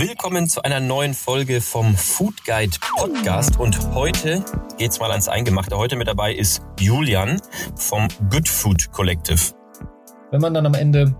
Willkommen 0.00 0.48
zu 0.48 0.62
einer 0.62 0.80
neuen 0.80 1.12
Folge 1.12 1.60
vom 1.60 1.94
Food 1.94 2.46
Guide 2.46 2.74
Podcast 2.96 3.60
und 3.60 3.92
heute 3.94 4.42
geht's 4.78 4.98
mal 4.98 5.10
ans 5.10 5.28
Eingemachte. 5.28 5.76
Heute 5.76 5.96
mit 5.96 6.08
dabei 6.08 6.34
ist 6.34 6.62
Julian 6.78 7.38
vom 7.76 8.08
Good 8.30 8.48
Food 8.48 8.92
Collective. 8.92 9.52
Wenn 10.30 10.40
man 10.40 10.54
dann 10.54 10.64
am 10.64 10.72
Ende 10.72 11.14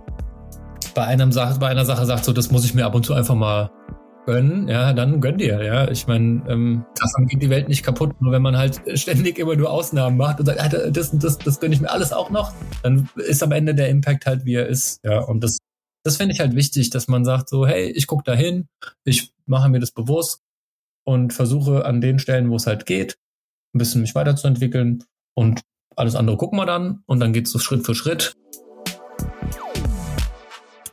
bei, 0.94 1.04
einem 1.04 1.30
Sache, 1.30 1.58
bei 1.58 1.68
einer 1.68 1.84
Sache 1.84 2.06
sagt, 2.06 2.24
so 2.24 2.32
das 2.32 2.50
muss 2.50 2.64
ich 2.64 2.72
mir 2.72 2.86
ab 2.86 2.94
und 2.94 3.04
zu 3.04 3.12
einfach 3.12 3.34
mal 3.34 3.70
gönnen, 4.24 4.66
ja, 4.66 4.94
dann 4.94 5.20
gönn 5.20 5.36
dir, 5.36 5.62
ja. 5.62 5.90
Ich 5.90 6.06
meine, 6.06 6.42
ähm, 6.48 6.86
davon 6.98 7.26
geht 7.26 7.42
die 7.42 7.50
Welt 7.50 7.68
nicht 7.68 7.82
kaputt. 7.82 8.18
Nur 8.22 8.32
wenn 8.32 8.40
man 8.40 8.56
halt 8.56 8.80
ständig 8.98 9.38
immer 9.38 9.56
nur 9.56 9.70
Ausnahmen 9.70 10.16
macht 10.16 10.40
und 10.40 10.46
sagt, 10.46 10.58
ah, 10.58 10.68
das, 10.90 11.10
das, 11.12 11.36
das 11.36 11.60
gönne 11.60 11.74
ich 11.74 11.82
mir 11.82 11.90
alles 11.90 12.14
auch 12.14 12.30
noch, 12.30 12.54
dann 12.82 13.10
ist 13.16 13.42
am 13.42 13.52
Ende 13.52 13.74
der 13.74 13.90
Impact 13.90 14.24
halt, 14.24 14.46
wie 14.46 14.54
er 14.54 14.68
ist, 14.68 15.04
ja. 15.04 15.20
Und 15.20 15.44
das, 15.44 15.58
das 16.02 16.16
finde 16.16 16.34
ich 16.34 16.40
halt 16.40 16.54
wichtig, 16.54 16.90
dass 16.90 17.08
man 17.08 17.24
sagt 17.24 17.48
so, 17.48 17.66
hey, 17.66 17.90
ich 17.90 18.06
gucke 18.06 18.24
da 18.24 18.34
hin, 18.34 18.68
ich 19.04 19.32
mache 19.46 19.68
mir 19.68 19.80
das 19.80 19.90
bewusst 19.90 20.42
und 21.04 21.32
versuche 21.32 21.84
an 21.84 22.00
den 22.00 22.18
Stellen, 22.18 22.50
wo 22.50 22.56
es 22.56 22.66
halt 22.66 22.86
geht, 22.86 23.18
ein 23.74 23.78
bisschen 23.78 24.00
mich 24.00 24.14
weiterzuentwickeln 24.14 25.04
und 25.34 25.60
alles 25.96 26.14
andere 26.14 26.36
gucken 26.36 26.58
wir 26.58 26.66
dann 26.66 27.02
und 27.06 27.20
dann 27.20 27.32
geht 27.32 27.46
es 27.46 27.52
so 27.52 27.58
Schritt 27.58 27.84
für 27.84 27.94
Schritt. 27.94 28.34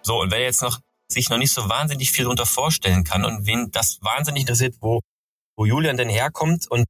So, 0.02 0.22
und 0.22 0.32
wer 0.32 0.42
jetzt 0.42 0.62
noch 0.62 0.80
sich 1.10 1.30
noch 1.30 1.38
nicht 1.38 1.54
so 1.54 1.70
wahnsinnig 1.70 2.12
viel 2.12 2.26
darunter 2.26 2.46
vorstellen 2.46 3.04
kann 3.04 3.24
und 3.24 3.46
wen 3.46 3.72
das 3.72 4.00
wahnsinnig 4.02 4.42
interessiert, 4.42 4.76
wo, 4.82 5.02
wo 5.56 5.66
Julian 5.66 5.98
denn 5.98 6.10
herkommt 6.10 6.70
und 6.70 6.86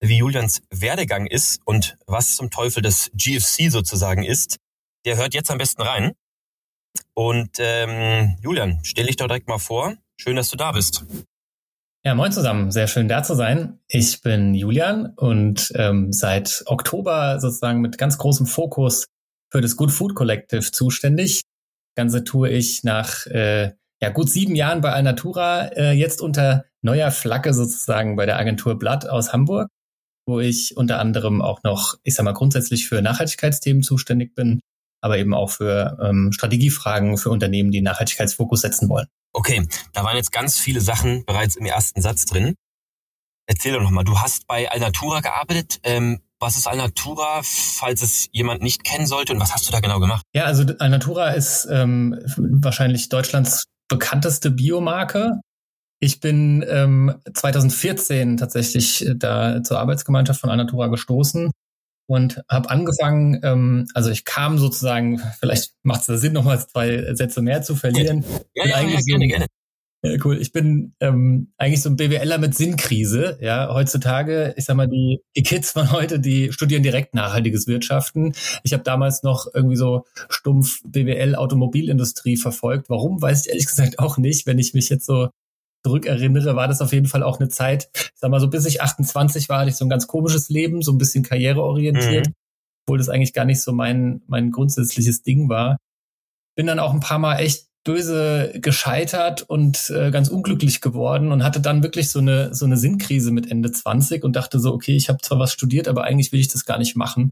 wie 0.00 0.18
Julians 0.18 0.62
Werdegang 0.70 1.26
ist 1.26 1.60
und 1.64 1.96
was 2.06 2.36
zum 2.36 2.50
Teufel 2.50 2.82
das 2.82 3.10
GFC 3.14 3.70
sozusagen 3.70 4.24
ist, 4.24 4.56
der 5.04 5.16
hört 5.16 5.32
jetzt 5.32 5.50
am 5.50 5.58
besten 5.58 5.82
rein. 5.82 6.12
Und 7.14 7.58
ähm, 7.58 8.36
Julian, 8.42 8.80
stell 8.82 9.06
dich 9.06 9.16
doch 9.16 9.26
direkt 9.26 9.48
mal 9.48 9.58
vor. 9.58 9.94
Schön, 10.16 10.36
dass 10.36 10.50
du 10.50 10.56
da 10.56 10.72
bist. 10.72 11.04
Ja, 12.04 12.14
moin 12.14 12.32
zusammen. 12.32 12.72
Sehr 12.72 12.88
schön 12.88 13.08
da 13.08 13.22
zu 13.22 13.34
sein. 13.34 13.78
Ich 13.86 14.22
bin 14.22 14.54
Julian 14.54 15.12
und 15.16 15.72
ähm, 15.76 16.12
seit 16.12 16.64
Oktober 16.66 17.38
sozusagen 17.38 17.80
mit 17.80 17.96
ganz 17.96 18.18
großem 18.18 18.46
Fokus 18.46 19.06
für 19.52 19.60
das 19.60 19.76
Good 19.76 19.92
Food 19.92 20.14
Collective 20.14 20.72
zuständig. 20.72 21.42
Ganze 21.94 22.24
tue 22.24 22.48
ich 22.50 22.82
nach 22.82 23.26
äh, 23.26 23.72
ja, 24.00 24.08
gut 24.08 24.28
sieben 24.28 24.56
Jahren 24.56 24.80
bei 24.80 24.92
Alnatura, 24.92 25.66
äh, 25.76 25.92
jetzt 25.92 26.20
unter 26.20 26.64
neuer 26.80 27.12
Flagge 27.12 27.54
sozusagen 27.54 28.16
bei 28.16 28.26
der 28.26 28.36
Agentur 28.36 28.76
Blatt 28.76 29.08
aus 29.08 29.32
Hamburg, 29.32 29.68
wo 30.26 30.40
ich 30.40 30.76
unter 30.76 30.98
anderem 30.98 31.40
auch 31.40 31.62
noch, 31.62 31.94
ich 32.02 32.16
sag 32.16 32.24
mal, 32.24 32.32
grundsätzlich 32.32 32.88
für 32.88 33.00
Nachhaltigkeitsthemen 33.00 33.84
zuständig 33.84 34.34
bin, 34.34 34.60
aber 35.02 35.18
eben 35.18 35.34
auch 35.34 35.50
für 35.50 35.98
ähm, 36.00 36.32
Strategiefragen 36.32 37.18
für 37.18 37.30
Unternehmen, 37.30 37.70
die 37.70 37.82
Nachhaltigkeitsfokus 37.82 38.62
setzen 38.62 38.88
wollen. 38.88 39.06
Okay, 39.34 39.66
da 39.92 40.04
waren 40.04 40.16
jetzt 40.16 40.32
ganz 40.32 40.58
viele 40.58 40.80
Sachen 40.80 41.24
bereits 41.26 41.56
im 41.56 41.66
ersten 41.66 42.00
Satz 42.00 42.24
drin. 42.24 42.54
Erzähl 43.46 43.72
doch 43.72 43.82
nochmal, 43.82 44.04
du 44.04 44.18
hast 44.18 44.46
bei 44.46 44.70
Alnatura 44.70 45.20
gearbeitet. 45.20 45.80
Ähm, 45.82 46.20
was 46.38 46.56
ist 46.56 46.66
Alnatura, 46.66 47.40
falls 47.42 48.02
es 48.02 48.28
jemand 48.32 48.62
nicht 48.62 48.84
kennen 48.84 49.06
sollte 49.06 49.32
und 49.32 49.40
was 49.40 49.52
hast 49.52 49.68
du 49.68 49.72
da 49.72 49.80
genau 49.80 50.00
gemacht? 50.00 50.24
Ja, 50.34 50.44
also 50.44 50.64
Alnatura 50.78 51.30
ist 51.30 51.66
ähm, 51.70 52.18
wahrscheinlich 52.36 53.08
Deutschlands 53.08 53.64
bekannteste 53.88 54.50
Biomarke. 54.50 55.40
Ich 56.00 56.20
bin 56.20 56.64
ähm, 56.68 57.14
2014 57.32 58.36
tatsächlich 58.36 59.06
da 59.16 59.62
zur 59.62 59.78
Arbeitsgemeinschaft 59.78 60.40
von 60.40 60.50
Alnatura 60.50 60.88
gestoßen 60.88 61.50
und 62.06 62.42
habe 62.48 62.70
angefangen, 62.70 63.40
ähm, 63.42 63.86
also 63.94 64.10
ich 64.10 64.24
kam 64.24 64.58
sozusagen, 64.58 65.20
vielleicht 65.40 65.74
macht 65.82 66.00
es 66.00 66.06
da 66.06 66.16
Sinn, 66.16 66.32
nochmal 66.32 66.58
zwei 66.66 67.14
Sätze 67.14 67.42
mehr 67.42 67.62
zu 67.62 67.76
verlieren. 67.76 68.24
Ja, 68.54 68.66
ja, 68.66 68.80
ja, 68.80 68.88
ja 68.88 69.00
gerne, 69.00 69.28
gerne. 69.28 69.46
Ja, 70.04 70.16
cool. 70.24 70.36
Ich 70.40 70.50
bin 70.50 70.94
ähm, 70.98 71.52
eigentlich 71.58 71.80
so 71.80 71.88
ein 71.88 71.94
BWLer 71.94 72.38
mit 72.38 72.56
Sinnkrise. 72.56 73.38
Ja, 73.40 73.72
heutzutage, 73.72 74.52
ich 74.56 74.64
sag 74.64 74.76
mal, 74.76 74.88
die, 74.88 75.20
die 75.36 75.44
Kids 75.44 75.70
von 75.70 75.92
heute, 75.92 76.18
die 76.18 76.52
studieren 76.52 76.82
direkt 76.82 77.14
nachhaltiges 77.14 77.68
Wirtschaften. 77.68 78.34
Ich 78.64 78.72
habe 78.72 78.82
damals 78.82 79.22
noch 79.22 79.46
irgendwie 79.54 79.76
so 79.76 80.04
stumpf 80.28 80.80
BWL 80.84 81.36
Automobilindustrie 81.36 82.36
verfolgt. 82.36 82.90
Warum, 82.90 83.22
weiß 83.22 83.42
ich 83.42 83.50
ehrlich 83.50 83.66
gesagt 83.66 84.00
auch 84.00 84.18
nicht. 84.18 84.44
Wenn 84.44 84.58
ich 84.58 84.74
mich 84.74 84.88
jetzt 84.88 85.06
so 85.06 85.28
zurückerinnere, 85.84 86.56
war 86.56 86.68
das 86.68 86.80
auf 86.80 86.92
jeden 86.92 87.06
Fall 87.06 87.22
auch 87.22 87.40
eine 87.40 87.48
Zeit, 87.48 87.88
ich 87.94 88.10
sag 88.14 88.30
mal 88.30 88.40
so, 88.40 88.48
bis 88.48 88.64
ich 88.66 88.82
28 88.82 89.48
war, 89.48 89.60
hatte 89.60 89.70
ich 89.70 89.76
so 89.76 89.84
ein 89.84 89.90
ganz 89.90 90.06
komisches 90.06 90.48
Leben, 90.48 90.82
so 90.82 90.92
ein 90.92 90.98
bisschen 90.98 91.24
karriereorientiert, 91.24 92.28
mhm. 92.28 92.34
obwohl 92.86 92.98
das 92.98 93.08
eigentlich 93.08 93.32
gar 93.32 93.44
nicht 93.44 93.60
so 93.60 93.72
mein, 93.72 94.22
mein 94.26 94.50
grundsätzliches 94.50 95.22
Ding 95.22 95.48
war. 95.48 95.78
Bin 96.56 96.66
dann 96.66 96.78
auch 96.78 96.92
ein 96.92 97.00
paar 97.00 97.18
Mal 97.18 97.38
echt 97.38 97.66
böse 97.84 98.52
gescheitert 98.54 99.42
und 99.42 99.90
äh, 99.90 100.10
ganz 100.10 100.28
unglücklich 100.28 100.80
geworden 100.80 101.32
und 101.32 101.42
hatte 101.42 101.60
dann 101.60 101.82
wirklich 101.82 102.10
so 102.10 102.20
eine 102.20 102.54
so 102.54 102.64
eine 102.64 102.76
Sinnkrise 102.76 103.32
mit 103.32 103.50
Ende 103.50 103.72
20 103.72 104.22
und 104.22 104.36
dachte 104.36 104.60
so, 104.60 104.72
okay, 104.72 104.94
ich 104.94 105.08
habe 105.08 105.20
zwar 105.20 105.38
was 105.38 105.52
studiert, 105.52 105.88
aber 105.88 106.04
eigentlich 106.04 106.32
will 106.32 106.40
ich 106.40 106.48
das 106.48 106.64
gar 106.64 106.78
nicht 106.78 106.96
machen. 106.96 107.30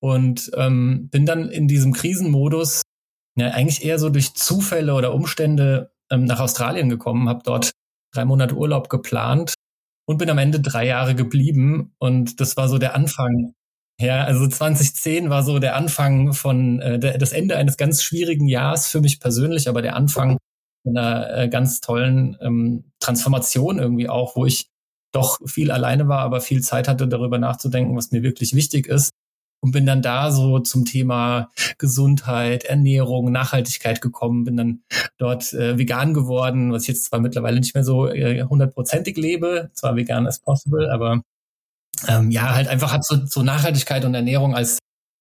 Und 0.00 0.50
ähm, 0.54 1.08
bin 1.10 1.26
dann 1.26 1.48
in 1.48 1.66
diesem 1.66 1.92
Krisenmodus 1.92 2.82
ja 3.36 3.48
eigentlich 3.48 3.84
eher 3.84 3.98
so 3.98 4.10
durch 4.10 4.34
Zufälle 4.34 4.94
oder 4.94 5.14
Umstände 5.14 5.90
ähm, 6.10 6.24
nach 6.24 6.40
Australien 6.40 6.88
gekommen, 6.88 7.28
habe 7.28 7.42
dort 7.44 7.72
drei 8.12 8.24
Monate 8.24 8.56
Urlaub 8.56 8.88
geplant 8.88 9.54
und 10.06 10.18
bin 10.18 10.30
am 10.30 10.38
Ende 10.38 10.60
drei 10.60 10.86
Jahre 10.86 11.14
geblieben. 11.14 11.94
Und 11.98 12.40
das 12.40 12.56
war 12.56 12.68
so 12.68 12.78
der 12.78 12.94
Anfang 12.94 13.54
ja, 14.00 14.24
also 14.24 14.46
2010 14.48 15.30
war 15.30 15.44
so 15.44 15.58
der 15.60 15.76
Anfang 15.76 16.32
von, 16.32 16.80
äh, 16.80 17.18
das 17.18 17.32
Ende 17.32 17.56
eines 17.56 17.76
ganz 17.76 18.02
schwierigen 18.02 18.48
Jahres 18.48 18.88
für 18.88 19.00
mich 19.00 19.20
persönlich, 19.20 19.68
aber 19.68 19.82
der 19.82 19.94
Anfang 19.94 20.38
einer 20.86 21.30
äh, 21.36 21.48
ganz 21.48 21.80
tollen 21.80 22.36
ähm, 22.40 22.84
Transformation 23.00 23.78
irgendwie 23.78 24.08
auch, 24.08 24.36
wo 24.36 24.46
ich 24.46 24.68
doch 25.12 25.38
viel 25.46 25.70
alleine 25.70 26.08
war, 26.08 26.20
aber 26.20 26.40
viel 26.40 26.60
Zeit 26.62 26.88
hatte, 26.88 27.06
darüber 27.06 27.38
nachzudenken, 27.38 27.96
was 27.96 28.10
mir 28.10 28.24
wirklich 28.24 28.54
wichtig 28.54 28.88
ist. 28.88 29.10
Und 29.64 29.70
bin 29.70 29.86
dann 29.86 30.02
da 30.02 30.30
so 30.30 30.58
zum 30.58 30.84
Thema 30.84 31.50
Gesundheit, 31.78 32.64
Ernährung, 32.64 33.32
Nachhaltigkeit 33.32 34.02
gekommen, 34.02 34.44
bin 34.44 34.58
dann 34.58 34.82
dort 35.16 35.54
äh, 35.54 35.78
vegan 35.78 36.12
geworden, 36.12 36.70
was 36.70 36.82
ich 36.82 36.88
jetzt 36.88 37.04
zwar 37.04 37.18
mittlerweile 37.18 37.60
nicht 37.60 37.74
mehr 37.74 37.82
so 37.82 38.06
äh, 38.06 38.42
hundertprozentig 38.42 39.16
lebe, 39.16 39.70
zwar 39.72 39.96
vegan 39.96 40.26
as 40.26 40.38
possible, 40.38 40.92
aber 40.92 41.22
ähm, 42.06 42.30
ja, 42.30 42.54
halt 42.54 42.68
einfach 42.68 42.92
hat 42.92 43.06
so, 43.06 43.24
so 43.24 43.42
Nachhaltigkeit 43.42 44.04
und 44.04 44.14
Ernährung 44.14 44.54
als 44.54 44.80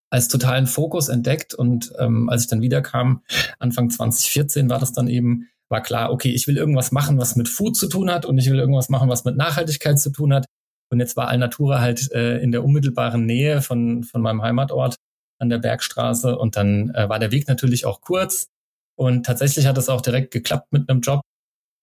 als 0.09 0.27
totalen 0.27 0.67
Fokus 0.67 1.07
entdeckt 1.07 1.53
und 1.53 1.93
ähm, 1.97 2.27
als 2.27 2.41
ich 2.41 2.47
dann 2.49 2.61
wiederkam, 2.61 3.21
Anfang 3.59 3.89
2014 3.89 4.69
war 4.69 4.77
das 4.77 4.91
dann 4.91 5.07
eben, 5.07 5.47
war 5.69 5.81
klar, 5.81 6.11
okay, 6.11 6.31
ich 6.31 6.47
will 6.47 6.57
irgendwas 6.57 6.91
machen, 6.91 7.17
was 7.17 7.37
mit 7.37 7.47
Food 7.47 7.77
zu 7.77 7.87
tun 7.87 8.11
hat 8.11 8.25
und 8.25 8.37
ich 8.37 8.49
will 8.49 8.59
irgendwas 8.59 8.89
machen, 8.89 9.07
was 9.07 9.23
mit 9.23 9.37
Nachhaltigkeit 9.37 9.97
zu 9.97 10.11
tun 10.11 10.33
hat. 10.33 10.45
Und 10.93 10.99
jetzt 10.99 11.17
war 11.17 11.27
Alnatura 11.27 11.81
halt 11.81 12.11
äh, 12.13 12.37
in 12.37 12.51
der 12.51 12.63
unmittelbaren 12.63 13.25
Nähe 13.25 13.61
von, 13.61 14.03
von 14.03 14.21
meinem 14.21 14.41
Heimatort 14.41 14.95
an 15.39 15.49
der 15.49 15.57
Bergstraße 15.57 16.37
und 16.37 16.55
dann 16.55 16.91
äh, 16.91 17.09
war 17.09 17.19
der 17.19 17.31
Weg 17.31 17.47
natürlich 17.47 17.85
auch 17.85 17.99
kurz 18.01 18.47
und 18.95 19.25
tatsächlich 19.25 19.67
hat 19.67 19.77
es 19.77 19.89
auch 19.89 20.01
direkt 20.01 20.31
geklappt 20.31 20.71
mit 20.71 20.89
einem 20.89 21.01
Job 21.01 21.21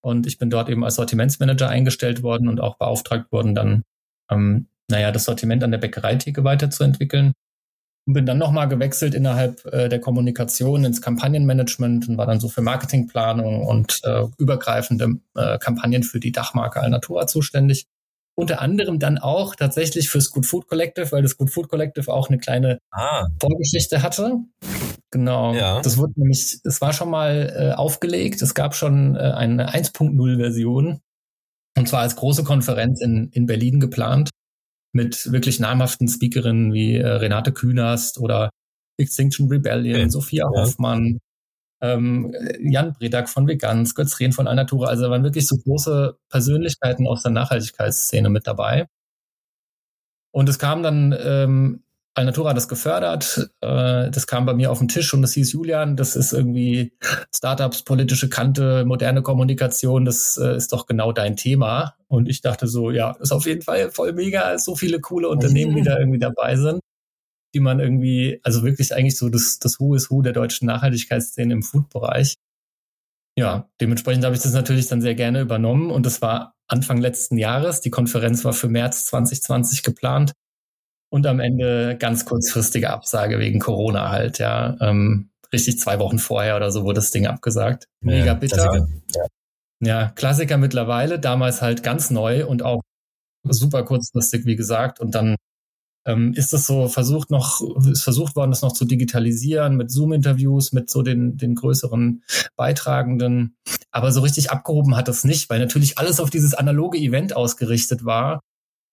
und 0.03 0.27
ich 0.27 0.39
bin 0.39 0.51
dort 0.51 0.69
eben 0.69 0.85
als 0.85 0.95
Sortimentsmanager 0.95 1.69
eingestellt 1.69 2.23
worden 2.23 2.49
und 2.49 2.61
auch 2.61 2.77
beauftragt 2.77 3.31
worden, 3.33 3.55
dann 3.55 3.83
ähm, 4.31 4.69
naja, 4.89 5.13
das 5.13 5.25
Sortiment 5.25 5.63
an 5.63 5.71
der 5.71 5.79
Bäckereitheke 5.79 6.45
weiterzuentwickeln. 6.45 7.33
Und 8.07 8.15
bin 8.15 8.27
dann 8.27 8.39
nochmal 8.39 8.67
gewechselt 8.67 9.15
innerhalb 9.15 9.65
äh, 9.67 9.89
der 9.89 10.01
Kommunikation 10.01 10.85
ins 10.85 11.03
Kampagnenmanagement 11.03 12.09
und 12.09 12.17
war 12.17 12.27
dann 12.27 12.41
so 12.41 12.49
für 12.49 12.63
Marketingplanung 12.63 13.65
und 13.65 14.01
äh, 14.05 14.25
übergreifende 14.39 15.17
äh, 15.37 15.59
Kampagnen 15.59 16.03
für 16.03 16.19
die 16.19 16.33
Dachmarke 16.33 16.81
Alnatura 16.81 17.27
zuständig. 17.27 17.87
Unter 18.37 18.61
anderem 18.61 18.99
dann 18.99 19.19
auch 19.19 19.55
tatsächlich 19.55 20.09
fürs 20.09 20.31
Good 20.31 20.47
Food 20.47 20.67
Collective, 20.69 21.13
weil 21.13 21.23
das 21.23 21.37
Good 21.37 21.51
Food 21.51 21.69
Collective 21.69 22.13
auch 22.13 22.29
eine 22.29 22.39
kleine 22.39 22.79
ah. 22.91 23.27
Vorgeschichte 23.41 24.03
hatte. 24.03 24.39
Genau. 25.11 25.55
Ja. 25.55 25.81
Das 25.83 25.99
wurde 25.99 26.15
nämlich, 26.17 26.61
es 26.65 26.81
war 26.81 26.93
schon 26.93 27.11
mal 27.11 27.53
äh, 27.55 27.73
aufgelegt. 27.75 28.41
Es 28.43 28.55
gab 28.55 28.75
schon 28.75 29.17
äh, 29.17 29.19
eine 29.19 29.71
1.0 29.75 30.37
Version. 30.39 31.01
Und 31.77 31.89
zwar 31.89 32.01
als 32.01 32.17
große 32.17 32.45
Konferenz 32.45 33.01
in, 33.01 33.29
in 33.33 33.47
Berlin 33.47 33.81
geplant 33.81 34.31
mit 34.93 35.31
wirklich 35.31 35.61
namhaften 35.61 36.09
Speakerinnen 36.09 36.73
wie 36.73 36.97
äh, 36.97 37.07
Renate 37.07 37.53
Künast 37.53 38.19
oder 38.19 38.51
Extinction 38.99 39.49
Rebellion, 39.49 40.01
okay. 40.01 40.11
Sophia 40.11 40.45
ja. 40.53 40.63
Hoffmann, 40.63 41.19
ähm, 41.81 42.35
Jan 42.61 42.93
Bredak 42.93 43.29
von 43.29 43.47
Veganz, 43.47 43.95
Götz 43.95 44.19
Rehn 44.21 44.33
von 44.33 44.47
Alnatura. 44.49 44.89
Also 44.89 45.05
da 45.05 45.11
waren 45.11 45.25
wirklich 45.25 45.47
so 45.47 45.57
große 45.57 46.19
Persönlichkeiten 46.29 47.07
aus 47.07 47.23
der 47.23 47.33
Nachhaltigkeitsszene 47.33 48.29
mit 48.29 48.47
dabei. 48.47 48.87
Und 50.33 50.49
es 50.49 50.59
kam 50.59 50.83
dann 50.83 51.15
ähm, 51.19 51.83
Alnatura 52.15 52.51
hat 52.51 52.57
das 52.57 52.69
gefördert. 52.69 53.51
Äh, 53.61 54.11
das 54.11 54.27
kam 54.27 54.47
bei 54.47 54.55
mir 54.55 54.71
auf 54.71 54.79
den 54.79 54.89
Tisch 54.89 55.15
und 55.15 55.23
das 55.23 55.33
hieß 55.35 55.53
Julian, 55.53 55.97
das 55.97 56.17
ist 56.17 56.33
irgendwie 56.33 56.93
Startups, 57.35 57.83
politische 57.83 58.29
Kante, 58.29 58.85
moderne 58.85 59.23
Kommunikation, 59.23 60.05
das 60.05 60.37
äh, 60.37 60.57
ist 60.57 60.73
doch 60.73 60.87
genau 60.87 61.13
dein 61.13 61.37
Thema. 61.37 61.95
Und 62.09 62.29
ich 62.29 62.41
dachte 62.41 62.67
so, 62.67 62.91
ja, 62.91 63.13
ist 63.21 63.33
auf 63.33 63.47
jeden 63.47 63.63
Fall 63.63 63.91
voll 63.91 64.13
mega, 64.13 64.59
so 64.59 64.75
viele 64.75 65.01
coole 65.01 65.29
Unternehmen, 65.29 65.77
die 65.77 65.83
da 65.83 65.99
irgendwie 65.99 66.19
dabei 66.19 66.57
sind, 66.57 66.81
die 67.55 67.61
man 67.61 67.81
irgendwie, 67.81 68.41
also 68.43 68.63
wirklich 68.63 68.95
eigentlich 68.95 69.19
so 69.19 69.29
das, 69.29 69.59
das 69.59 69.81
Who 69.81 69.95
is 69.95 70.11
Who 70.11 70.23
der 70.23 70.33
deutschen 70.33 70.67
Nachhaltigkeitsszene 70.67 71.53
im 71.53 71.63
Food-Bereich. 71.63 72.37
ja, 73.37 73.69
dementsprechend 73.81 74.25
habe 74.25 74.35
ich 74.35 74.43
das 74.43 74.53
natürlich 74.53 74.89
dann 74.89 75.01
sehr 75.03 75.15
gerne 75.15 75.41
übernommen 75.41 75.91
und 75.91 76.07
das 76.07 76.23
war 76.23 76.55
Anfang 76.69 76.99
letzten 76.99 77.39
Jahres. 77.39 77.81
Die 77.81 77.91
Konferenz 77.91 78.45
war 78.45 78.53
für 78.53 78.69
März 78.69 79.07
2020 79.07 79.83
geplant 79.83 80.33
und 81.11 81.27
am 81.27 81.41
Ende 81.41 81.97
ganz 81.99 82.25
kurzfristige 82.25 82.91
Absage 82.91 83.39
wegen 83.39 83.59
Corona 83.61 84.11
halt, 84.11 84.39
ja. 84.39 84.77
Ähm, 84.81 85.31
richtig 85.53 85.79
zwei 85.79 85.99
Wochen 85.99 86.19
vorher 86.19 86.57
oder 86.57 86.71
so 86.71 86.85
wurde 86.85 86.97
das 86.97 87.11
Ding 87.11 87.27
abgesagt. 87.27 87.87
Mega 88.01 88.27
ja, 88.27 88.35
bitter. 88.35 88.57
Klassiker. 88.57 88.89
Ja. 89.17 89.27
ja, 89.81 90.09
Klassiker 90.11 90.59
mittlerweile, 90.59 91.19
damals 91.19 91.63
halt 91.63 91.83
ganz 91.83 92.11
neu 92.11 92.47
und 92.47 92.63
auch 92.63 92.83
super 93.45 93.85
kurzfristig, 93.85 94.45
wie 94.47 94.57
gesagt. 94.57 95.01
Und 95.01 95.15
dann 95.15 95.37
ähm, 96.07 96.33
ist 96.35 96.55
es 96.55 96.67
so 96.67 96.89
versucht 96.89 97.31
noch, 97.31 97.61
ist 97.91 98.03
versucht 98.03 98.37
worden, 98.37 98.51
das 98.51 98.63
noch 98.63 98.73
zu 98.73 98.85
digitalisieren 98.85 99.77
mit 99.77 99.91
Zoom-Interviews, 99.91 100.73
mit 100.73 100.91
so 100.91 101.03
den, 101.03 101.37
den 101.37 101.55
größeren 101.55 102.23
Beitragenden. 102.57 103.57
Aber 103.91 104.13
so 104.13 104.21
richtig 104.21 104.51
abgehoben 104.51 104.97
hat 104.97 105.09
das 105.09 105.25
nicht, 105.25 105.51
weil 105.51 105.61
natürlich 105.61 105.99
alles 105.99 106.21
auf 106.21 106.31
dieses 106.31 106.55
analoge 106.55 106.99
Event 106.99 107.37
ausgerichtet 107.37 108.05
war 108.05 108.41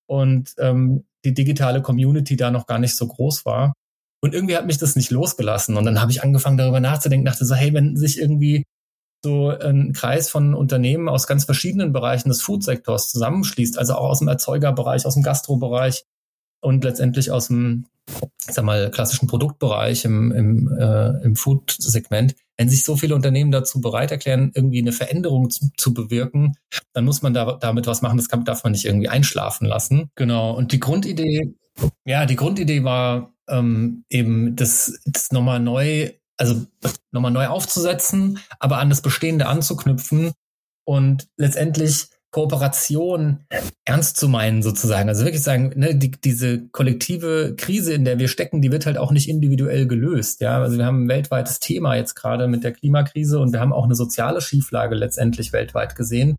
und 0.08 0.54
ähm, 0.58 1.06
die 1.26 1.34
digitale 1.34 1.82
Community 1.82 2.36
da 2.36 2.52
noch 2.52 2.68
gar 2.68 2.80
nicht 2.80 2.96
so 2.96 3.08
groß 3.08 3.46
war. 3.46 3.74
Und 4.22 4.34
irgendwie 4.34 4.58
hat 4.58 4.66
mich 4.66 4.78
das 4.78 4.96
nicht 4.96 5.12
losgelassen. 5.12 5.78
Und 5.78 5.86
dann 5.86 6.02
habe 6.02 6.12
ich 6.12 6.24
angefangen, 6.24 6.58
darüber 6.58 6.80
nachzudenken, 6.80 7.26
dachte 7.26 7.46
so, 7.46 7.54
hey, 7.56 7.74
wenn 7.74 7.96
sich 7.98 8.20
irgendwie 8.20 8.64
so 9.24 9.50
ein 9.50 9.94
Kreis 9.94 10.30
von 10.30 10.54
Unternehmen 10.54 11.10
aus 11.10 11.28
ganz 11.28 11.46
verschiedenen 11.46 11.94
Bereichen 11.94 12.30
des 12.30 12.42
Foodsektors 12.42 13.10
zusammenschließt, 13.12 13.78
also 13.78 13.96
auch 13.96 14.10
aus 14.10 14.20
dem 14.20 14.28
Erzeugerbereich, 14.28 15.06
aus 15.06 15.16
dem 15.16 15.24
Gastrobereich 15.24 16.04
und 16.62 16.84
letztendlich 16.84 17.32
aus 17.32 17.48
dem, 17.48 17.86
sag 18.38 18.66
mal, 18.66 18.90
klassischen 18.92 19.28
Produktbereich 19.28 20.06
im, 20.06 20.32
im, 20.32 20.78
äh, 20.78 21.24
im 21.24 21.36
Food-Segment. 21.36 22.36
Wenn 22.58 22.70
sich 22.70 22.84
so 22.84 22.98
viele 22.98 23.16
Unternehmen 23.16 23.52
dazu 23.52 23.82
bereit 23.82 24.12
erklären, 24.12 24.52
irgendwie 24.56 24.82
eine 24.82 24.92
Veränderung 24.92 25.50
zu, 25.50 25.70
zu 25.78 25.94
bewirken, 25.94 26.56
dann 26.94 27.06
muss 27.06 27.22
man 27.22 27.34
da, 27.34 27.58
damit 27.60 27.88
was 27.88 28.02
machen. 28.02 28.18
Das 28.18 28.30
kann, 28.30 28.46
darf 28.46 28.64
man 28.64 28.72
nicht 28.72 28.86
irgendwie 28.86 29.10
einschlafen 29.10 29.68
lassen. 29.68 30.10
Genau. 30.16 30.56
Und 30.56 30.72
die 30.72 30.80
Grundidee, 30.80 31.56
ja, 32.06 32.26
die 32.26 32.36
Grundidee 32.36 32.84
war 32.84 33.34
ähm, 33.48 34.04
eben 34.10 34.56
das, 34.56 35.00
das 35.06 35.32
nochmal 35.32 35.60
neu 35.60 36.12
also 36.38 36.66
nochmal 37.12 37.32
neu 37.32 37.48
aufzusetzen, 37.48 38.40
aber 38.60 38.78
an 38.78 38.90
das 38.90 39.02
Bestehende 39.02 39.48
anzuknüpfen 39.48 40.34
und 40.86 41.28
letztendlich 41.36 42.08
Kooperation 42.38 43.40
ernst 43.84 44.18
zu 44.18 44.30
meinen 44.30 44.62
sozusagen. 44.62 45.10
Also 45.10 45.26
wirklich 45.26 45.42
sagen, 45.42 45.74
ne, 45.76 45.96
die, 45.96 46.12
diese 46.12 46.68
kollektive 46.68 47.56
Krise, 47.58 47.94
in 47.94 48.06
der 48.06 48.20
wir 48.20 48.28
stecken, 48.28 48.62
die 48.62 48.72
wird 48.72 48.86
halt 48.86 49.00
auch 49.00 49.12
nicht 49.12 49.28
individuell 49.28 49.88
gelöst. 49.88 50.40
Ja, 50.42 50.62
also 50.62 50.78
wir 50.78 50.86
haben 50.86 51.06
ein 51.06 51.10
weltweites 51.10 51.60
Thema 51.60 51.96
jetzt 51.96 52.14
gerade 52.14 52.48
mit 52.48 52.64
der 52.64 52.74
Klimakrise 52.74 53.40
und 53.40 53.54
wir 53.54 53.60
haben 53.60 53.74
auch 53.74 53.86
eine 53.86 53.96
soziale 53.96 54.40
Schieflage 54.40 54.94
letztendlich 54.94 55.52
weltweit 55.52 55.96
gesehen. 55.96 56.36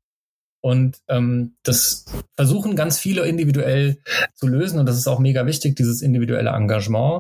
Und 0.61 0.99
ähm, 1.09 1.57
das 1.65 2.05
versuchen 2.37 2.77
ganz 2.77 3.01
viele 3.01 3.27
individuell 3.27 3.99
zu 4.37 4.47
lösen 4.47 4.79
und 4.79 4.87
das 4.87 4.99
ist 4.99 5.09
auch 5.09 5.19
mega 5.19 5.47
wichtig, 5.47 5.75
dieses 5.75 6.01
individuelle 6.01 6.51
Engagement. 6.51 7.19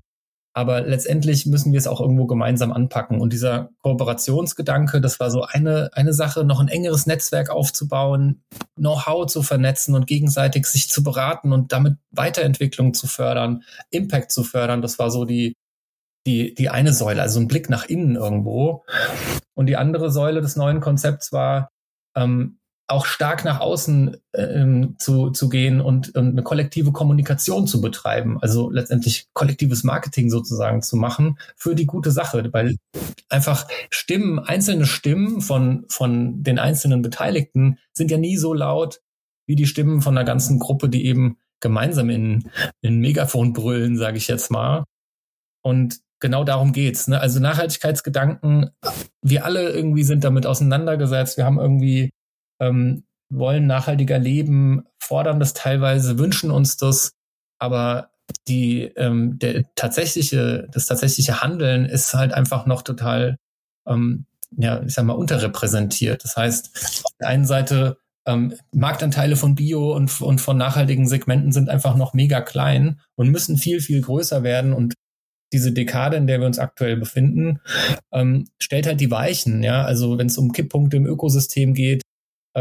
Aber 0.58 0.80
letztendlich 0.80 1.46
müssen 1.46 1.70
wir 1.70 1.78
es 1.78 1.86
auch 1.86 2.00
irgendwo 2.00 2.26
gemeinsam 2.26 2.72
anpacken. 2.72 3.20
Und 3.20 3.32
dieser 3.32 3.70
Kooperationsgedanke, 3.80 5.00
das 5.00 5.20
war 5.20 5.30
so 5.30 5.42
eine, 5.44 5.90
eine 5.92 6.12
Sache, 6.12 6.42
noch 6.42 6.58
ein 6.58 6.66
engeres 6.66 7.06
Netzwerk 7.06 7.48
aufzubauen, 7.48 8.42
Know-how 8.74 9.26
zu 9.26 9.44
vernetzen 9.44 9.94
und 9.94 10.08
gegenseitig 10.08 10.66
sich 10.66 10.90
zu 10.90 11.04
beraten 11.04 11.52
und 11.52 11.70
damit 11.70 11.98
Weiterentwicklung 12.10 12.92
zu 12.92 13.06
fördern, 13.06 13.62
Impact 13.90 14.32
zu 14.32 14.42
fördern. 14.42 14.82
Das 14.82 14.98
war 14.98 15.12
so 15.12 15.24
die, 15.24 15.54
die, 16.26 16.56
die 16.56 16.70
eine 16.70 16.92
Säule, 16.92 17.22
also 17.22 17.38
ein 17.38 17.46
Blick 17.46 17.70
nach 17.70 17.84
innen 17.84 18.16
irgendwo. 18.16 18.84
Und 19.54 19.66
die 19.66 19.76
andere 19.76 20.10
Säule 20.10 20.40
des 20.40 20.56
neuen 20.56 20.80
Konzepts 20.80 21.30
war, 21.30 21.68
ähm, 22.16 22.58
auch 22.88 23.04
stark 23.04 23.44
nach 23.44 23.60
außen 23.60 24.16
ähm, 24.34 24.96
zu, 24.98 25.30
zu 25.30 25.48
gehen 25.50 25.80
und, 25.80 26.16
und 26.16 26.30
eine 26.30 26.42
kollektive 26.42 26.90
Kommunikation 26.90 27.66
zu 27.66 27.82
betreiben, 27.82 28.38
also 28.40 28.70
letztendlich 28.70 29.26
kollektives 29.34 29.84
Marketing 29.84 30.30
sozusagen 30.30 30.82
zu 30.82 30.96
machen 30.96 31.38
für 31.54 31.74
die 31.74 31.86
gute 31.86 32.10
Sache, 32.10 32.48
weil 32.52 32.76
einfach 33.28 33.68
Stimmen, 33.90 34.38
einzelne 34.38 34.86
Stimmen 34.86 35.42
von, 35.42 35.84
von 35.88 36.42
den 36.42 36.58
einzelnen 36.58 37.02
Beteiligten 37.02 37.78
sind 37.92 38.10
ja 38.10 38.16
nie 38.16 38.38
so 38.38 38.54
laut 38.54 39.00
wie 39.46 39.56
die 39.56 39.66
Stimmen 39.66 40.00
von 40.00 40.16
einer 40.16 40.26
ganzen 40.26 40.58
Gruppe, 40.58 40.88
die 40.88 41.06
eben 41.06 41.38
gemeinsam 41.60 42.08
in, 42.10 42.50
in 42.80 43.00
Megafon 43.00 43.52
brüllen, 43.52 43.96
sage 43.96 44.16
ich 44.16 44.28
jetzt 44.28 44.50
mal. 44.50 44.84
Und 45.62 46.00
genau 46.20 46.44
darum 46.44 46.72
geht's. 46.72 47.08
Ne? 47.08 47.20
Also 47.20 47.40
Nachhaltigkeitsgedanken, 47.40 48.70
wir 49.22 49.44
alle 49.44 49.70
irgendwie 49.70 50.04
sind 50.04 50.24
damit 50.24 50.46
auseinandergesetzt. 50.46 51.36
Wir 51.36 51.44
haben 51.44 51.58
irgendwie 51.58 52.10
ähm, 52.60 53.04
wollen 53.30 53.66
nachhaltiger 53.66 54.18
leben, 54.18 54.84
fordern 54.98 55.40
das 55.40 55.54
teilweise, 55.54 56.18
wünschen 56.18 56.50
uns 56.50 56.76
das, 56.76 57.12
aber 57.58 58.10
die 58.46 58.84
ähm, 58.96 59.38
der 59.38 59.64
tatsächliche 59.74 60.68
das 60.70 60.86
tatsächliche 60.86 61.40
Handeln 61.40 61.86
ist 61.86 62.14
halt 62.14 62.32
einfach 62.32 62.66
noch 62.66 62.82
total 62.82 63.38
ähm, 63.86 64.26
ja 64.56 64.82
ich 64.82 64.94
sag 64.94 65.04
mal 65.04 65.14
unterrepräsentiert. 65.14 66.24
Das 66.24 66.36
heißt 66.36 67.04
auf 67.04 67.12
der 67.20 67.28
einen 67.28 67.46
Seite 67.46 67.98
ähm, 68.26 68.54
Marktanteile 68.72 69.36
von 69.36 69.54
Bio 69.54 69.94
und, 69.94 70.20
und 70.20 70.40
von 70.40 70.58
nachhaltigen 70.58 71.08
Segmenten 71.08 71.52
sind 71.52 71.70
einfach 71.70 71.96
noch 71.96 72.12
mega 72.12 72.40
klein 72.40 73.00
und 73.16 73.30
müssen 73.30 73.56
viel 73.56 73.80
viel 73.80 74.02
größer 74.02 74.42
werden 74.42 74.72
und 74.74 74.94
diese 75.52 75.72
Dekade, 75.72 76.18
in 76.18 76.26
der 76.26 76.40
wir 76.40 76.46
uns 76.46 76.58
aktuell 76.58 76.98
befinden, 76.98 77.60
ähm, 78.12 78.48
stellt 78.58 78.86
halt 78.86 79.00
die 79.00 79.10
Weichen. 79.10 79.62
Ja, 79.62 79.82
also 79.82 80.18
wenn 80.18 80.26
es 80.26 80.36
um 80.36 80.52
Kipppunkte 80.52 80.98
im 80.98 81.06
Ökosystem 81.06 81.72
geht, 81.72 82.02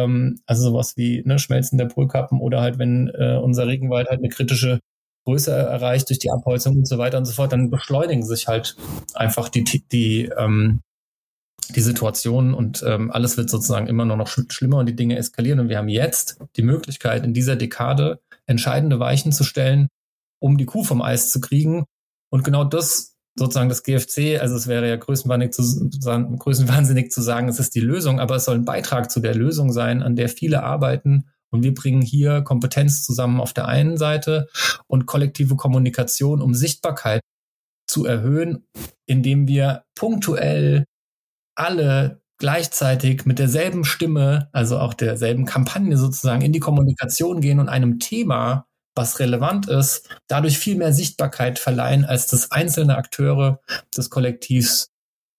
ähm, 0.03 0.39
also 0.45 0.63
sowas 0.63 0.97
wie 0.97 1.23
ne, 1.25 1.39
Schmelzen 1.39 1.77
der 1.77 1.85
Polkappen 1.85 2.39
oder 2.39 2.61
halt, 2.61 2.79
wenn 2.79 3.09
äh, 3.09 3.39
unser 3.41 3.67
Regenwald 3.67 4.09
halt 4.09 4.19
eine 4.19 4.29
kritische 4.29 4.79
Größe 5.25 5.51
erreicht 5.51 6.09
durch 6.09 6.19
die 6.19 6.31
Abholzung 6.31 6.77
und 6.77 6.87
so 6.87 6.97
weiter 6.97 7.17
und 7.17 7.25
so 7.25 7.33
fort, 7.33 7.51
dann 7.51 7.69
beschleunigen 7.69 8.25
sich 8.25 8.47
halt 8.47 8.77
einfach 9.13 9.49
die, 9.49 9.63
die, 9.63 10.29
ähm, 10.37 10.81
die 11.75 11.81
Situation 11.81 12.53
und 12.53 12.81
ähm, 12.87 13.11
alles 13.11 13.35
wird 13.35 13.49
sozusagen 13.49 13.87
immer 13.87 14.05
nur 14.05 14.15
noch 14.15 14.29
schlimmer 14.29 14.77
und 14.77 14.85
die 14.85 14.95
Dinge 14.95 15.17
eskalieren. 15.17 15.59
Und 15.59 15.69
wir 15.69 15.77
haben 15.77 15.89
jetzt 15.89 16.39
die 16.55 16.61
Möglichkeit, 16.61 17.25
in 17.25 17.33
dieser 17.33 17.57
Dekade 17.57 18.21
entscheidende 18.45 18.99
Weichen 18.99 19.33
zu 19.33 19.43
stellen, 19.43 19.89
um 20.39 20.57
die 20.57 20.65
Kuh 20.65 20.85
vom 20.85 21.01
Eis 21.01 21.29
zu 21.29 21.41
kriegen. 21.41 21.85
Und 22.29 22.45
genau 22.45 22.63
das 22.63 23.16
sozusagen 23.37 23.69
das 23.69 23.83
GFC, 23.83 24.39
also 24.39 24.55
es 24.55 24.67
wäre 24.67 24.89
ja 24.89 24.95
größenwahnsinnig 24.95 25.53
zu, 25.53 25.63
sagen, 25.99 26.37
größenwahnsinnig 26.37 27.11
zu 27.11 27.21
sagen, 27.21 27.47
es 27.49 27.59
ist 27.59 27.75
die 27.75 27.81
Lösung, 27.81 28.19
aber 28.19 28.35
es 28.35 28.45
soll 28.45 28.55
ein 28.55 28.65
Beitrag 28.65 29.11
zu 29.11 29.19
der 29.19 29.35
Lösung 29.35 29.71
sein, 29.71 30.01
an 30.01 30.15
der 30.15 30.29
viele 30.29 30.63
arbeiten. 30.63 31.29
Und 31.49 31.63
wir 31.63 31.73
bringen 31.73 32.01
hier 32.01 32.41
Kompetenz 32.41 33.03
zusammen 33.03 33.39
auf 33.39 33.53
der 33.53 33.67
einen 33.67 33.97
Seite 33.97 34.47
und 34.87 35.05
kollektive 35.05 35.55
Kommunikation, 35.55 36.41
um 36.41 36.53
Sichtbarkeit 36.53 37.21
zu 37.87 38.05
erhöhen, 38.05 38.67
indem 39.05 39.47
wir 39.47 39.83
punktuell 39.95 40.83
alle 41.55 42.21
gleichzeitig 42.37 43.25
mit 43.25 43.39
derselben 43.39 43.83
Stimme, 43.83 44.49
also 44.51 44.77
auch 44.77 44.93
derselben 44.93 45.45
Kampagne 45.45 45.97
sozusagen 45.97 46.41
in 46.41 46.53
die 46.53 46.59
Kommunikation 46.59 47.41
gehen 47.41 47.59
und 47.59 47.69
einem 47.69 47.99
Thema 47.99 48.66
was 48.97 49.19
relevant 49.19 49.69
ist, 49.69 50.09
dadurch 50.27 50.57
viel 50.57 50.75
mehr 50.75 50.93
Sichtbarkeit 50.93 51.59
verleihen, 51.59 52.05
als 52.05 52.27
das 52.27 52.51
einzelne 52.51 52.97
Akteure 52.97 53.61
des 53.95 54.09
Kollektivs 54.09 54.91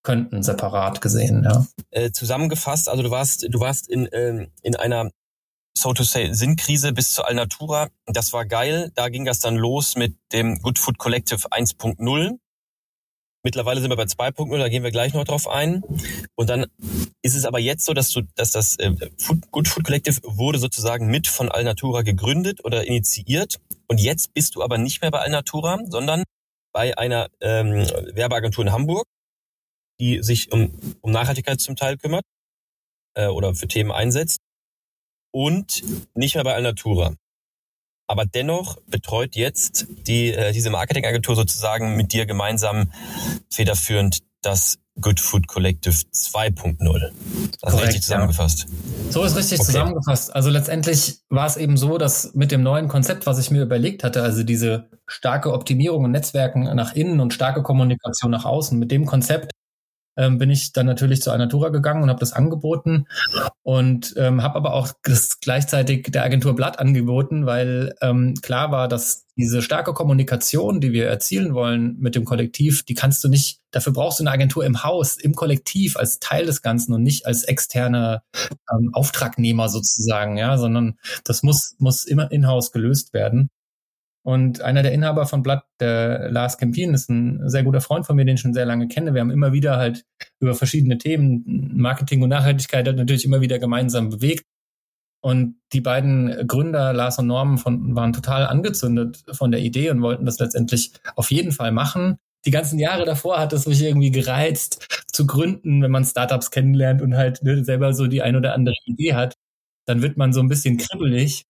könnten, 0.03 0.43
separat 0.43 1.01
gesehen. 1.01 1.45
Ja. 1.45 1.67
Äh, 1.91 2.13
zusammengefasst, 2.13 2.89
also 2.89 3.03
du 3.03 3.11
warst, 3.11 3.47
du 3.51 3.61
warst 3.61 3.89
in, 3.89 4.07
äh, 4.07 4.49
in 4.63 4.77
einer 4.77 5.11
so 5.77 5.93
to 5.93 6.03
say, 6.03 6.33
Sinnkrise 6.33 6.93
bis 6.93 7.15
zur 7.15 7.29
Alnatura. 7.29 7.89
Das 8.07 8.33
war 8.33 8.45
geil. 8.45 8.91
Da 8.95 9.09
ging 9.09 9.25
das 9.25 9.41
dann 9.41 9.57
los 9.57 9.97
mit 9.97 10.17
dem 10.33 10.61
Good 10.61 10.79
Food 10.79 10.99
Collective 10.99 11.47
1.0. 11.53 12.39
Mittlerweile 13.45 13.81
sind 13.81 13.91
wir 13.91 13.97
bei 13.97 14.05
2.0, 14.05 14.59
da 14.59 14.69
gehen 14.69 14.83
wir 14.83 14.91
gleich 14.91 15.15
noch 15.15 15.25
drauf 15.25 15.47
ein. 15.47 15.83
Und 16.35 16.51
dann 16.51 16.67
ist 17.23 17.37
es 17.37 17.45
aber 17.45 17.61
jetzt 17.61 17.85
so, 17.85 17.95
dass 17.95 18.11
du, 18.11 18.23
dass 18.35 18.51
das 18.51 18.77
äh, 18.79 18.93
Food, 19.17 19.51
Good 19.53 19.69
Food 19.69 19.85
Collective 19.85 20.21
wurde 20.25 20.59
sozusagen 20.59 21.07
mit 21.07 21.29
von 21.29 21.51
Alnatura 21.51 22.03
gegründet 22.03 22.65
oder 22.65 22.87
initiiert. 22.87 23.61
Und 23.87 24.01
jetzt 24.01 24.35
bist 24.35 24.57
du 24.57 24.63
aber 24.63 24.77
nicht 24.77 25.03
mehr 25.03 25.11
bei 25.11 25.21
Alnatura, 25.21 25.79
sondern 25.89 26.25
bei 26.73 26.99
einer 26.99 27.29
ähm, 27.41 27.87
Werbeagentur 28.13 28.65
in 28.65 28.73
Hamburg, 28.73 29.07
die 30.01 30.23
sich 30.23 30.53
um, 30.53 30.79
um 31.01 31.13
Nachhaltigkeit 31.13 31.61
zum 31.61 31.77
Teil 31.77 31.97
kümmert 31.97 32.25
äh, 33.15 33.29
oder 33.29 33.55
für 33.55 33.69
Themen 33.69 33.93
einsetzt. 33.93 34.41
Und 35.31 35.85
nicht 36.15 36.35
mehr 36.35 36.45
bei 36.45 36.55
Alnatura 36.55 37.15
aber 38.09 38.25
dennoch 38.25 38.79
betreut 38.87 39.37
jetzt 39.37 39.87
die, 40.07 40.33
äh, 40.33 40.53
diese 40.53 40.71
Marketingagentur 40.71 41.37
sozusagen 41.37 41.95
mit 41.95 42.13
dir 42.13 42.27
gemeinsam 42.27 42.91
federführend 43.51 44.19
das 44.43 44.79
Good 45.01 45.21
Food 45.21 45.47
Collective 45.47 45.95
2.0. 46.13 47.13
Das 47.61 47.75
ist 47.75 47.81
richtig 47.81 48.03
zusammengefasst. 48.03 48.67
Ja. 48.67 49.13
So 49.13 49.23
ist 49.23 49.37
richtig 49.37 49.61
okay. 49.61 49.67
zusammengefasst. 49.67 50.35
Also 50.35 50.51
letztendlich 50.51 51.19
war 51.29 51.47
es 51.47 51.57
eben 51.57 51.77
so, 51.77 51.99
dass 51.99 52.35
mit 52.35 52.51
dem 52.51 52.63
neuen 52.63 52.89
Konzept, 52.89 53.27
was 53.27 53.39
ich 53.39 53.51
mir 53.51 53.63
überlegt 53.63 54.03
hatte, 54.03 54.23
also 54.23 54.43
diese 54.43 54.89
starke 55.07 55.53
Optimierung 55.53 56.05
und 56.05 56.11
Netzwerken 56.11 56.63
nach 56.75 56.95
innen 56.95 57.21
und 57.21 57.33
starke 57.33 57.63
Kommunikation 57.63 58.31
nach 58.31 58.45
außen, 58.45 58.79
mit 58.79 58.91
dem 58.91 59.07
Konzept 59.07 59.53
ähm, 60.19 60.37
bin 60.37 60.51
ich 60.51 60.73
dann 60.73 60.85
natürlich 60.85 61.23
zu 61.23 61.31
Anatura 61.31 61.71
gegangen 61.71 62.03
und 62.03 62.11
habe 62.11 62.21
das 62.21 62.33
angeboten 62.33 63.07
und 63.63 64.15
ähm, 64.17 64.43
habe 64.43 64.57
aber 64.57 64.75
auch 64.75 64.89
das 65.05 65.41
gleichzeitig 65.41 66.09
der 66.11 66.25
Agentur 66.25 66.55
Blatt 66.55 66.79
angeboten, 66.79 67.47
weil 67.47 67.95
ähm, 68.03 68.35
klar 68.43 68.71
war, 68.73 68.89
dass 68.89 69.27
diese 69.37 69.63
starke 69.63 69.95
Kommunikation, 69.95 70.81
die 70.81 70.93
wir 70.93 71.07
erzielen 71.07 71.55
wollen 71.55 71.97
mit 72.01 72.17
dem 72.17 72.25
Kollektiv, 72.25 72.83
die 72.83 72.95
kannst 72.95 73.23
du 73.23 73.29
nicht, 73.29 73.61
dafür 73.71 73.93
brauchst 73.93 74.19
du 74.19 74.25
eine 74.25 74.33
Agentur 74.33 74.67
im 74.67 74.83
Haus, 74.83 75.17
im 75.17 75.35
Kollektiv 75.35 75.97
als 75.97 76.19
Teil 76.19 76.45
des 76.45 76.61
Ganzen 76.61 76.93
und 76.93 77.05
nicht 77.05 77.25
als 77.25 77.45
externer 77.45 78.25
ähm, 78.73 78.91
Auftragnehmer 78.93 79.69
sozusagen, 79.69 80.37
ja, 80.37 80.59
sondern 80.59 80.99
das 81.23 81.45
muss, 81.45 81.77
muss 81.79 82.05
immer 82.05 82.33
in-house 82.33 82.73
gelöst 82.73 83.15
werden. 83.15 83.51
Und 84.23 84.61
einer 84.61 84.83
der 84.83 84.93
Inhaber 84.93 85.27
von 85.27 85.43
Blatt, 85.43 85.65
der 85.81 86.31
Lars 86.31 86.59
Kempin, 86.59 86.93
ist 86.93 87.09
ein 87.09 87.49
sehr 87.49 87.63
guter 87.63 87.81
Freund 87.81 88.07
von 88.07 88.17
mir, 88.17 88.25
den 88.25 88.35
ich 88.35 88.41
schon 88.41 88.55
sehr 88.55 88.67
lange 88.67 88.89
kenne. 88.89 89.15
Wir 89.15 89.21
haben 89.21 89.31
immer 89.31 89.53
wieder 89.53 89.77
halt 89.77 90.05
über 90.41 90.55
verschiedene 90.55 90.99
Themen, 90.99 91.73
Marketing 91.77 92.23
und 92.23 92.29
Nachhaltigkeit, 92.29 92.87
hat 92.87 92.97
natürlich 92.97 93.25
immer 93.25 93.41
wieder 93.41 93.59
gemeinsam 93.59 94.11
bewegt. 94.11 94.45
Und 95.21 95.57
die 95.73 95.81
beiden 95.81 96.47
Gründer, 96.47 96.93
Lars 96.93 97.19
und 97.19 97.27
Norman, 97.27 97.59
von, 97.59 97.97
waren 97.97 98.13
total 98.13 98.47
angezündet 98.47 99.25
von 99.33 99.51
der 99.51 99.61
Idee 99.61 99.91
und 99.91 100.03
wollten 100.03 100.27
das 100.27 100.39
letztendlich 100.39 100.93
auf 101.17 101.31
jeden 101.31 101.53
Fall 101.53 101.73
machen. 101.73 102.19
Die 102.47 102.51
ganzen 102.53 102.79
Jahre 102.79 103.05
davor 103.05 103.39
hat 103.39 103.53
es 103.53 103.67
mich 103.67 103.83
irgendwie 103.83 104.13
gereizt, 104.13 105.05
zu 105.13 105.27
gründen, 105.27 105.83
wenn 105.83 105.91
man 105.91 106.05
Startups 106.05 106.51
kennenlernt 106.51 107.03
und 107.03 107.17
halt 107.17 107.43
ne, 107.43 107.65
selber 107.65 107.93
so 107.95 108.07
die 108.07 108.23
ein 108.23 108.37
oder 108.37 108.55
andere 108.55 108.77
Idee 108.85 109.15
hat. 109.15 109.35
Dann 109.87 110.03
wird 110.03 110.17
man 110.17 110.33
so 110.33 110.41
ein 110.41 110.49
bisschen 110.49 110.77
kribbelig 110.79 111.48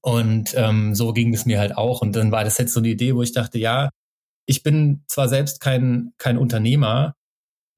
und 0.00 0.54
ähm, 0.56 0.94
so 0.94 1.12
ging 1.12 1.34
es 1.34 1.46
mir 1.46 1.58
halt 1.58 1.76
auch. 1.76 2.02
Und 2.02 2.14
dann 2.16 2.32
war 2.32 2.44
das 2.44 2.58
jetzt 2.58 2.72
so 2.72 2.80
eine 2.80 2.88
Idee, 2.88 3.14
wo 3.14 3.22
ich 3.22 3.32
dachte, 3.32 3.58
ja, 3.58 3.90
ich 4.46 4.62
bin 4.62 5.04
zwar 5.06 5.28
selbst 5.28 5.60
kein, 5.60 6.12
kein 6.18 6.36
Unternehmer 6.36 7.14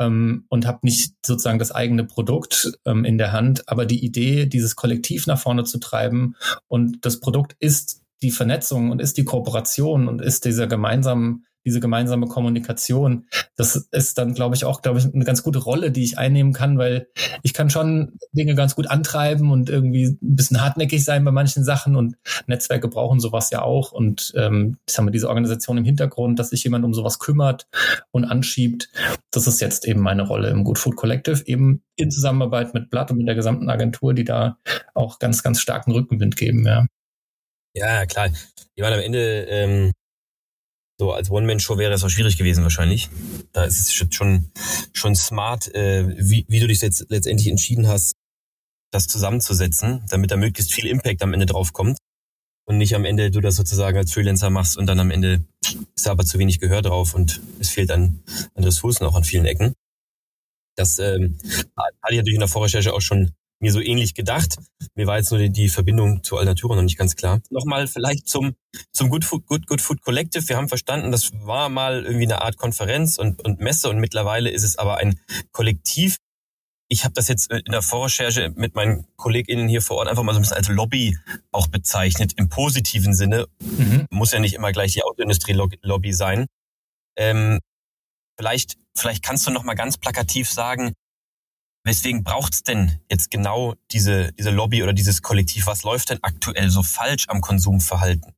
ähm, 0.00 0.46
und 0.48 0.66
habe 0.66 0.80
nicht 0.82 1.14
sozusagen 1.24 1.58
das 1.58 1.72
eigene 1.72 2.04
Produkt 2.04 2.72
ähm, 2.84 3.04
in 3.04 3.18
der 3.18 3.32
Hand, 3.32 3.68
aber 3.68 3.86
die 3.86 4.04
Idee, 4.04 4.46
dieses 4.46 4.76
Kollektiv 4.76 5.26
nach 5.26 5.38
vorne 5.38 5.64
zu 5.64 5.78
treiben 5.78 6.36
und 6.68 7.04
das 7.04 7.20
Produkt 7.20 7.54
ist 7.58 8.02
die 8.22 8.30
Vernetzung 8.30 8.90
und 8.90 9.00
ist 9.00 9.18
die 9.18 9.24
Kooperation 9.24 10.08
und 10.08 10.22
ist 10.22 10.44
dieser 10.44 10.66
gemeinsamen 10.66 11.44
diese 11.64 11.80
gemeinsame 11.80 12.26
Kommunikation. 12.26 13.26
Das 13.56 13.76
ist 13.90 14.18
dann, 14.18 14.34
glaube 14.34 14.54
ich, 14.54 14.64
auch, 14.64 14.82
glaube 14.82 14.98
ich, 14.98 15.12
eine 15.12 15.24
ganz 15.24 15.42
gute 15.42 15.58
Rolle, 15.58 15.90
die 15.90 16.04
ich 16.04 16.18
einnehmen 16.18 16.52
kann, 16.52 16.78
weil 16.78 17.08
ich 17.42 17.54
kann 17.54 17.70
schon 17.70 18.18
Dinge 18.32 18.54
ganz 18.54 18.74
gut 18.74 18.88
antreiben 18.88 19.50
und 19.50 19.70
irgendwie 19.70 20.06
ein 20.06 20.18
bisschen 20.20 20.60
hartnäckig 20.60 21.04
sein 21.04 21.24
bei 21.24 21.30
manchen 21.30 21.64
Sachen 21.64 21.96
und 21.96 22.16
Netzwerke 22.46 22.88
brauchen 22.88 23.20
sowas 23.20 23.50
ja 23.50 23.62
auch 23.62 23.92
und 23.92 24.32
ähm, 24.36 24.76
ich 24.86 24.94
sag 24.94 25.04
mal, 25.04 25.10
diese 25.10 25.28
Organisation 25.28 25.78
im 25.78 25.84
Hintergrund, 25.84 26.38
dass 26.38 26.50
sich 26.50 26.64
jemand 26.64 26.84
um 26.84 26.94
sowas 26.94 27.18
kümmert 27.18 27.66
und 28.10 28.24
anschiebt, 28.24 28.90
das 29.30 29.46
ist 29.46 29.60
jetzt 29.60 29.86
eben 29.86 30.00
meine 30.00 30.22
Rolle 30.22 30.50
im 30.50 30.64
Good 30.64 30.78
Food 30.78 30.96
Collective, 30.96 31.42
eben 31.46 31.82
in 31.96 32.10
Zusammenarbeit 32.10 32.74
mit 32.74 32.90
Blatt 32.90 33.10
und 33.10 33.18
mit 33.18 33.28
der 33.28 33.34
gesamten 33.34 33.70
Agentur, 33.70 34.14
die 34.14 34.24
da 34.24 34.58
auch 34.94 35.18
ganz, 35.18 35.42
ganz 35.42 35.60
starken 35.60 35.92
Rückenwind 35.92 36.36
geben, 36.36 36.66
ja. 36.66 36.86
Ja, 37.76 38.06
klar. 38.06 38.28
Ich 38.76 38.82
meine, 38.82 38.96
am 38.96 39.02
Ende 39.02 39.46
ähm, 39.48 39.92
so 40.98 41.12
als 41.12 41.30
One-Man-Show 41.30 41.76
wäre 41.78 41.92
es 41.92 42.04
auch 42.04 42.08
schwierig 42.08 42.36
gewesen 42.36 42.62
wahrscheinlich. 42.62 43.08
Da 43.52 43.64
ist 43.64 43.80
es 43.80 43.92
schon, 43.92 44.50
schon 44.92 45.16
smart, 45.16 45.74
äh, 45.74 46.14
wie, 46.18 46.44
wie 46.48 46.60
du 46.60 46.68
dich 46.68 46.80
jetzt 46.80 47.06
letztendlich 47.08 47.48
entschieden 47.48 47.88
hast, 47.88 48.14
das 48.92 49.08
zusammenzusetzen, 49.08 50.04
damit 50.08 50.30
da 50.30 50.36
möglichst 50.36 50.72
viel 50.72 50.86
Impact 50.86 51.22
am 51.22 51.34
Ende 51.34 51.46
drauf 51.46 51.72
kommt. 51.72 51.98
Und 52.66 52.78
nicht 52.78 52.94
am 52.94 53.04
Ende 53.04 53.30
du 53.30 53.40
das 53.40 53.56
sozusagen 53.56 53.98
als 53.98 54.12
Freelancer 54.12 54.48
machst 54.48 54.78
und 54.78 54.86
dann 54.86 54.98
am 54.98 55.10
Ende 55.10 55.44
ist 55.94 56.06
da 56.06 56.12
aber 56.12 56.24
zu 56.24 56.38
wenig 56.38 56.60
Gehör 56.60 56.80
drauf 56.80 57.14
und 57.14 57.40
es 57.60 57.68
fehlt 57.68 57.90
an, 57.90 58.22
an 58.54 58.64
Ressourcen 58.64 59.04
auch 59.04 59.16
an 59.16 59.24
vielen 59.24 59.44
Ecken. 59.44 59.74
Das 60.76 60.98
ähm, 60.98 61.38
hatte 61.76 61.92
ich 62.10 62.16
natürlich 62.16 62.34
in 62.34 62.40
der 62.40 62.48
Vorrecherche 62.48 62.94
auch 62.94 63.02
schon 63.02 63.32
mir 63.64 63.72
so 63.72 63.80
ähnlich 63.80 64.14
gedacht. 64.14 64.56
Mir 64.94 65.06
war 65.06 65.16
jetzt 65.16 65.30
nur 65.30 65.40
die, 65.40 65.50
die 65.50 65.68
Verbindung 65.68 66.22
zu 66.22 66.36
Alnatura 66.36 66.76
noch 66.76 66.82
nicht 66.82 66.98
ganz 66.98 67.16
klar. 67.16 67.40
Nochmal 67.50 67.88
vielleicht 67.88 68.28
zum, 68.28 68.54
zum 68.92 69.08
Good 69.08 69.24
Food, 69.24 69.46
Good, 69.46 69.66
Good 69.66 69.80
Food 69.80 70.02
Collective. 70.02 70.46
Wir 70.48 70.56
haben 70.56 70.68
verstanden, 70.68 71.10
das 71.10 71.32
war 71.32 71.70
mal 71.70 72.04
irgendwie 72.04 72.26
eine 72.26 72.42
Art 72.42 72.58
Konferenz 72.58 73.16
und, 73.16 73.42
und 73.42 73.60
Messe 73.60 73.88
und 73.88 73.98
mittlerweile 73.98 74.50
ist 74.50 74.62
es 74.62 74.76
aber 74.76 74.98
ein 74.98 75.18
Kollektiv. 75.50 76.18
Ich 76.88 77.04
habe 77.04 77.14
das 77.14 77.28
jetzt 77.28 77.50
in 77.50 77.72
der 77.72 77.80
Vorrecherche 77.80 78.52
mit 78.54 78.74
meinen 78.74 79.06
KollegInnen 79.16 79.66
hier 79.66 79.80
vor 79.80 79.96
Ort 79.96 80.08
einfach 80.08 80.22
mal 80.22 80.32
so 80.32 80.38
ein 80.38 80.42
bisschen 80.42 80.58
als 80.58 80.68
Lobby 80.68 81.18
auch 81.50 81.68
bezeichnet, 81.68 82.34
im 82.36 82.50
positiven 82.50 83.14
Sinne. 83.14 83.46
Mhm. 83.60 84.06
Muss 84.10 84.32
ja 84.32 84.38
nicht 84.38 84.54
immer 84.54 84.72
gleich 84.72 84.92
die 84.92 85.02
Autoindustrie-Lobby 85.02 86.12
sein. 86.12 86.46
Ähm, 87.16 87.60
vielleicht, 88.38 88.76
vielleicht 88.94 89.22
kannst 89.24 89.46
du 89.46 89.50
noch 89.50 89.64
mal 89.64 89.74
ganz 89.74 89.96
plakativ 89.96 90.50
sagen, 90.50 90.92
Weswegen 91.86 92.24
braucht's 92.24 92.62
denn 92.62 92.98
jetzt 93.10 93.30
genau 93.30 93.74
diese, 93.92 94.32
diese 94.32 94.50
Lobby 94.50 94.82
oder 94.82 94.94
dieses 94.94 95.20
Kollektiv? 95.20 95.66
Was 95.66 95.82
läuft 95.82 96.10
denn 96.10 96.18
aktuell 96.22 96.70
so 96.70 96.82
falsch 96.82 97.28
am 97.28 97.42
Konsumverhalten? 97.42 98.33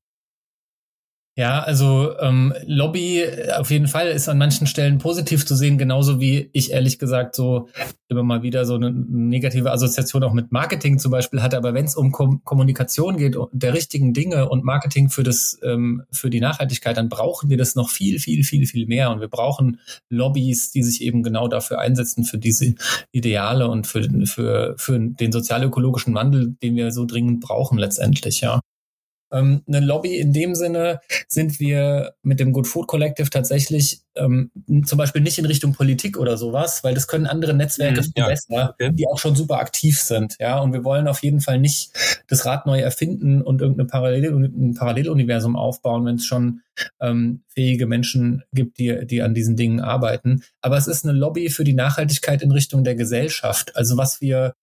Ja, 1.38 1.62
also 1.62 2.19
ähm, 2.19 2.55
Lobby 2.64 3.21
äh, 3.21 3.52
auf 3.52 3.71
jeden 3.71 3.88
Fall 3.88 4.09
ist 4.09 4.26
an 4.26 4.38
manchen 4.38 4.66
Stellen 4.66 4.97
positiv 4.97 5.45
zu 5.45 5.55
sehen, 5.55 5.76
genauso 5.76 6.19
wie 6.19 6.49
ich 6.55 6.71
ehrlich 6.73 6.99
gesagt 6.99 7.37
so 7.37 7.69
immer 8.09 8.23
mal 8.23 8.43
wieder 8.43 8.64
so 8.64 8.76
eine 8.76 8.90
negative 8.90 9.71
Assoziation 9.71 10.25
auch 10.25 10.33
mit 10.33 10.50
Marketing 10.50 10.99
zum 10.99 11.11
Beispiel 11.11 11.43
hatte. 11.43 11.59
Aber 11.59 11.75
wenn 11.75 11.85
es 11.85 11.95
um 11.95 12.11
Kom 12.11 12.43
Kommunikation 12.43 13.19
geht, 13.19 13.37
der 13.52 13.75
richtigen 13.75 14.14
Dinge 14.14 14.49
und 14.49 14.64
Marketing 14.64 15.11
für 15.11 15.25
das 15.25 15.59
ähm, 15.62 16.05
für 16.11 16.31
die 16.31 16.40
Nachhaltigkeit, 16.40 16.97
dann 16.97 17.11
brauchen 17.11 17.50
wir 17.50 17.59
das 17.59 17.75
noch 17.75 17.90
viel, 17.90 18.19
viel, 18.19 18.43
viel, 18.43 18.66
viel 18.66 18.87
mehr. 18.87 19.11
Und 19.11 19.21
wir 19.21 19.28
brauchen 19.28 19.81
Lobbys, 20.09 20.71
die 20.71 20.83
sich 20.83 21.02
eben 21.02 21.23
genau 21.23 21.49
dafür 21.49 21.81
einsetzen 21.81 22.25
für 22.25 22.38
diese 22.38 22.76
Ideale 23.12 23.69
und 23.69 23.87
für 23.87 24.09
für 24.25 24.75
für 24.78 24.99
den 24.99 25.33
sozialökologischen 25.33 26.14
Wandel, 26.14 26.57
den 26.62 26.76
wir 26.76 26.93
so 26.93 27.05
dringend 27.05 27.40
brauchen 27.43 27.76
letztendlich. 27.76 28.40
Ja. 28.40 28.61
Ähm, 29.33 29.62
eine 29.66 29.80
Lobby 29.80 30.18
in 30.18 30.33
dem 30.33 30.54
Sinne 30.54 31.00
sind 31.28 31.59
wir 31.59 32.14
mit 32.23 32.40
dem 32.40 32.52
Good 32.52 32.66
Food 32.66 32.87
Collective 32.87 33.30
tatsächlich 33.30 34.00
ähm, 34.14 34.50
zum 34.85 34.99
Beispiel 34.99 35.23
nicht 35.23 35.38
in 35.38 35.47
Richtung 35.47 35.73
Politik 35.73 36.18
oder 36.18 36.37
sowas, 36.37 36.85
weil 36.85 36.95
das 36.95 37.09
können 37.09 37.26
andere 37.26 37.54
Netzwerke 37.54 38.02
mhm, 38.02 38.12
ja. 38.16 38.26
besser, 38.28 38.71
okay. 38.75 38.90
die 38.92 39.06
auch 39.06 39.18
schon 39.18 39.37
super 39.37 39.59
aktiv 39.59 40.00
sind. 40.00 40.37
Ja, 40.38 40.59
und 40.61 40.73
wir 40.73 40.85
wollen 40.85 41.09
auf 41.09 41.23
jeden 41.23 41.40
Fall 41.40 41.59
nicht 41.59 41.90
das 42.28 42.47
Rad 42.47 42.66
neu 42.66 42.80
erfinden 42.80 43.42
und 43.42 43.61
irgendeine 43.61 43.88
Parallel 43.88 44.47
ein 44.47 44.75
Paralleluniversum 44.75 45.56
aufbauen, 45.56 46.04
wenn 46.06 46.16
es 46.16 46.25
schon 46.25 46.61
ähm, 47.00 47.42
fähige 47.49 47.87
Menschen 47.87 48.42
gibt, 48.52 48.78
die, 48.78 49.06
die 49.06 49.23
an 49.23 49.35
diesen 49.35 49.56
Dingen 49.56 49.80
arbeiten. 49.80 50.42
Aber 50.61 50.76
es 50.76 50.87
ist 50.87 51.04
eine 51.04 51.18
Lobby 51.18 51.50
für 51.50 51.64
die 51.64 51.75
Nachhaltigkeit 51.75 52.42
in 52.42 52.52
Richtung 52.52 52.85
der 52.85 52.95
Gesellschaft. 52.95 53.76
Also 53.76 53.97
was 53.97 54.21
wir 54.21 54.54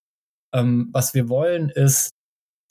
ähm, 0.53 0.89
was 0.91 1.13
wir 1.13 1.29
wollen, 1.29 1.69
ist 1.69 2.11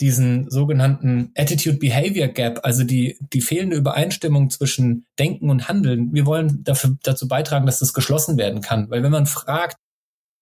diesen 0.03 0.51
sogenannten 0.51 1.31
Attitude 1.37 1.79
Behavior 1.79 2.27
Gap, 2.27 2.61
also 2.65 2.83
die, 2.83 3.17
die 3.33 3.41
fehlende 3.41 3.77
Übereinstimmung 3.77 4.51
zwischen 4.51 5.07
Denken 5.17 5.49
und 5.49 5.69
Handeln. 5.69 6.13
Wir 6.13 6.27
wollen 6.27 6.65
dafür, 6.65 6.97
dazu 7.05 7.29
beitragen, 7.29 7.67
dass 7.67 7.79
das 7.79 7.95
geschlossen 7.95 8.37
werden 8.37 8.61
kann. 8.63 8.91
Weil 8.91 9.05
wenn 9.05 9.13
man 9.13 9.27
fragt, 9.27 9.77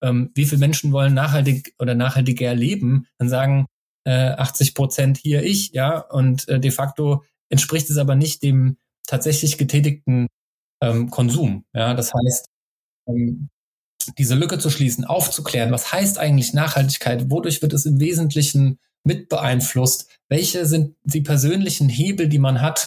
ähm, 0.02 0.30
wie 0.34 0.46
viele 0.46 0.60
Menschen 0.60 0.92
wollen 0.92 1.12
nachhaltig 1.12 1.74
oder 1.78 1.94
nachhaltiger 1.94 2.54
leben, 2.54 3.06
dann 3.18 3.28
sagen 3.28 3.66
äh, 4.04 4.30
80 4.30 4.74
Prozent 4.74 5.18
hier 5.18 5.42
ich, 5.42 5.72
ja, 5.72 5.98
und 5.98 6.48
äh, 6.48 6.58
de 6.58 6.70
facto 6.70 7.22
entspricht 7.50 7.90
es 7.90 7.98
aber 7.98 8.16
nicht 8.16 8.42
dem 8.42 8.78
tatsächlich 9.06 9.58
getätigten 9.58 10.28
ähm, 10.82 11.10
Konsum. 11.10 11.64
Ja, 11.74 11.92
das 11.92 12.14
heißt, 12.14 12.46
ähm, 13.08 13.50
diese 14.16 14.36
Lücke 14.36 14.58
zu 14.58 14.70
schließen, 14.70 15.04
aufzuklären, 15.04 15.70
was 15.70 15.92
heißt 15.92 16.18
eigentlich 16.18 16.54
Nachhaltigkeit, 16.54 17.30
wodurch 17.30 17.60
wird 17.60 17.74
es 17.74 17.84
im 17.84 18.00
Wesentlichen 18.00 18.78
mit 19.04 19.28
beeinflusst? 19.28 20.08
Welche 20.28 20.66
sind 20.66 20.96
die 21.04 21.22
persönlichen 21.22 21.88
Hebel, 21.88 22.28
die 22.28 22.38
man 22.38 22.60
hat, 22.60 22.86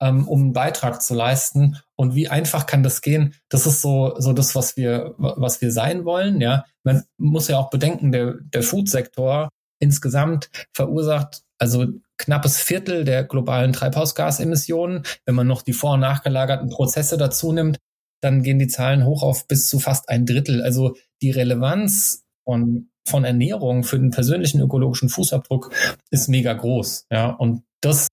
ähm, 0.00 0.28
um 0.28 0.40
einen 0.40 0.52
Beitrag 0.52 1.02
zu 1.02 1.14
leisten? 1.14 1.78
Und 1.96 2.14
wie 2.14 2.28
einfach 2.28 2.66
kann 2.66 2.82
das 2.82 3.00
gehen? 3.00 3.34
Das 3.48 3.66
ist 3.66 3.80
so, 3.80 4.14
so 4.18 4.32
das, 4.32 4.54
was 4.54 4.76
wir, 4.76 5.14
was 5.18 5.60
wir 5.60 5.72
sein 5.72 6.04
wollen. 6.04 6.40
Ja, 6.40 6.64
man 6.84 7.04
muss 7.16 7.48
ja 7.48 7.58
auch 7.58 7.70
bedenken, 7.70 8.12
der, 8.12 8.34
der 8.40 8.62
Food-Sektor 8.62 9.48
insgesamt 9.78 10.48
verursacht 10.74 11.42
also 11.62 11.86
knappes 12.18 12.58
Viertel 12.58 13.04
der 13.04 13.22
globalen 13.22 13.72
Treibhausgasemissionen. 13.72 15.04
Wenn 15.24 15.36
man 15.36 15.46
noch 15.46 15.62
die 15.62 15.72
vor- 15.72 15.94
und 15.94 16.00
nachgelagerten 16.00 16.70
Prozesse 16.70 17.16
dazu 17.16 17.52
nimmt, 17.52 17.78
dann 18.20 18.42
gehen 18.42 18.58
die 18.58 18.66
Zahlen 18.66 19.04
hoch 19.04 19.22
auf 19.22 19.46
bis 19.46 19.68
zu 19.68 19.78
fast 19.78 20.08
ein 20.08 20.26
Drittel. 20.26 20.62
Also 20.62 20.96
die 21.22 21.30
Relevanz 21.30 22.24
von 22.44 22.90
von 23.06 23.24
Ernährung 23.24 23.84
für 23.84 23.98
den 23.98 24.10
persönlichen 24.10 24.60
ökologischen 24.60 25.08
Fußabdruck 25.08 25.72
ist 26.10 26.28
mega 26.28 26.52
groß. 26.52 27.06
Ja, 27.10 27.30
und 27.30 27.62
das, 27.80 28.08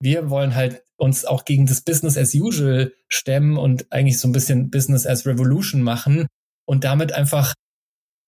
wir 0.00 0.30
wollen 0.30 0.54
halt 0.54 0.82
uns 0.96 1.24
auch 1.24 1.44
gegen 1.44 1.66
das 1.66 1.80
Business 1.80 2.16
as 2.16 2.34
usual 2.34 2.92
stemmen 3.08 3.56
und 3.56 3.90
eigentlich 3.90 4.18
so 4.18 4.28
ein 4.28 4.32
bisschen 4.32 4.70
Business 4.70 5.06
as 5.06 5.26
Revolution 5.26 5.82
machen 5.82 6.26
und 6.66 6.84
damit 6.84 7.12
einfach 7.12 7.54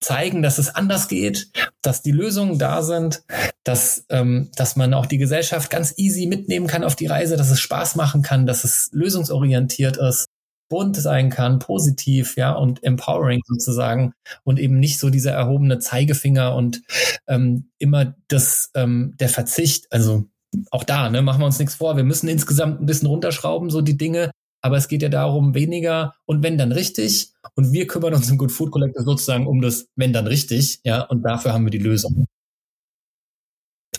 zeigen, 0.01 0.41
dass 0.41 0.57
es 0.57 0.75
anders 0.75 1.07
geht, 1.07 1.49
dass 1.81 2.01
die 2.01 2.11
Lösungen 2.11 2.59
da 2.59 2.83
sind, 2.83 3.23
dass, 3.63 4.05
ähm, 4.09 4.49
dass 4.55 4.75
man 4.75 4.93
auch 4.93 5.05
die 5.05 5.17
Gesellschaft 5.17 5.69
ganz 5.69 5.93
easy 5.97 6.25
mitnehmen 6.25 6.67
kann 6.67 6.83
auf 6.83 6.95
die 6.95 7.05
Reise, 7.05 7.37
dass 7.37 7.51
es 7.51 7.61
Spaß 7.61 7.95
machen 7.95 8.21
kann, 8.21 8.45
dass 8.45 8.65
es 8.65 8.89
lösungsorientiert 8.91 9.97
ist 9.97 10.27
bunt 10.73 10.95
sein 10.95 11.29
kann, 11.29 11.59
positiv, 11.59 12.35
ja, 12.35 12.51
und 12.53 12.83
empowering 12.83 13.41
sozusagen 13.45 14.13
und 14.43 14.59
eben 14.59 14.79
nicht 14.79 14.97
so 14.97 15.11
dieser 15.11 15.31
erhobene 15.31 15.77
Zeigefinger 15.77 16.55
und 16.55 16.81
ähm, 17.27 17.69
immer 17.77 18.15
das 18.27 18.71
ähm, 18.73 19.13
der 19.19 19.29
Verzicht. 19.29 19.85
Also 19.91 20.25
auch 20.71 20.83
da, 20.83 21.11
ne, 21.11 21.21
machen 21.21 21.41
wir 21.41 21.45
uns 21.45 21.59
nichts 21.59 21.75
vor. 21.75 21.95
Wir 21.95 22.03
müssen 22.03 22.27
insgesamt 22.27 22.81
ein 22.81 22.87
bisschen 22.87 23.07
runterschrauben, 23.07 23.69
so 23.69 23.81
die 23.81 23.97
Dinge. 23.97 24.31
Aber 24.61 24.77
es 24.77 24.87
geht 24.87 25.03
ja 25.03 25.09
darum, 25.09 25.53
weniger 25.53 26.15
und 26.25 26.41
wenn 26.41 26.57
dann 26.57 26.71
richtig. 26.71 27.33
Und 27.53 27.71
wir 27.71 27.85
kümmern 27.85 28.15
uns 28.15 28.31
im 28.31 28.39
Good 28.39 28.51
Food 28.51 28.71
Collector 28.71 29.03
sozusagen 29.03 29.45
um 29.45 29.61
das 29.61 29.85
wenn 29.95 30.11
dann 30.11 30.25
richtig. 30.25 30.79
Ja, 30.83 31.03
und 31.03 31.21
dafür 31.21 31.53
haben 31.53 31.65
wir 31.65 31.71
die 31.71 31.77
Lösung. 31.77 32.25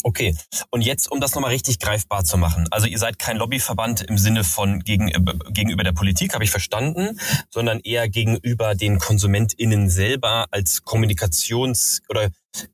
Okay, 0.07 0.37
und 0.71 0.83
jetzt, 0.83 1.11
um 1.11 1.19
das 1.19 1.35
nochmal 1.35 1.51
richtig 1.51 1.79
greifbar 1.79 2.25
zu 2.25 2.37
machen. 2.37 2.67
Also 2.71 2.87
ihr 2.87 2.99
seid 2.99 3.19
kein 3.19 3.39
Lobbyverband 3.39 4.03
im 4.03 4.19
Sinne 4.19 4.45
von 4.45 4.81
gegen, 4.81 5.09
äh, 5.09 5.19
gegenüber 5.49 5.83
der 5.83 5.93
Politik, 5.93 6.35
habe 6.35 6.45
ich 6.45 6.51
verstanden, 6.51 7.19
sondern 7.49 7.81
eher 7.81 8.11
gegenüber 8.11 8.75
den 8.75 8.99
KonsumentInnen 8.99 9.89
selber 9.89 10.45
als 10.51 10.83
Kommunikations- 10.85 12.03
oder 12.11 12.25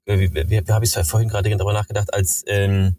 äh, 0.07 0.19
wie, 0.19 0.35
wie, 0.35 0.51
wie 0.51 0.73
habe 0.73 0.85
ich 0.85 0.97
es 0.97 1.09
vorhin 1.09 1.29
gerade 1.29 1.49
darüber 1.57 1.73
nachgedacht, 1.73 2.13
als 2.13 2.43
ähm, 2.49 2.97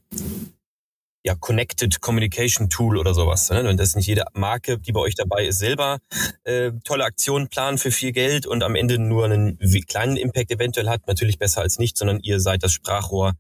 ja, 1.26 1.36
Connected 1.36 2.00
Communication 2.00 2.70
Tool 2.70 2.98
oder 2.98 3.14
sowas. 3.14 3.50
Ne? 3.50 3.70
Und 3.70 3.78
das 3.82 3.98
nicht 3.98 4.08
jede 4.08 4.24
Marke, 4.34 4.80
die 4.80 4.94
bei 4.94 5.02
euch 5.02 5.16
dabei 5.16 5.46
ist, 5.46 5.60
selber 5.60 6.00
äh, 6.46 6.72
tolle 6.86 7.04
Aktionen 7.04 7.50
planen 7.50 7.78
für 7.78 7.92
viel 7.92 8.14
Geld 8.14 8.48
und 8.48 8.64
am 8.64 8.76
Ende 8.76 8.98
nur 8.98 9.26
einen 9.26 9.60
kleinen 9.88 10.16
Impact 10.16 10.52
eventuell 10.52 10.88
hat, 10.88 11.06
natürlich 11.08 11.38
besser 11.38 11.60
als 11.60 11.80
nicht, 11.80 11.98
sondern 11.98 12.22
ihr 12.22 12.40
seid 12.40 12.64
das 12.64 12.72
Sprachrohr 12.72 13.34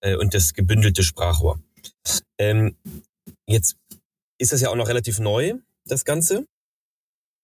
äh, 0.00 0.16
und 0.16 0.34
das 0.34 0.54
gebündelte 0.54 1.02
Sprachrohr. 1.02 1.60
Ähm, 2.38 2.76
jetzt 3.46 3.76
ist 4.38 4.52
das 4.52 4.60
ja 4.60 4.70
auch 4.70 4.76
noch 4.76 4.88
relativ 4.88 5.18
neu, 5.18 5.54
das 5.84 6.04
Ganze. 6.04 6.46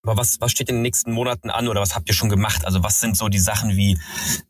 Aber 0.05 0.19
was, 0.19 0.39
was 0.41 0.53
steht 0.53 0.69
in 0.69 0.77
den 0.77 0.83
nächsten 0.83 1.13
Monaten 1.13 1.49
an 1.49 1.67
oder 1.67 1.81
was 1.81 1.95
habt 1.95 2.09
ihr 2.09 2.15
schon 2.15 2.29
gemacht? 2.29 2.67
Also 2.67 2.83
was 2.83 3.01
sind 3.01 3.17
so 3.17 3.29
die 3.29 3.39
Sachen, 3.39 3.75
wie, 3.77 3.99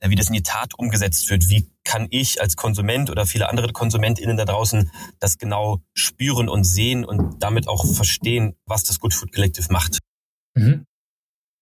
äh, 0.00 0.10
wie 0.10 0.16
das 0.16 0.26
in 0.26 0.34
die 0.34 0.42
Tat 0.42 0.74
umgesetzt 0.76 1.30
wird? 1.30 1.48
Wie 1.48 1.70
kann 1.84 2.08
ich 2.10 2.40
als 2.40 2.56
Konsument 2.56 3.08
oder 3.08 3.24
viele 3.24 3.48
andere 3.48 3.72
KonsumentInnen 3.72 4.36
da 4.36 4.46
draußen 4.46 4.90
das 5.20 5.38
genau 5.38 5.80
spüren 5.94 6.48
und 6.48 6.64
sehen 6.64 7.04
und 7.04 7.40
damit 7.40 7.68
auch 7.68 7.86
verstehen, 7.94 8.56
was 8.66 8.82
das 8.82 8.98
Good 8.98 9.14
Food 9.14 9.32
Collective 9.32 9.72
macht? 9.72 10.00
Mhm. 10.54 10.86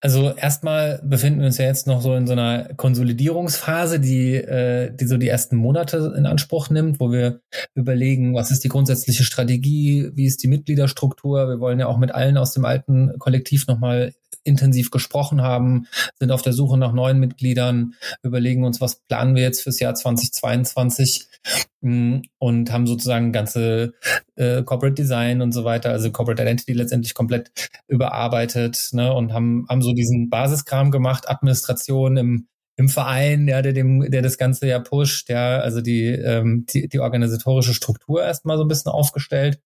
Also 0.04 0.34
erstmal 0.34 1.00
befinden 1.04 1.38
wir 1.38 1.46
uns 1.46 1.58
ja 1.58 1.66
jetzt 1.66 1.86
noch 1.86 2.02
so 2.02 2.12
in 2.16 2.26
so 2.26 2.32
einer 2.32 2.74
Konsolidierungsphase, 2.74 4.00
die, 4.00 4.34
äh, 4.34 4.92
die 4.92 5.06
so 5.06 5.16
die 5.16 5.28
ersten 5.28 5.54
Monate 5.54 6.14
in 6.18 6.26
Anspruch 6.26 6.70
nimmt, 6.70 6.98
wo 6.98 7.12
wir 7.12 7.40
überlegen, 7.76 8.34
was 8.34 8.50
ist 8.50 8.64
die 8.64 8.68
grundsätzliche 8.68 9.22
Strategie, 9.22 10.10
wie 10.14 10.26
ist 10.26 10.42
die 10.42 10.48
Mitgliederstruktur. 10.48 11.48
Wir 11.48 11.60
wollen 11.60 11.78
ja 11.78 11.86
auch 11.86 11.98
mit 11.98 12.12
allen 12.12 12.36
aus 12.36 12.52
dem 12.52 12.64
alten 12.64 13.16
Kollektiv 13.20 13.68
nochmal 13.68 14.12
intensiv 14.44 14.90
gesprochen 14.90 15.42
haben, 15.42 15.86
sind 16.18 16.30
auf 16.30 16.42
der 16.42 16.52
Suche 16.52 16.78
nach 16.78 16.92
neuen 16.92 17.18
Mitgliedern, 17.18 17.94
überlegen 18.22 18.64
uns, 18.64 18.80
was 18.80 18.96
planen 19.08 19.34
wir 19.34 19.42
jetzt 19.42 19.62
fürs 19.62 19.80
Jahr 19.80 19.94
2022 19.94 21.26
mm, 21.80 22.20
und 22.38 22.72
haben 22.72 22.86
sozusagen 22.86 23.32
ganze 23.32 23.94
äh, 24.36 24.62
Corporate 24.62 24.94
Design 24.94 25.42
und 25.42 25.52
so 25.52 25.64
weiter, 25.64 25.90
also 25.90 26.10
Corporate 26.10 26.42
Identity 26.42 26.72
letztendlich 26.72 27.14
komplett 27.14 27.50
überarbeitet 27.88 28.88
ne, 28.92 29.12
und 29.12 29.32
haben, 29.32 29.66
haben 29.68 29.82
so 29.82 29.92
diesen 29.92 30.30
Basiskram 30.30 30.90
gemacht, 30.90 31.28
Administration 31.28 32.16
im 32.16 32.48
im 32.76 32.88
Verein, 32.88 33.48
ja, 33.48 33.62
der 33.62 33.72
dem, 33.72 34.10
der 34.10 34.22
das 34.22 34.38
Ganze 34.38 34.66
ja 34.66 34.80
pusht, 34.80 35.28
ja, 35.28 35.58
also 35.58 35.80
die, 35.80 36.06
ähm, 36.06 36.64
die, 36.66 36.88
die 36.88 37.00
organisatorische 37.00 37.74
Struktur 37.74 38.22
erstmal 38.22 38.56
so 38.56 38.64
ein 38.64 38.68
bisschen 38.68 38.90
aufgestellt. 38.90 39.60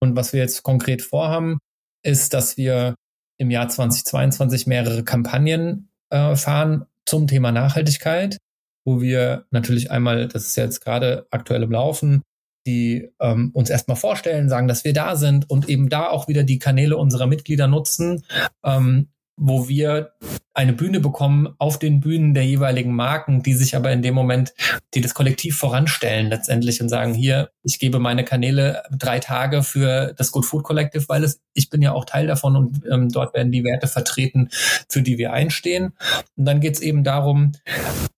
Und 0.00 0.16
was 0.16 0.32
wir 0.32 0.40
jetzt 0.40 0.62
konkret 0.62 1.02
vorhaben, 1.02 1.58
ist, 2.04 2.34
dass 2.34 2.56
wir 2.56 2.94
im 3.38 3.50
Jahr 3.50 3.68
2022 3.68 4.66
mehrere 4.66 5.04
Kampagnen 5.04 5.88
äh, 6.10 6.36
fahren 6.36 6.86
zum 7.04 7.26
Thema 7.26 7.52
Nachhaltigkeit, 7.52 8.38
wo 8.84 9.00
wir 9.00 9.46
natürlich 9.50 9.90
einmal, 9.90 10.28
das 10.28 10.46
ist 10.46 10.56
jetzt 10.56 10.80
gerade 10.80 11.26
aktuell 11.30 11.62
im 11.62 11.72
Laufen, 11.72 12.22
die 12.66 13.08
ähm, 13.20 13.50
uns 13.54 13.70
erstmal 13.70 13.96
vorstellen, 13.96 14.48
sagen, 14.48 14.68
dass 14.68 14.84
wir 14.84 14.92
da 14.92 15.16
sind 15.16 15.48
und 15.48 15.68
eben 15.68 15.88
da 15.88 16.08
auch 16.08 16.28
wieder 16.28 16.42
die 16.42 16.58
Kanäle 16.58 16.96
unserer 16.96 17.26
Mitglieder 17.26 17.68
nutzen, 17.68 18.24
ähm, 18.64 19.08
wo 19.36 19.68
wir 19.68 20.12
eine 20.56 20.72
Bühne 20.72 21.00
bekommen 21.00 21.54
auf 21.58 21.78
den 21.78 22.00
Bühnen 22.00 22.32
der 22.32 22.46
jeweiligen 22.46 22.94
Marken, 22.94 23.42
die 23.42 23.52
sich 23.52 23.76
aber 23.76 23.92
in 23.92 24.00
dem 24.00 24.14
Moment, 24.14 24.54
die 24.94 25.02
das 25.02 25.12
Kollektiv 25.12 25.58
voranstellen 25.58 26.28
letztendlich 26.28 26.80
und 26.80 26.88
sagen, 26.88 27.12
hier, 27.12 27.50
ich 27.62 27.78
gebe 27.78 27.98
meine 27.98 28.24
Kanäle 28.24 28.82
drei 28.90 29.18
Tage 29.18 29.62
für 29.62 30.14
das 30.16 30.32
Good 30.32 30.46
Food 30.46 30.64
Collective, 30.64 31.04
weil 31.08 31.24
es, 31.24 31.42
ich 31.52 31.68
bin 31.68 31.82
ja 31.82 31.92
auch 31.92 32.06
Teil 32.06 32.26
davon 32.26 32.56
und 32.56 32.80
ähm, 32.90 33.10
dort 33.10 33.34
werden 33.34 33.52
die 33.52 33.64
Werte 33.64 33.86
vertreten, 33.86 34.48
für 34.88 35.02
die 35.02 35.18
wir 35.18 35.34
einstehen. 35.34 35.92
Und 36.36 36.46
dann 36.46 36.60
geht 36.60 36.76
es 36.76 36.80
eben 36.80 37.04
darum, 37.04 37.52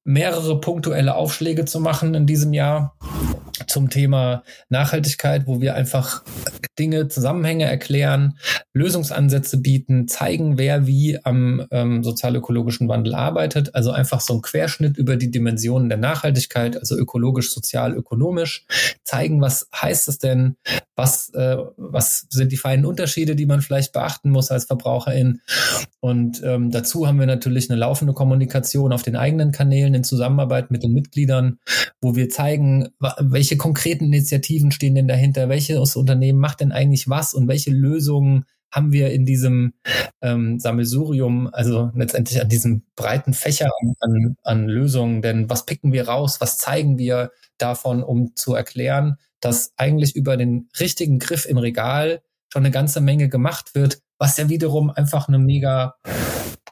mehrere 0.05 0.61
punktuelle 0.61 1.17
Aufschläge 1.17 1.65
zu 1.65 1.81
machen 1.81 2.15
in 2.15 2.27
diesem 2.27 2.53
Jahr 2.53 2.97
zum 3.67 3.91
Thema 3.91 4.43
Nachhaltigkeit, 4.69 5.47
wo 5.47 5.61
wir 5.61 5.75
einfach 5.75 6.23
Dinge, 6.79 7.09
Zusammenhänge 7.09 7.65
erklären, 7.65 8.39
Lösungsansätze 8.73 9.59
bieten, 9.59 10.09
zeigen, 10.09 10.59
wer 10.59 10.87
wie 10.87 11.25
am 11.25 11.67
ähm, 11.71 12.03
sozial-ökologischen 12.29 12.89
Wandel 12.89 13.15
arbeitet. 13.15 13.75
Also 13.75 13.91
einfach 13.91 14.21
so 14.21 14.35
ein 14.35 14.43
Querschnitt 14.43 14.97
über 14.97 15.17
die 15.17 15.31
Dimensionen 15.31 15.89
der 15.89 15.99
Nachhaltigkeit, 15.99 16.77
also 16.77 16.97
ökologisch, 16.97 17.53
sozial, 17.53 17.95
ökonomisch, 17.95 18.67
zeigen, 19.05 19.41
was 19.41 19.69
heißt 19.75 20.09
es 20.09 20.19
denn, 20.19 20.57
was, 20.97 21.31
äh, 21.35 21.57
was 21.77 22.27
sind 22.31 22.53
die 22.53 22.57
feinen 22.57 22.85
Unterschiede, 22.85 23.37
die 23.37 23.47
man 23.47 23.63
vielleicht 23.63 23.93
beachten 23.93 24.31
muss 24.31 24.51
als 24.51 24.67
Verbraucherin. 24.67 25.41
Und 26.01 26.43
ähm, 26.45 26.71
dazu 26.71 27.07
haben 27.07 27.19
wir 27.19 27.27
natürlich 27.27 27.71
eine 27.71 27.79
laufende 27.79 28.13
Kommunikation 28.13 28.93
auf 28.93 29.03
den 29.03 29.17
eigenen 29.17 29.53
Kanälen 29.53 29.95
in 29.95 30.05
Zusammenarbeit 30.05 30.71
mit 30.71 30.83
den 30.83 30.93
Mitgliedern, 30.93 31.59
wo 32.01 32.15
wir 32.15 32.29
zeigen, 32.29 32.89
welche 33.19 33.57
konkreten 33.57 34.07
Initiativen 34.07 34.71
stehen 34.71 34.95
denn 34.95 35.09
dahinter, 35.09 35.49
welches 35.49 35.97
Unternehmen 35.97 36.39
macht 36.39 36.61
denn 36.61 36.73
eigentlich 36.73 37.09
was 37.09 37.35
und 37.35 37.49
welche 37.49 37.71
Lösungen 37.71 38.45
haben 38.71 38.93
wir 38.93 39.11
in 39.13 39.25
diesem 39.25 39.75
ähm, 40.21 40.59
Sammelsurium, 40.59 41.49
also 41.53 41.91
letztendlich 41.95 42.41
an 42.41 42.49
diesem 42.49 42.83
breiten 42.97 43.35
Fächer 43.35 43.71
an, 44.01 44.37
an 44.43 44.69
Lösungen, 44.69 45.23
denn 45.23 45.49
was 45.49 45.67
picken 45.67 45.93
wir 45.93 46.09
raus, 46.09 46.41
was 46.41 46.59
zeigen 46.59 46.99
wir 46.99 47.31
davon, 47.57 48.03
um 48.03 48.35
zu 48.37 48.55
erklären, 48.55 49.17
dass 49.41 49.73
eigentlich 49.77 50.17
über 50.17 50.37
den 50.37 50.69
richtigen 50.79 51.19
Griff 51.19 51.47
im 51.47 51.59
Regal 51.59 52.23
schon 52.53 52.63
eine 52.63 52.71
ganze 52.71 53.01
Menge 53.01 53.29
gemacht 53.29 53.75
wird, 53.75 54.01
was 54.19 54.37
ja 54.37 54.49
wiederum 54.49 54.91
einfach 54.91 55.29
eine 55.29 55.39
mega 55.39 55.95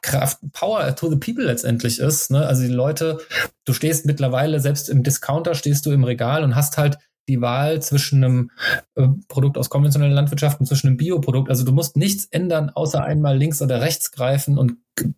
Kraft, 0.01 0.39
Power 0.53 0.95
to 0.95 1.09
the 1.09 1.17
people 1.17 1.43
letztendlich 1.43 1.99
ist. 1.99 2.31
Ne? 2.31 2.45
Also 2.45 2.63
die 2.63 2.73
Leute, 2.73 3.19
du 3.65 3.73
stehst 3.73 4.05
mittlerweile, 4.05 4.59
selbst 4.59 4.89
im 4.89 5.03
Discounter 5.03 5.53
stehst 5.55 5.85
du 5.85 5.91
im 5.91 6.03
Regal 6.03 6.43
und 6.43 6.55
hast 6.55 6.77
halt 6.77 6.97
die 7.27 7.41
Wahl 7.41 7.81
zwischen 7.81 8.23
einem 8.23 8.51
äh, 8.95 9.07
Produkt 9.27 9.57
aus 9.57 9.69
konventioneller 9.69 10.13
Landwirtschaft 10.13 10.59
und 10.59 10.65
zwischen 10.65 10.87
einem 10.87 10.97
Bioprodukt. 10.97 11.49
Also 11.49 11.63
du 11.63 11.71
musst 11.71 11.97
nichts 11.97 12.25
ändern, 12.25 12.69
außer 12.69 13.03
einmal 13.03 13.37
links 13.37 13.61
oder 13.61 13.81
rechts 13.81 14.11
greifen 14.11 14.57
und 14.57 14.73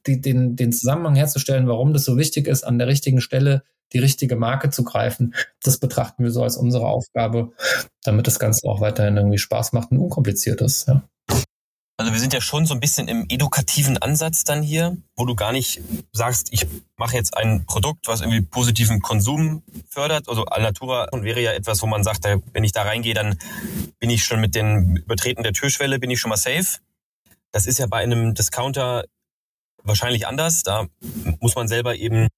die, 0.07 0.21
den, 0.21 0.55
den 0.55 0.71
Zusammenhang 0.71 1.15
herzustellen, 1.15 1.67
warum 1.67 1.93
das 1.93 2.05
so 2.05 2.17
wichtig 2.17 2.47
ist, 2.47 2.63
an 2.63 2.79
der 2.79 2.87
richtigen 2.87 3.21
Stelle 3.21 3.63
die 3.93 3.99
richtige 3.99 4.35
Marke 4.35 4.69
zu 4.69 4.83
greifen. 4.83 5.33
Das 5.63 5.79
betrachten 5.79 6.23
wir 6.23 6.31
so 6.31 6.43
als 6.43 6.57
unsere 6.57 6.87
Aufgabe, 6.87 7.53
damit 8.03 8.27
das 8.27 8.39
Ganze 8.39 8.67
auch 8.67 8.81
weiterhin 8.81 9.17
irgendwie 9.17 9.39
Spaß 9.39 9.73
macht 9.73 9.91
und 9.91 9.97
unkompliziert 9.97 10.61
ist. 10.61 10.87
Ja. 10.87 11.03
Also 11.99 12.13
wir 12.13 12.19
sind 12.21 12.31
ja 12.31 12.39
schon 12.39 12.65
so 12.65 12.73
ein 12.73 12.79
bisschen 12.79 13.09
im 13.09 13.25
edukativen 13.27 13.97
Ansatz 13.97 14.45
dann 14.45 14.63
hier, 14.63 14.95
wo 15.17 15.25
du 15.25 15.35
gar 15.35 15.51
nicht 15.51 15.81
sagst, 16.13 16.47
ich 16.53 16.65
mache 16.95 17.17
jetzt 17.17 17.35
ein 17.35 17.65
Produkt, 17.65 18.07
was 18.07 18.21
irgendwie 18.21 18.39
positiven 18.39 19.01
Konsum 19.01 19.63
fördert. 19.89 20.29
Also 20.29 20.45
Alnatura 20.45 21.09
wäre 21.11 21.41
ja 21.41 21.51
etwas, 21.51 21.81
wo 21.81 21.87
man 21.87 22.05
sagt, 22.05 22.23
wenn 22.23 22.63
ich 22.63 22.71
da 22.71 22.83
reingehe, 22.83 23.13
dann 23.13 23.37
bin 23.99 24.09
ich 24.09 24.23
schon 24.23 24.39
mit 24.39 24.55
den 24.55 24.95
Übertreten 24.95 25.43
der 25.43 25.51
Türschwelle, 25.51 25.99
bin 25.99 26.09
ich 26.09 26.21
schon 26.21 26.29
mal 26.29 26.37
safe. 26.37 26.79
Das 27.51 27.65
ist 27.65 27.79
ja 27.79 27.87
bei 27.87 27.97
einem 27.97 28.33
Discounter 28.33 29.03
wahrscheinlich 29.83 30.25
anders. 30.25 30.63
Da 30.63 30.87
muss 31.41 31.55
man 31.55 31.67
selber 31.67 31.97
eben 31.97 32.29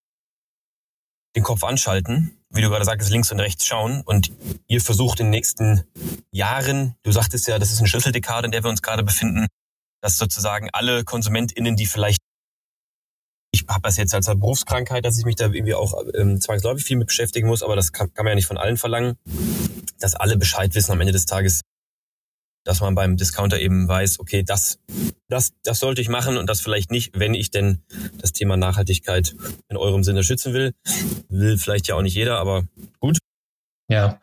den 1.36 1.44
Kopf 1.44 1.64
anschalten, 1.64 2.36
wie 2.52 2.62
du 2.62 2.70
gerade 2.70 2.86
sagtest, 2.86 3.12
links 3.12 3.32
und 3.32 3.40
rechts 3.40 3.66
schauen. 3.66 4.02
Und 4.02 4.32
ihr 4.68 4.82
versucht 4.82 5.20
in 5.20 5.28
den 5.28 5.32
nächsten 5.32 5.84
Jahren, 6.32 6.96
du 7.04 7.12
sagtest 7.12 7.48
ja, 7.48 7.60
das 7.60 7.72
ist 7.72 7.80
eine 7.80 7.88
Schlüsseldekade, 7.88 8.46
in 8.46 8.52
der 8.52 8.64
wir 8.64 8.70
uns 8.70 8.82
gerade 8.82 9.04
befinden, 9.04 9.48
dass 10.02 10.18
sozusagen 10.18 10.70
alle 10.74 11.04
KonsumentInnen, 11.04 11.76
die 11.76 11.86
vielleicht 11.86 12.20
ich 13.54 13.66
habe 13.68 13.82
das 13.82 13.98
jetzt 13.98 14.16
als 14.16 14.28
Berufskrankheit, 14.28 15.04
dass 15.04 15.18
ich 15.18 15.26
mich 15.26 15.36
da 15.36 15.46
irgendwie 15.46 15.74
auch 15.74 15.94
ähm, 16.14 16.40
zwangsläufig 16.40 16.86
viel 16.86 16.98
mit 16.98 17.08
beschäftigen 17.08 17.48
muss, 17.48 17.64
aber 17.64 17.76
das 17.76 17.92
kann, 17.92 18.14
kann 18.14 18.24
man 18.24 18.32
ja 18.32 18.36
nicht 18.36 18.46
von 18.46 18.58
allen 18.58 18.78
verlangen, 18.78 19.18
dass 20.00 20.16
alle 20.16 20.38
Bescheid 20.38 20.74
wissen 20.74 20.94
am 20.94 21.02
Ende 21.02 21.12
des 21.12 21.26
Tages, 21.26 21.60
dass 22.64 22.82
man 22.82 22.96
beim 22.96 23.18
Discounter 23.18 23.60
eben 23.60 23.88
weiß, 23.88 24.20
okay, 24.20 24.44
das, 24.44 24.80
das, 25.28 25.54
das 25.64 25.80
sollte 25.80 26.02
ich 26.02 26.10
machen 26.10 26.38
und 26.38 26.50
das 26.50 26.62
vielleicht 26.62 26.92
nicht, 26.92 27.18
wenn 27.18 27.34
ich 27.34 27.52
denn 27.52 27.84
das 28.18 28.34
Thema 28.34 28.58
Nachhaltigkeit 28.58 29.36
in 29.70 29.78
eurem 29.78 30.04
Sinne 30.04 30.24
schützen 30.24 30.54
will. 30.54 30.74
Will 31.30 31.58
vielleicht 31.58 31.88
ja 31.88 31.96
auch 31.96 32.02
nicht 32.02 32.16
jeder, 32.16 32.38
aber 32.38 32.66
gut. 33.00 33.18
Ja, 33.90 34.20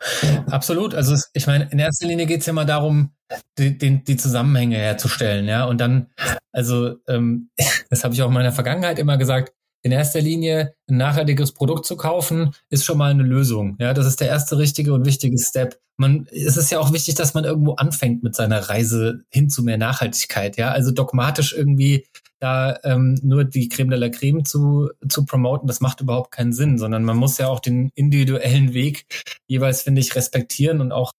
absolut. 0.47 0.95
Also 0.95 1.15
ich 1.33 1.45
meine, 1.45 1.69
in 1.71 1.77
erster 1.77 2.07
Linie 2.07 2.25
geht 2.25 2.39
es 2.39 2.47
ja 2.47 2.53
mal 2.53 2.65
darum, 2.65 3.11
die, 3.57 3.77
die, 3.77 4.03
die 4.03 4.17
Zusammenhänge 4.17 4.77
herzustellen, 4.77 5.47
ja. 5.47 5.65
Und 5.65 5.79
dann, 5.79 6.07
also 6.51 6.95
ähm, 7.07 7.51
das 7.89 8.03
habe 8.03 8.13
ich 8.13 8.21
auch 8.23 8.29
in 8.29 8.33
meiner 8.33 8.51
Vergangenheit 8.51 8.97
immer 8.97 9.17
gesagt, 9.17 9.53
in 9.81 9.91
erster 9.91 10.21
Linie 10.21 10.73
ein 10.89 10.97
nachhaltiges 10.97 11.53
Produkt 11.53 11.85
zu 11.85 11.95
kaufen, 11.95 12.53
ist 12.69 12.83
schon 12.83 12.97
mal 12.97 13.11
eine 13.11 13.23
Lösung. 13.23 13.77
Ja, 13.79 13.93
das 13.93 14.07
ist 14.07 14.19
der 14.19 14.27
erste 14.27 14.57
richtige 14.57 14.93
und 14.93 15.05
wichtige 15.05 15.37
Step. 15.37 15.79
Man, 15.99 16.27
es 16.31 16.57
ist 16.57 16.71
ja 16.71 16.79
auch 16.79 16.93
wichtig, 16.93 17.15
dass 17.15 17.33
man 17.33 17.43
irgendwo 17.43 17.73
anfängt 17.73 18.23
mit 18.23 18.33
seiner 18.33 18.69
Reise 18.69 19.21
hin 19.29 19.49
zu 19.49 19.63
mehr 19.63 19.77
Nachhaltigkeit. 19.77 20.57
Ja, 20.57 20.71
also 20.71 20.91
dogmatisch 20.91 21.53
irgendwie 21.53 22.05
da 22.39 22.79
ähm, 22.83 23.19
nur 23.21 23.43
die 23.43 23.67
Creme 23.67 23.89
de 23.89 23.99
la 23.99 24.09
Creme 24.09 24.45
zu, 24.45 24.89
zu 25.09 25.25
promoten, 25.25 25.67
das 25.67 25.81
macht 25.81 25.99
überhaupt 25.99 26.31
keinen 26.31 26.53
Sinn, 26.53 26.77
sondern 26.77 27.03
man 27.03 27.17
muss 27.17 27.37
ja 27.37 27.49
auch 27.49 27.59
den 27.59 27.91
individuellen 27.95 28.73
Weg 28.73 29.05
jeweils, 29.47 29.81
finde 29.81 29.99
ich, 29.99 30.15
respektieren 30.15 30.79
und 30.79 30.93
auch 30.93 31.11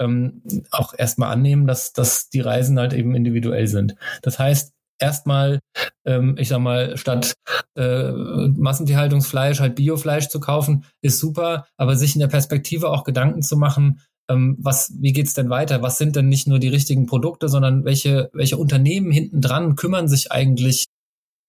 ähm, 0.00 0.42
auch 0.70 0.94
erstmal 0.96 1.30
annehmen, 1.30 1.66
dass, 1.66 1.92
dass 1.92 2.30
die 2.30 2.40
Reisen 2.40 2.78
halt 2.78 2.94
eben 2.94 3.14
individuell 3.14 3.66
sind. 3.66 3.94
Das 4.22 4.38
heißt, 4.38 4.72
erstmal, 4.98 5.60
ähm, 6.06 6.36
ich 6.38 6.48
sag 6.48 6.60
mal, 6.60 6.96
statt 6.96 7.34
äh, 7.76 8.10
Massentierhaltungsfleisch 8.10 9.60
halt 9.60 9.74
Biofleisch 9.74 10.28
zu 10.28 10.40
kaufen, 10.40 10.84
ist 11.02 11.18
super, 11.18 11.66
aber 11.76 11.96
sich 11.96 12.14
in 12.14 12.20
der 12.20 12.28
Perspektive 12.28 12.88
auch 12.88 13.04
Gedanken 13.04 13.42
zu 13.42 13.56
machen, 13.56 14.00
ähm, 14.28 14.56
was, 14.60 14.92
wie 15.00 15.12
geht's 15.12 15.34
denn 15.34 15.50
weiter? 15.50 15.82
Was 15.82 15.98
sind 15.98 16.16
denn 16.16 16.28
nicht 16.28 16.46
nur 16.46 16.58
die 16.58 16.68
richtigen 16.68 17.06
Produkte, 17.06 17.48
sondern 17.48 17.84
welche, 17.84 18.30
welche 18.32 18.56
Unternehmen 18.56 19.10
hinten 19.10 19.40
dran 19.40 19.76
kümmern 19.76 20.08
sich 20.08 20.32
eigentlich 20.32 20.86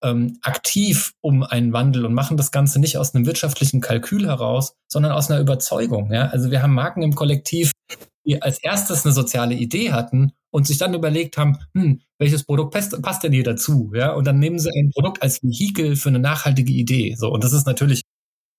ähm, 0.03 0.37
aktiv 0.41 1.13
um 1.21 1.43
einen 1.43 1.73
Wandel 1.73 2.05
und 2.05 2.13
machen 2.13 2.37
das 2.37 2.51
Ganze 2.51 2.79
nicht 2.79 2.97
aus 2.97 3.15
einem 3.15 3.25
wirtschaftlichen 3.25 3.81
Kalkül 3.81 4.27
heraus, 4.27 4.73
sondern 4.87 5.11
aus 5.11 5.31
einer 5.31 5.39
Überzeugung. 5.39 6.11
Ja? 6.11 6.27
Also 6.27 6.51
wir 6.51 6.61
haben 6.61 6.73
Marken 6.73 7.01
im 7.01 7.15
Kollektiv, 7.15 7.71
die 8.25 8.41
als 8.41 8.59
erstes 8.59 9.05
eine 9.05 9.13
soziale 9.13 9.55
Idee 9.55 9.91
hatten 9.91 10.31
und 10.51 10.67
sich 10.67 10.77
dann 10.77 10.93
überlegt 10.93 11.37
haben, 11.37 11.59
hm, 11.73 12.01
welches 12.17 12.43
Produkt 12.43 12.73
passt, 12.73 12.99
passt 13.01 13.23
denn 13.23 13.33
hier 13.33 13.43
dazu? 13.43 13.91
Ja, 13.93 14.13
und 14.13 14.25
dann 14.25 14.39
nehmen 14.39 14.59
sie 14.59 14.69
ein 14.69 14.91
Produkt 14.91 15.21
als 15.21 15.43
Vehikel 15.43 15.95
für 15.95 16.09
eine 16.09 16.19
nachhaltige 16.19 16.71
Idee. 16.71 17.15
So, 17.17 17.29
und 17.29 17.43
das 17.43 17.53
ist 17.53 17.67
natürlich 17.67 18.03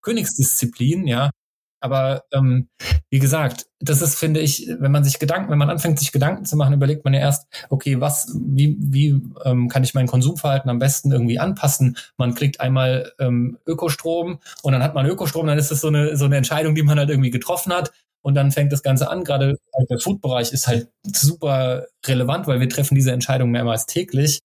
Königsdisziplin, 0.03 1.07
ja. 1.07 1.31
Aber 1.79 2.23
ähm, 2.33 2.69
wie 3.09 3.19
gesagt, 3.19 3.67
das 3.79 4.01
ist, 4.01 4.15
finde 4.15 4.39
ich, 4.39 4.67
wenn 4.79 4.91
man 4.91 5.03
sich 5.03 5.19
Gedanken, 5.19 5.51
wenn 5.51 5.57
man 5.57 5.69
anfängt, 5.69 5.99
sich 5.99 6.11
Gedanken 6.11 6.45
zu 6.45 6.55
machen, 6.57 6.73
überlegt 6.73 7.05
man 7.05 7.13
ja 7.13 7.19
erst, 7.19 7.47
okay, 7.69 8.01
was, 8.01 8.35
wie, 8.35 8.75
wie 8.79 9.21
ähm, 9.45 9.69
kann 9.69 9.83
ich 9.83 9.93
mein 9.93 10.07
Konsumverhalten 10.07 10.69
am 10.69 10.79
besten 10.79 11.11
irgendwie 11.11 11.39
anpassen? 11.39 11.97
Man 12.17 12.33
kriegt 12.33 12.59
einmal 12.59 13.11
ähm, 13.19 13.57
Ökostrom 13.67 14.39
und 14.63 14.73
dann 14.73 14.83
hat 14.83 14.95
man 14.95 15.05
Ökostrom, 15.05 15.47
dann 15.47 15.59
ist 15.59 15.71
das 15.71 15.81
so 15.81 15.87
eine, 15.89 16.17
so 16.17 16.25
eine 16.25 16.37
Entscheidung, 16.37 16.73
die 16.75 16.83
man 16.83 16.97
halt 16.97 17.09
irgendwie 17.09 17.31
getroffen 17.31 17.73
hat. 17.73 17.91
Und 18.21 18.35
dann 18.35 18.51
fängt 18.51 18.73
das 18.73 18.83
Ganze 18.83 19.09
an. 19.09 19.23
Gerade 19.23 19.57
halt 19.73 19.89
der 19.89 19.99
Food-Bereich 19.99 20.51
ist 20.51 20.67
halt 20.67 20.89
super 21.03 21.85
relevant, 22.05 22.47
weil 22.47 22.59
wir 22.59 22.67
treffen 22.67 22.95
diese 22.95 23.11
Entscheidung 23.11 23.51
mehrmals 23.51 23.85
täglich. 23.85 24.41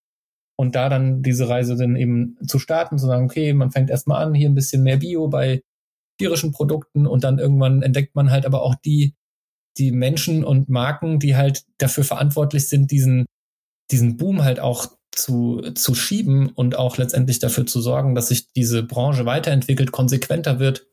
Und 0.56 0.76
da 0.76 0.88
dann 0.88 1.22
diese 1.22 1.48
Reise 1.48 1.76
dann 1.76 1.96
eben 1.96 2.36
zu 2.46 2.58
starten, 2.60 2.98
zu 2.98 3.06
sagen, 3.06 3.24
okay, 3.24 3.52
man 3.54 3.72
fängt 3.72 3.90
erstmal 3.90 4.24
an, 4.24 4.34
hier 4.34 4.48
ein 4.48 4.54
bisschen 4.54 4.82
mehr 4.84 4.98
Bio 4.98 5.26
bei 5.26 5.62
tierischen 6.18 6.52
Produkten 6.52 7.06
und 7.06 7.24
dann 7.24 7.38
irgendwann 7.38 7.82
entdeckt 7.82 8.14
man 8.14 8.30
halt 8.30 8.46
aber 8.46 8.62
auch 8.62 8.74
die, 8.74 9.14
die 9.78 9.92
Menschen 9.92 10.44
und 10.44 10.68
Marken, 10.68 11.18
die 11.18 11.36
halt 11.36 11.64
dafür 11.78 12.04
verantwortlich 12.04 12.68
sind, 12.68 12.90
diesen, 12.90 13.26
diesen 13.90 14.16
Boom 14.16 14.44
halt 14.44 14.60
auch 14.60 14.86
zu, 15.12 15.60
zu 15.74 15.94
schieben 15.94 16.48
und 16.48 16.76
auch 16.76 16.96
letztendlich 16.96 17.38
dafür 17.38 17.66
zu 17.66 17.80
sorgen, 17.80 18.14
dass 18.14 18.28
sich 18.28 18.52
diese 18.52 18.82
Branche 18.82 19.26
weiterentwickelt, 19.26 19.92
konsequenter 19.92 20.58
wird 20.58 20.86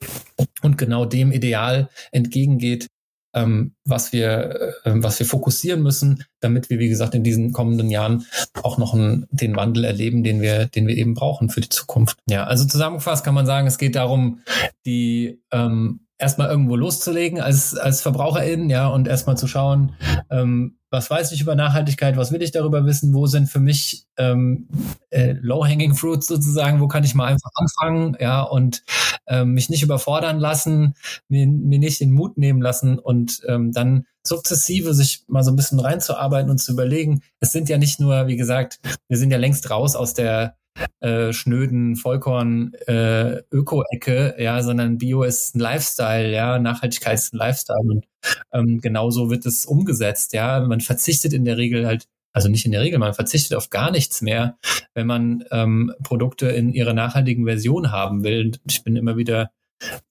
und 0.62 0.78
genau 0.78 1.06
dem 1.06 1.32
Ideal 1.32 1.90
entgegengeht, 2.12 2.88
ähm, 3.34 3.76
was 3.86 4.12
wir, 4.12 4.74
äh, 4.84 4.94
was 4.96 5.20
wir 5.20 5.26
fokussieren 5.26 5.82
müssen, 5.82 6.24
damit 6.40 6.70
wir, 6.70 6.80
wie 6.80 6.90
gesagt, 6.90 7.16
in 7.16 7.24
diesen 7.24 7.54
kommenden 7.54 7.90
Jahren 7.90 8.26
auch 8.64 8.78
noch 8.78 8.94
einen, 8.94 9.28
den 9.32 9.56
Wandel 9.56 9.84
erleben, 9.84 10.24
den 10.24 10.42
wir, 10.42 10.66
den 10.66 10.88
wir 10.88 10.96
eben 10.96 11.14
brauchen 11.14 11.50
für 11.50 11.62
die 11.62 11.70
Zukunft. 11.70 12.18
Ja, 12.30 12.46
also 12.46 12.66
zusammengefasst 12.66 13.24
kann 13.24 13.36
man 13.36 13.46
sagen, 13.46 13.68
es 13.68 13.78
geht 13.78 13.96
darum, 13.96 14.42
die 14.86 15.42
ähm, 15.52 16.02
erstmal 16.18 16.50
irgendwo 16.50 16.76
loszulegen 16.76 17.40
als, 17.40 17.76
als 17.76 18.02
Verbraucherin, 18.02 18.70
ja, 18.70 18.88
und 18.88 19.08
erstmal 19.08 19.38
zu 19.38 19.48
schauen, 19.48 19.94
ähm, 20.30 20.79
was 20.92 21.10
weiß 21.10 21.32
ich 21.32 21.42
über 21.42 21.56
Nachhaltigkeit, 21.56 22.18
was 22.18 22.32
will 22.32 22.42
ich 22.42 22.52
darüber 22.52 22.86
wissen, 22.86 23.14
wo 23.14 23.28
sind 23.28 23.48
für 23.48 23.60
mich 23.60 24.06
ähm, 24.18 24.68
äh, 25.12 25.34
low-hanging 25.40 25.94
fruits 25.94 26.28
sozusagen, 26.28 26.80
wo 26.80 26.88
kann 26.88 27.04
ich 27.04 27.16
mal 27.16 27.26
einfach 27.26 27.52
anfangen, 27.56 28.18
ja, 28.20 28.42
und 28.42 28.84
ähm, 29.28 29.54
mich 29.54 29.70
nicht 29.70 29.84
überfordern 29.84 30.40
lassen, 30.40 30.96
mir, 31.28 31.46
mir 31.48 31.80
nicht 31.80 32.00
den 32.00 32.12
Mut 32.12 32.38
nehmen 32.38 32.62
lassen 32.62 32.98
und 32.98 33.42
ähm, 33.48 33.72
dann 33.72 34.06
sukzessive 34.24 34.94
sich 34.94 35.24
mal 35.28 35.44
so 35.44 35.52
ein 35.52 35.56
bisschen 35.56 35.80
reinzuarbeiten 35.80 36.50
und 36.50 36.58
zu 36.58 36.74
überlegen, 36.74 37.22
es 37.40 37.52
sind 37.52 37.70
ja 37.70 37.78
nicht 37.78 38.00
nur, 38.00 38.28
wie 38.28 38.36
gesagt, 38.36 38.80
wir 39.08 39.18
sind 39.18 39.32
ja 39.32 39.38
längst 39.38 39.70
raus 39.70 39.96
aus 39.96 40.14
der 40.14 40.56
äh, 41.00 41.34
schnöden 41.34 41.96
Vollkorn 41.96 42.74
äh, 42.88 43.42
Öko-Ecke, 43.52 44.36
ja, 44.38 44.62
sondern 44.64 44.98
Bio 44.98 45.24
ist 45.24 45.56
ein 45.56 45.60
Lifestyle, 45.60 46.32
ja, 46.32 46.60
Nachhaltigkeit 46.60 47.16
ist 47.16 47.34
ein 47.34 47.38
Lifestyle 47.38 47.80
und 47.82 48.06
ähm, 48.54 48.80
genauso 48.82 49.30
wird 49.30 49.46
es 49.46 49.66
umgesetzt, 49.66 50.34
ja. 50.34 50.60
Man 50.62 50.82
verzichtet 50.82 51.34
in 51.34 51.46
der 51.46 51.58
Regel 51.58 51.86
halt 51.88 52.08
also 52.32 52.48
nicht 52.48 52.66
in 52.66 52.72
der 52.72 52.82
Regel, 52.82 53.00
man 53.00 53.14
verzichtet 53.14 53.58
auf 53.58 53.70
gar 53.70 53.92
nichts 53.92 54.22
mehr, 54.22 54.58
wenn 54.94 55.08
man 55.08 55.44
ähm, 55.52 55.92
Produkte 56.04 56.48
in 56.48 56.72
ihrer 56.74 56.94
nachhaltigen 56.94 57.46
Version 57.46 57.92
haben 57.92 58.24
will. 58.24 58.52
Ich 58.68 58.84
bin 58.84 58.96
immer 58.96 59.18
wieder 59.18 59.52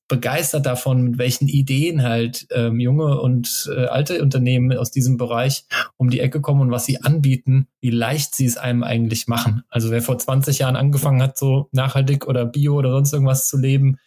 begeistert 0.09 0.67
davon, 0.67 1.03
mit 1.03 1.19
welchen 1.19 1.49
Ideen 1.49 2.03
halt 2.03 2.47
ähm, 2.51 2.81
junge 2.81 3.21
und 3.21 3.71
äh, 3.77 3.87
alte 3.87 4.23
Unternehmen 4.23 4.77
aus 4.77 4.91
diesem 4.91 5.19
Bereich 5.19 5.65
um 5.97 6.11
die 6.11 6.21
Ecke 6.21 6.41
kommen 6.41 6.63
und 6.63 6.71
was 6.71 6.87
sie 6.87 7.03
anbieten, 7.03 7.69
wie 7.81 7.91
leicht 7.91 8.35
sie 8.35 8.47
es 8.47 8.57
einem 8.57 8.83
eigentlich 8.83 9.29
machen. 9.29 9.63
Also 9.69 9.91
wer 9.91 10.03
vor 10.03 10.19
20 10.19 10.59
Jahren 10.61 10.77
angefangen 10.77 11.23
hat, 11.23 11.39
so 11.39 11.69
nachhaltig 11.73 12.27
oder 12.27 12.47
bio 12.47 12.77
oder 12.77 12.91
sonst 12.91 13.13
irgendwas 13.13 13.47
zu 13.47 13.59
leben, 13.59 13.99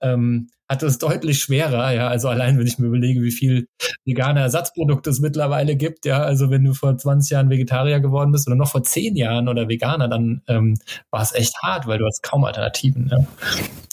ähm, 0.00 0.48
hat 0.68 0.82
es 0.82 0.98
deutlich 0.98 1.40
schwerer, 1.40 1.92
ja. 1.92 2.08
Also 2.08 2.28
allein, 2.28 2.58
wenn 2.58 2.66
ich 2.66 2.78
mir 2.78 2.88
überlege, 2.88 3.22
wie 3.22 3.30
viel 3.30 3.68
vegane 4.04 4.40
Ersatzprodukte 4.40 5.10
es 5.10 5.18
mittlerweile 5.18 5.76
gibt, 5.76 6.04
ja. 6.04 6.22
Also 6.22 6.50
wenn 6.50 6.64
du 6.64 6.74
vor 6.74 6.96
20 6.96 7.30
Jahren 7.30 7.50
Vegetarier 7.50 8.00
geworden 8.00 8.32
bist 8.32 8.46
oder 8.46 8.56
noch 8.56 8.70
vor 8.70 8.82
10 8.82 9.16
Jahren 9.16 9.48
oder 9.48 9.68
Veganer, 9.68 10.08
dann 10.08 10.42
ähm, 10.46 10.78
war 11.10 11.22
es 11.22 11.32
echt 11.32 11.54
hart, 11.62 11.86
weil 11.86 11.98
du 11.98 12.06
hast 12.06 12.22
kaum 12.22 12.44
Alternativen. 12.44 13.08
Ja. 13.10 13.18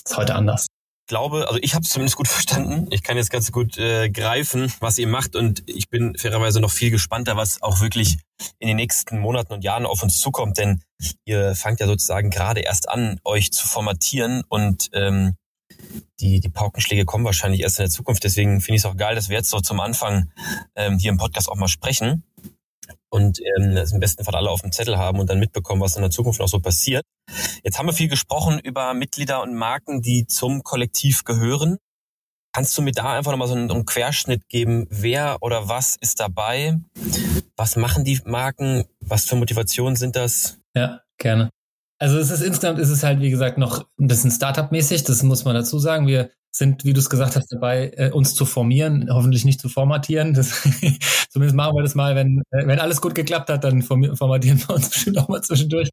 Ist 0.03 0.17
heute 0.17 0.35
anders 0.35 0.67
glaube, 1.07 1.47
also 1.47 1.59
ich 1.61 1.73
habe 1.73 1.83
es 1.83 1.89
zumindest 1.89 2.17
gut 2.17 2.27
verstanden. 2.27 2.87
Ich 2.91 3.03
kann 3.03 3.17
jetzt 3.17 3.29
ganz 3.29 3.51
gut 3.51 3.77
äh, 3.77 4.09
greifen, 4.09 4.71
was 4.79 4.97
ihr 4.97 5.07
macht 5.07 5.35
und 5.35 5.63
ich 5.67 5.89
bin 5.89 6.17
fairerweise 6.17 6.59
noch 6.59 6.71
viel 6.71 6.91
gespannter, 6.91 7.37
was 7.37 7.61
auch 7.61 7.81
wirklich 7.81 8.17
in 8.59 8.67
den 8.67 8.77
nächsten 8.77 9.19
Monaten 9.19 9.53
und 9.53 9.63
Jahren 9.63 9.85
auf 9.85 10.03
uns 10.03 10.19
zukommt, 10.19 10.57
denn 10.57 10.81
ihr 11.25 11.55
fangt 11.55 11.79
ja 11.79 11.87
sozusagen 11.87 12.29
gerade 12.29 12.61
erst 12.61 12.89
an, 12.89 13.19
euch 13.23 13.51
zu 13.51 13.67
formatieren 13.67 14.43
und 14.49 14.89
ähm, 14.93 15.35
die, 16.19 16.39
die 16.39 16.49
Paukenschläge 16.49 17.05
kommen 17.05 17.25
wahrscheinlich 17.25 17.61
erst 17.61 17.79
in 17.79 17.83
der 17.83 17.91
Zukunft. 17.91 18.23
Deswegen 18.23 18.61
finde 18.61 18.77
ich 18.77 18.81
es 18.81 18.85
auch 18.85 18.97
geil, 18.97 19.15
dass 19.15 19.29
wir 19.29 19.37
jetzt 19.37 19.49
so 19.49 19.59
zum 19.59 19.79
Anfang 19.79 20.31
ähm, 20.75 20.97
hier 20.97 21.11
im 21.11 21.17
Podcast 21.17 21.49
auch 21.49 21.55
mal 21.55 21.67
sprechen 21.67 22.23
und 23.09 23.39
ähm, 23.39 23.75
das 23.75 23.91
im 23.91 23.99
besten 23.99 24.23
Fall 24.23 24.35
alle 24.35 24.49
auf 24.49 24.61
dem 24.61 24.71
Zettel 24.71 24.97
haben 24.97 25.19
und 25.19 25.29
dann 25.29 25.39
mitbekommen, 25.39 25.81
was 25.81 25.95
in 25.95 26.01
der 26.01 26.11
Zukunft 26.11 26.39
noch 26.39 26.47
so 26.47 26.59
passiert. 26.59 27.03
Jetzt 27.63 27.77
haben 27.79 27.87
wir 27.87 27.93
viel 27.93 28.07
gesprochen 28.07 28.59
über 28.59 28.93
Mitglieder 28.93 29.41
und 29.41 29.55
Marken, 29.55 30.01
die 30.01 30.27
zum 30.27 30.63
Kollektiv 30.63 31.23
gehören. 31.23 31.77
Kannst 32.53 32.77
du 32.77 32.81
mir 32.81 32.93
da 32.93 33.13
einfach 33.13 33.31
nochmal 33.31 33.49
so 33.49 33.53
einen, 33.53 33.69
einen 33.69 33.85
Querschnitt 33.85 34.47
geben? 34.47 34.87
Wer 34.89 35.37
oder 35.41 35.67
was 35.67 35.97
ist 35.99 36.19
dabei? 36.19 36.79
Was 37.57 37.75
machen 37.75 38.05
die 38.05 38.21
Marken? 38.25 38.85
Was 39.01 39.25
für 39.25 39.35
Motivationen 39.35 39.97
sind 39.97 40.15
das? 40.15 40.59
Ja, 40.73 41.01
gerne. 41.17 41.49
Also 41.99 42.17
es 42.17 42.29
ist 42.29 42.41
insgesamt 42.41 42.79
ist 42.79 42.89
es 42.89 43.03
halt, 43.03 43.19
wie 43.21 43.29
gesagt, 43.29 43.57
noch 43.57 43.85
ein 43.99 44.07
bisschen 44.07 44.31
Startup-mäßig, 44.31 45.03
das 45.03 45.23
muss 45.23 45.45
man 45.45 45.55
dazu 45.55 45.79
sagen. 45.79 46.07
Wir 46.07 46.31
sind, 46.57 46.85
wie 46.85 46.93
du 46.93 46.99
es 46.99 47.09
gesagt 47.09 47.35
hast, 47.35 47.51
dabei, 47.51 47.91
äh, 47.97 48.11
uns 48.11 48.33
zu 48.33 48.45
formieren, 48.45 49.09
hoffentlich 49.11 49.43
nicht 49.43 49.59
zu 49.59 49.67
formatieren. 49.67 50.33
Das, 50.33 50.61
zumindest 51.29 51.55
machen 51.55 51.75
wir 51.75 51.83
das 51.83 51.95
mal, 51.95 52.15
wenn, 52.15 52.43
äh, 52.51 52.65
wenn 52.65 52.79
alles 52.79 53.01
gut 53.01 53.13
geklappt 53.13 53.49
hat, 53.49 53.63
dann 53.63 53.81
formatieren 53.81 54.59
wir 54.59 54.75
uns 54.75 54.89
bestimmt 54.91 55.17
auch 55.17 55.27
mal 55.27 55.41
zwischendurch. 55.41 55.89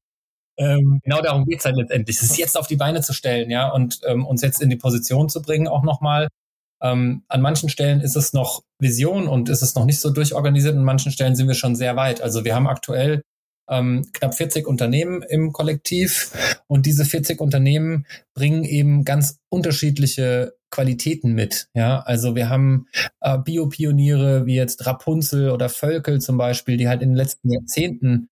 Ähm, 0.58 1.00
genau 1.02 1.20
darum 1.22 1.46
geht's 1.46 1.64
halt 1.64 1.76
letztendlich. 1.76 2.22
Es 2.22 2.36
jetzt 2.36 2.56
auf 2.58 2.66
die 2.66 2.76
Beine 2.76 3.00
zu 3.00 3.12
stellen, 3.12 3.50
ja, 3.50 3.70
und 3.70 4.00
ähm, 4.06 4.24
uns 4.24 4.42
jetzt 4.42 4.60
in 4.62 4.70
die 4.70 4.76
Position 4.76 5.28
zu 5.28 5.42
bringen, 5.42 5.66
auch 5.66 5.82
nochmal. 5.82 6.28
Ähm, 6.80 7.24
an 7.28 7.40
manchen 7.40 7.68
Stellen 7.68 8.00
ist 8.00 8.16
es 8.16 8.32
noch 8.32 8.62
Vision 8.78 9.28
und 9.28 9.48
ist 9.48 9.62
es 9.62 9.74
noch 9.74 9.84
nicht 9.84 10.00
so 10.00 10.10
durchorganisiert. 10.10 10.76
An 10.76 10.84
manchen 10.84 11.10
Stellen 11.12 11.34
sind 11.36 11.48
wir 11.48 11.54
schon 11.54 11.74
sehr 11.74 11.96
weit. 11.96 12.20
Also 12.20 12.44
wir 12.44 12.54
haben 12.54 12.66
aktuell 12.66 13.22
ähm, 13.68 14.08
knapp 14.12 14.34
40 14.34 14.66
Unternehmen 14.66 15.22
im 15.22 15.52
Kollektiv 15.52 16.32
und 16.66 16.86
diese 16.86 17.04
40 17.04 17.40
Unternehmen 17.40 18.06
bringen 18.34 18.64
eben 18.64 19.04
ganz 19.04 19.38
unterschiedliche 19.48 20.54
Qualitäten 20.70 21.34
mit. 21.34 21.68
Ja, 21.74 22.00
also 22.00 22.34
wir 22.34 22.48
haben 22.48 22.86
äh, 23.20 23.38
Biopioniere 23.38 24.46
wie 24.46 24.56
jetzt 24.56 24.86
Rapunzel 24.86 25.50
oder 25.50 25.68
Völkel 25.68 26.20
zum 26.20 26.38
Beispiel, 26.38 26.76
die 26.76 26.88
halt 26.88 27.02
in 27.02 27.10
den 27.10 27.16
letzten 27.16 27.50
Jahrzehnten 27.50 28.28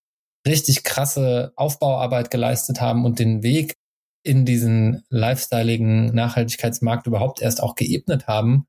richtig 0.46 0.84
krasse 0.84 1.52
Aufbauarbeit 1.56 2.30
geleistet 2.30 2.80
haben 2.80 3.04
und 3.04 3.18
den 3.18 3.42
Weg 3.42 3.74
in 4.22 4.44
diesen 4.44 5.02
lifestyleigen 5.08 6.14
Nachhaltigkeitsmarkt 6.14 7.06
überhaupt 7.06 7.40
erst 7.40 7.62
auch 7.62 7.74
geebnet 7.74 8.26
haben. 8.26 8.66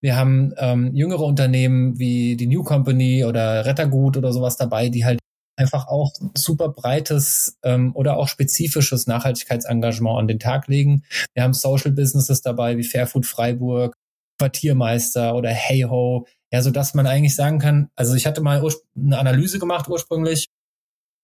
Wir 0.00 0.16
haben 0.16 0.54
ähm, 0.58 0.94
jüngere 0.94 1.22
Unternehmen 1.22 1.98
wie 1.98 2.36
die 2.36 2.46
New 2.46 2.62
Company 2.62 3.24
oder 3.24 3.64
Rettergut 3.64 4.16
oder 4.16 4.32
sowas 4.32 4.56
dabei, 4.56 4.90
die 4.90 5.04
halt 5.04 5.18
einfach 5.58 5.88
auch 5.88 6.12
super 6.36 6.68
breites 6.68 7.58
ähm, 7.62 7.94
oder 7.94 8.16
auch 8.16 8.28
spezifisches 8.28 9.06
Nachhaltigkeitsengagement 9.06 10.18
an 10.18 10.28
den 10.28 10.38
Tag 10.38 10.68
legen. 10.68 11.04
Wir 11.34 11.42
haben 11.42 11.52
Social 11.52 11.90
Businesses 11.90 12.40
dabei 12.42 12.78
wie 12.78 12.84
Fairfood 12.84 13.26
Freiburg, 13.26 13.94
Quartiermeister 14.38 15.34
oder 15.34 15.50
Hey 15.50 15.82
Ho, 15.82 16.26
ja, 16.52 16.62
so 16.62 16.70
dass 16.70 16.94
man 16.94 17.06
eigentlich 17.06 17.34
sagen 17.34 17.58
kann, 17.58 17.88
also 17.96 18.14
ich 18.14 18.26
hatte 18.26 18.40
mal 18.40 18.66
eine 18.96 19.18
Analyse 19.18 19.58
gemacht 19.58 19.88
ursprünglich 19.88 20.48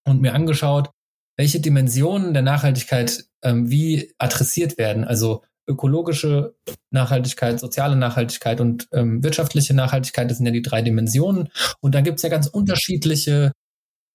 und 0.05 0.21
mir 0.21 0.33
angeschaut, 0.33 0.91
welche 1.37 1.59
Dimensionen 1.59 2.33
der 2.33 2.43
Nachhaltigkeit 2.43 3.25
ähm, 3.41 3.69
wie 3.69 4.13
adressiert 4.17 4.77
werden. 4.77 5.03
Also 5.03 5.43
ökologische 5.67 6.55
Nachhaltigkeit, 6.91 7.59
soziale 7.59 7.95
Nachhaltigkeit 7.95 8.61
und 8.61 8.87
ähm, 8.91 9.23
wirtschaftliche 9.23 9.73
Nachhaltigkeit, 9.73 10.29
das 10.29 10.37
sind 10.37 10.45
ja 10.45 10.51
die 10.51 10.61
drei 10.61 10.81
Dimensionen. 10.81 11.49
Und 11.79 11.95
da 11.95 12.01
gibt's 12.01 12.21
ja 12.21 12.29
ganz 12.29 12.47
unterschiedliche 12.47 13.51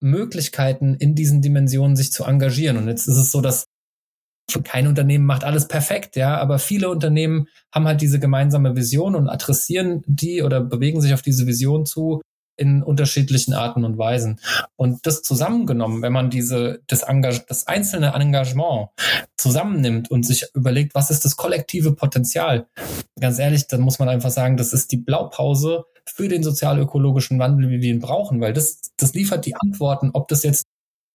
Möglichkeiten, 0.01 0.95
in 0.95 1.15
diesen 1.15 1.43
Dimensionen 1.43 1.97
sich 1.97 2.13
zu 2.13 2.25
engagieren. 2.25 2.77
Und 2.77 2.89
jetzt 2.89 3.07
ist 3.07 3.17
es 3.17 3.31
so, 3.31 3.41
dass 3.41 3.67
kein 4.65 4.89
Unternehmen 4.89 5.27
macht 5.27 5.45
alles 5.45 5.69
perfekt, 5.69 6.17
ja, 6.17 6.37
aber 6.39 6.59
viele 6.59 6.91
Unternehmen 6.91 7.47
haben 7.73 7.87
halt 7.87 8.01
diese 8.01 8.19
gemeinsame 8.19 8.75
Vision 8.75 9.15
und 9.15 9.29
adressieren 9.29 10.03
die 10.07 10.43
oder 10.43 10.61
bewegen 10.61 11.01
sich 11.01 11.15
auf 11.15 11.23
diese 11.23 11.47
Vision 11.47 11.87
zu 11.87 12.21
in 12.57 12.83
unterschiedlichen 12.83 13.55
Arten 13.55 13.85
und 13.85 13.97
Weisen. 13.97 14.39
Und 14.77 15.07
das 15.07 15.23
zusammengenommen, 15.23 16.03
wenn 16.03 16.13
man 16.13 16.29
diese, 16.29 16.83
das, 16.89 17.03
Engage, 17.03 17.43
das 17.49 17.67
einzelne 17.67 18.13
Engagement 18.13 18.89
zusammennimmt 19.39 20.11
und 20.11 20.27
sich 20.27 20.47
überlegt, 20.55 20.95
was 20.95 21.11
ist 21.11 21.25
das 21.25 21.37
kollektive 21.37 21.93
Potenzial? 21.93 22.67
Ganz 23.19 23.39
ehrlich, 23.39 23.67
dann 23.67 23.81
muss 23.81 23.99
man 23.99 24.11
einfach 24.11 24.31
sagen, 24.31 24.59
das 24.59 24.75
ist 24.75 24.93
die 24.93 24.99
Blaupause 24.99 25.87
für 26.07 26.29
den 26.29 26.43
sozial-ökologischen 26.43 27.39
Wandel, 27.39 27.71
wie 27.71 27.81
wir 27.81 27.91
ihn 27.91 28.01
brauchen, 28.01 28.41
weil 28.41 28.53
das, 28.53 28.81
das 28.97 29.15
liefert 29.15 29.47
die 29.47 29.57
Antworten, 29.57 30.11
ob 30.13 30.29
das 30.29 30.43
jetzt 30.43 30.67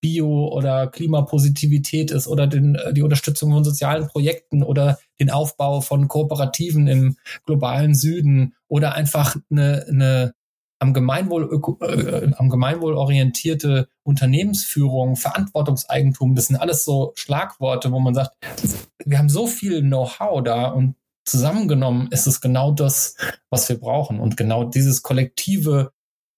Bio- 0.02 0.50
oder 0.50 0.88
Klimapositivität 0.88 2.12
ist 2.12 2.28
oder 2.28 2.48
den, 2.48 2.78
die 2.91 3.02
Unterstützung 3.02 3.52
von 3.52 3.63
sozialen 3.63 4.08
Projekten 4.08 4.62
oder 4.62 5.00
den 5.19 5.32
Aufbau 5.32 5.82
von 5.82 6.08
Kooperativen 6.08 6.88
im 6.88 7.17
globalen 7.45 7.95
Süden 7.95 8.54
oder 8.67 8.93
einfach 8.93 9.36
eine, 9.50 9.86
eine 9.89 10.34
am 10.80 10.93
Gemeinwohl, 10.93 11.62
äh, 11.82 12.32
am 12.36 12.50
Gemeinwohl 12.50 12.93
orientierte 12.93 13.88
Unternehmensführung, 14.04 15.15
Verantwortungseigentum, 15.15 16.36
das 16.36 16.48
sind 16.48 16.58
alles 16.58 16.84
so 16.84 17.13
Schlagworte, 17.15 17.91
wo 17.91 18.00
man 18.00 18.13
sagt, 18.13 18.36
wir 19.06 19.17
haben 19.17 19.30
so 19.30 19.48
viel 19.48 19.82
Know-how 19.82 20.43
da 20.43 20.67
und 20.67 20.95
zusammengenommen 21.26 22.10
ist 22.12 22.28
es 22.28 22.42
genau 22.42 22.72
das, 22.72 23.16
was 23.50 23.68
wir 23.70 23.80
brauchen. 23.80 24.20
Und 24.20 24.38
genau 24.38 24.64
dieses 24.64 25.02
kollektive 25.02 25.92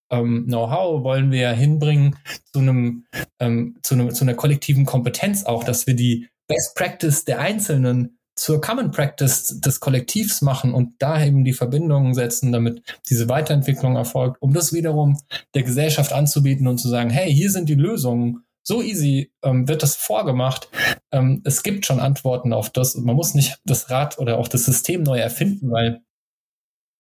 ähm, 0.10 0.46
Know-how 0.46 1.04
wollen 1.04 1.32
wir 1.32 1.40
ja 1.40 1.52
hinbringen 1.52 2.16
zu 2.54 2.60
einem, 2.60 3.06
ähm, 3.40 3.78
zu 3.84 3.96
einem, 3.96 4.14
zu 4.14 4.24
einer 4.24 4.36
kollektiven 4.36 4.86
Kompetenz 4.86 5.44
auch, 5.44 5.64
dass 5.64 5.88
wir 5.88 5.96
die 5.96 6.28
Best 6.48 6.76
Practice 6.76 7.26
der 7.26 7.40
Einzelnen 7.40 8.18
zur 8.38 8.62
Common 8.62 8.92
Practice 8.92 9.60
des 9.60 9.80
Kollektivs 9.80 10.42
machen 10.42 10.74
und 10.74 10.94
da 11.00 11.24
eben 11.24 11.44
die 11.44 11.54
Verbindungen 11.54 12.14
setzen, 12.14 12.52
damit 12.52 12.82
diese 13.10 13.28
Weiterentwicklung 13.28 13.96
erfolgt, 13.96 14.42
um 14.42 14.54
das 14.54 14.72
wiederum 14.74 15.18
der 15.56 15.64
Gesellschaft 15.64 16.14
anzubieten 16.14 16.68
und 16.68 16.78
zu 16.78 16.88
sagen, 16.88 17.10
hey, 17.10 17.34
hier 17.34 17.52
sind 17.52 17.68
die 17.68 17.76
Lösungen. 17.76 18.44
So 18.68 18.82
easy 18.82 19.32
ähm, 19.44 19.70
wird 19.70 19.82
das 19.82 19.96
vorgemacht. 19.96 20.68
Ähm, 21.14 21.42
es 21.46 21.64
gibt 21.64 21.86
schon 21.86 22.02
Antworten 22.02 22.52
auf 22.52 22.70
das. 22.70 22.96
Man 22.96 23.16
muss 23.16 23.34
nicht 23.34 23.62
das 23.64 23.90
Rad 23.90 24.20
oder 24.20 24.38
auch 24.38 24.50
das 24.50 24.66
System 24.66 25.04
neu 25.04 25.20
erfinden, 25.20 25.72
weil 25.72 26.02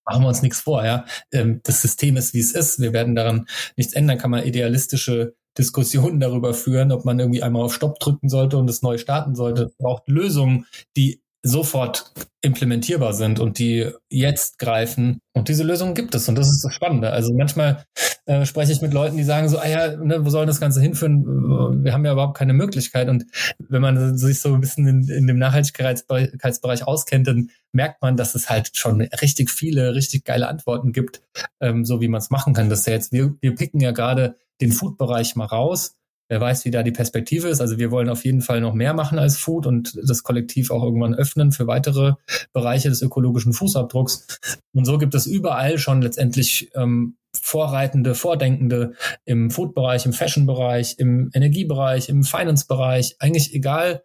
machen 0.05 0.23
wir 0.23 0.29
uns 0.29 0.41
nichts 0.41 0.61
vor, 0.61 0.85
ja. 0.85 1.03
Ähm, 1.33 1.59
das 1.63 1.81
System 1.81 2.15
ist, 2.15 2.33
wie 2.33 2.39
es 2.39 2.53
ist. 2.53 2.79
Wir 2.79 2.93
werden 2.93 3.15
daran 3.15 3.47
nichts 3.75 3.91
ändern. 3.91 4.17
Kann 4.17 4.31
man 4.31 4.45
idealistische 4.45 5.35
Diskussionen 5.57 6.21
darüber 6.21 6.53
führen, 6.53 6.93
ob 6.93 7.03
man 7.03 7.19
irgendwie 7.19 7.43
einmal 7.43 7.63
auf 7.63 7.73
Stopp 7.73 7.99
drücken 7.99 8.29
sollte 8.29 8.57
und 8.57 8.69
es 8.69 8.81
neu 8.81 8.97
starten 8.97 9.35
sollte. 9.35 9.63
Es 9.63 9.75
braucht 9.75 10.07
Lösungen, 10.07 10.67
die 10.95 11.21
sofort 11.43 12.11
implementierbar 12.41 13.13
sind 13.13 13.39
und 13.39 13.59
die 13.59 13.91
jetzt 14.09 14.59
greifen. 14.59 15.19
Und 15.33 15.49
diese 15.49 15.63
Lösungen 15.63 15.95
gibt 15.95 16.15
es 16.15 16.27
und 16.29 16.35
das 16.35 16.47
ist 16.47 16.63
das 16.63 16.73
Spannende. 16.73 17.11
Also 17.11 17.33
manchmal 17.33 17.83
äh, 18.25 18.45
spreche 18.45 18.71
ich 18.71 18.81
mit 18.81 18.93
Leuten, 18.93 19.17
die 19.17 19.23
sagen 19.23 19.49
so, 19.49 19.57
ah 19.57 19.67
ja, 19.67 19.95
ne, 19.95 20.25
wo 20.25 20.29
soll 20.29 20.45
das 20.45 20.59
Ganze 20.59 20.81
hinführen? 20.81 21.83
Wir 21.83 21.93
haben 21.93 22.05
ja 22.05 22.13
überhaupt 22.13 22.37
keine 22.37 22.53
Möglichkeit. 22.53 23.09
Und 23.09 23.25
wenn 23.59 23.81
man 23.81 24.17
sich 24.17 24.39
so 24.39 24.53
ein 24.53 24.61
bisschen 24.61 24.87
in, 24.87 25.07
in 25.07 25.27
dem 25.27 25.37
Nachhaltigkeitsbereich 25.37 26.85
auskennt, 26.85 27.27
dann 27.27 27.49
merkt 27.71 28.01
man, 28.01 28.17
dass 28.17 28.35
es 28.35 28.49
halt 28.49 28.71
schon 28.75 29.01
richtig 29.01 29.51
viele, 29.51 29.95
richtig 29.95 30.25
geile 30.25 30.47
Antworten 30.47 30.91
gibt, 30.91 31.21
ähm, 31.59 31.85
so 31.85 32.01
wie 32.01 32.07
man 32.07 32.19
es 32.19 32.29
machen 32.29 32.53
kann. 32.53 32.69
Das 32.69 32.79
ist 32.79 32.87
ja 32.87 32.93
jetzt, 32.93 33.11
wir, 33.11 33.35
wir 33.41 33.55
picken 33.55 33.79
ja 33.79 33.91
gerade 33.91 34.35
den 34.61 34.71
Food-Bereich 34.71 35.35
mal 35.35 35.45
raus 35.45 35.96
Wer 36.29 36.41
weiß, 36.41 36.65
wie 36.65 36.71
da 36.71 36.83
die 36.83 36.91
Perspektive 36.91 37.47
ist. 37.47 37.61
Also 37.61 37.77
wir 37.77 37.91
wollen 37.91 38.09
auf 38.09 38.25
jeden 38.25 38.41
Fall 38.41 38.59
noch 38.59 38.73
mehr 38.73 38.93
machen 38.93 39.17
als 39.17 39.37
Food 39.37 39.65
und 39.65 39.97
das 40.03 40.23
Kollektiv 40.23 40.71
auch 40.71 40.83
irgendwann 40.83 41.15
öffnen 41.15 41.51
für 41.51 41.67
weitere 41.67 42.13
Bereiche 42.53 42.89
des 42.89 43.01
ökologischen 43.01 43.53
Fußabdrucks. 43.53 44.39
Und 44.73 44.85
so 44.85 44.97
gibt 44.97 45.15
es 45.15 45.25
überall 45.25 45.77
schon 45.77 46.01
letztendlich 46.01 46.69
ähm, 46.75 47.15
Vorreitende, 47.41 48.15
Vordenkende 48.15 48.93
im 49.25 49.51
Food-Bereich, 49.51 50.05
im 50.05 50.13
Fashion-Bereich, 50.13 50.95
im 50.97 51.29
Energiebereich, 51.33 52.09
im 52.09 52.23
Finance-Bereich. 52.23 53.15
Eigentlich 53.19 53.53
egal, 53.53 54.03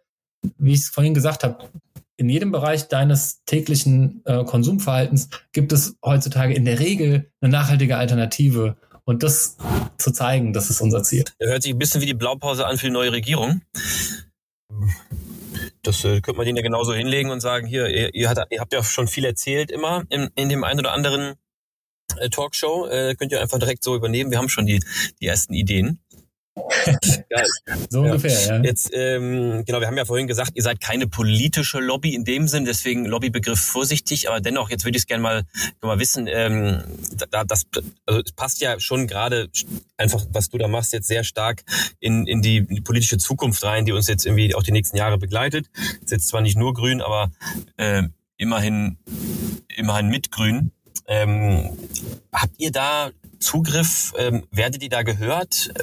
wie 0.57 0.73
ich 0.73 0.81
es 0.81 0.89
vorhin 0.89 1.13
gesagt 1.13 1.43
habe, 1.43 1.65
in 2.15 2.29
jedem 2.29 2.51
Bereich 2.51 2.87
deines 2.87 3.43
täglichen 3.45 4.21
äh, 4.25 4.43
Konsumverhaltens 4.43 5.29
gibt 5.51 5.73
es 5.73 5.97
heutzutage 6.03 6.53
in 6.53 6.65
der 6.65 6.79
Regel 6.79 7.31
eine 7.41 7.51
nachhaltige 7.51 7.97
Alternative. 7.97 8.77
Und 9.05 9.23
das 9.23 9.57
zu 9.97 10.11
zeigen, 10.11 10.53
das 10.53 10.69
ist 10.69 10.81
unser 10.81 11.03
Ziel. 11.03 11.25
Er 11.37 11.49
hört 11.49 11.63
sich 11.63 11.73
ein 11.73 11.79
bisschen 11.79 12.01
wie 12.01 12.05
die 12.05 12.13
Blaupause 12.13 12.65
an 12.65 12.77
für 12.77 12.87
die 12.87 12.93
neue 12.93 13.11
Regierung. 13.11 13.61
Das 15.81 16.05
äh, 16.05 16.21
könnte 16.21 16.37
man 16.37 16.45
denen 16.45 16.57
ja 16.57 16.63
genauso 16.63 16.93
hinlegen 16.93 17.29
und 17.29 17.41
sagen, 17.41 17.67
hier, 17.67 17.87
ihr, 17.89 18.13
ihr, 18.15 18.29
hat, 18.29 18.39
ihr 18.49 18.61
habt 18.61 18.71
ja 18.71 18.83
schon 18.83 19.07
viel 19.07 19.25
erzählt 19.25 19.71
immer 19.71 20.03
in, 20.09 20.29
in 20.35 20.47
dem 20.47 20.63
einen 20.63 20.79
oder 20.79 20.93
anderen 20.93 21.35
äh, 22.17 22.29
Talkshow. 22.29 22.87
Äh, 22.87 23.15
könnt 23.15 23.31
ihr 23.33 23.41
einfach 23.41 23.59
direkt 23.59 23.83
so 23.83 23.95
übernehmen. 23.95 24.31
Wir 24.31 24.37
haben 24.37 24.49
schon 24.49 24.65
die, 24.65 24.81
die 25.19 25.27
ersten 25.27 25.53
Ideen. 25.53 25.99
So 27.89 28.05
ja. 28.05 28.11
ungefähr, 28.11 28.39
ja. 28.39 28.61
Jetzt, 28.61 28.91
ähm, 28.93 29.63
genau, 29.65 29.79
wir 29.79 29.87
haben 29.87 29.97
ja 29.97 30.05
vorhin 30.05 30.27
gesagt, 30.27 30.51
ihr 30.53 30.61
seid 30.61 30.81
keine 30.81 31.07
politische 31.07 31.79
Lobby 31.79 32.13
in 32.13 32.25
dem 32.25 32.47
Sinn, 32.47 32.65
deswegen 32.65 33.05
Lobbybegriff 33.05 33.59
vorsichtig, 33.59 34.29
aber 34.29 34.39
dennoch, 34.39 34.69
jetzt 34.69 34.85
würde 34.85 34.97
ich 34.97 35.03
es 35.03 35.07
gerne 35.07 35.23
mal, 35.23 35.43
mal 35.81 35.99
wissen, 35.99 36.27
ähm, 36.27 36.83
da, 37.31 37.43
das 37.43 37.63
also 38.05 38.21
es 38.23 38.31
passt 38.33 38.61
ja 38.61 38.79
schon 38.79 39.07
gerade 39.07 39.49
einfach, 39.97 40.25
was 40.31 40.49
du 40.49 40.57
da 40.57 40.67
machst, 40.67 40.93
jetzt 40.93 41.07
sehr 41.07 41.23
stark 41.23 41.63
in, 41.99 42.27
in 42.27 42.41
die, 42.41 42.57
in 42.57 42.75
die 42.75 42.81
politische 42.81 43.17
Zukunft 43.17 43.63
rein, 43.63 43.85
die 43.85 43.91
uns 43.91 44.07
jetzt 44.07 44.25
irgendwie 44.25 44.53
auch 44.53 44.63
die 44.63 44.71
nächsten 44.71 44.97
Jahre 44.97 45.17
begleitet. 45.17 45.67
Ist 46.03 46.11
jetzt 46.11 46.27
zwar 46.27 46.41
nicht 46.41 46.57
nur 46.57 46.73
grün, 46.73 47.01
aber 47.01 47.31
äh, 47.77 48.03
immerhin, 48.37 48.97
immerhin 49.75 50.07
mit 50.09 50.31
grün. 50.31 50.71
Ähm, 51.07 51.77
habt 52.31 52.53
ihr 52.59 52.71
da 52.71 53.11
Zugriff? 53.43 54.13
Ähm, 54.17 54.45
werdet 54.51 54.81
ihr 54.81 54.89
da 54.89 55.03
gehört? 55.03 55.73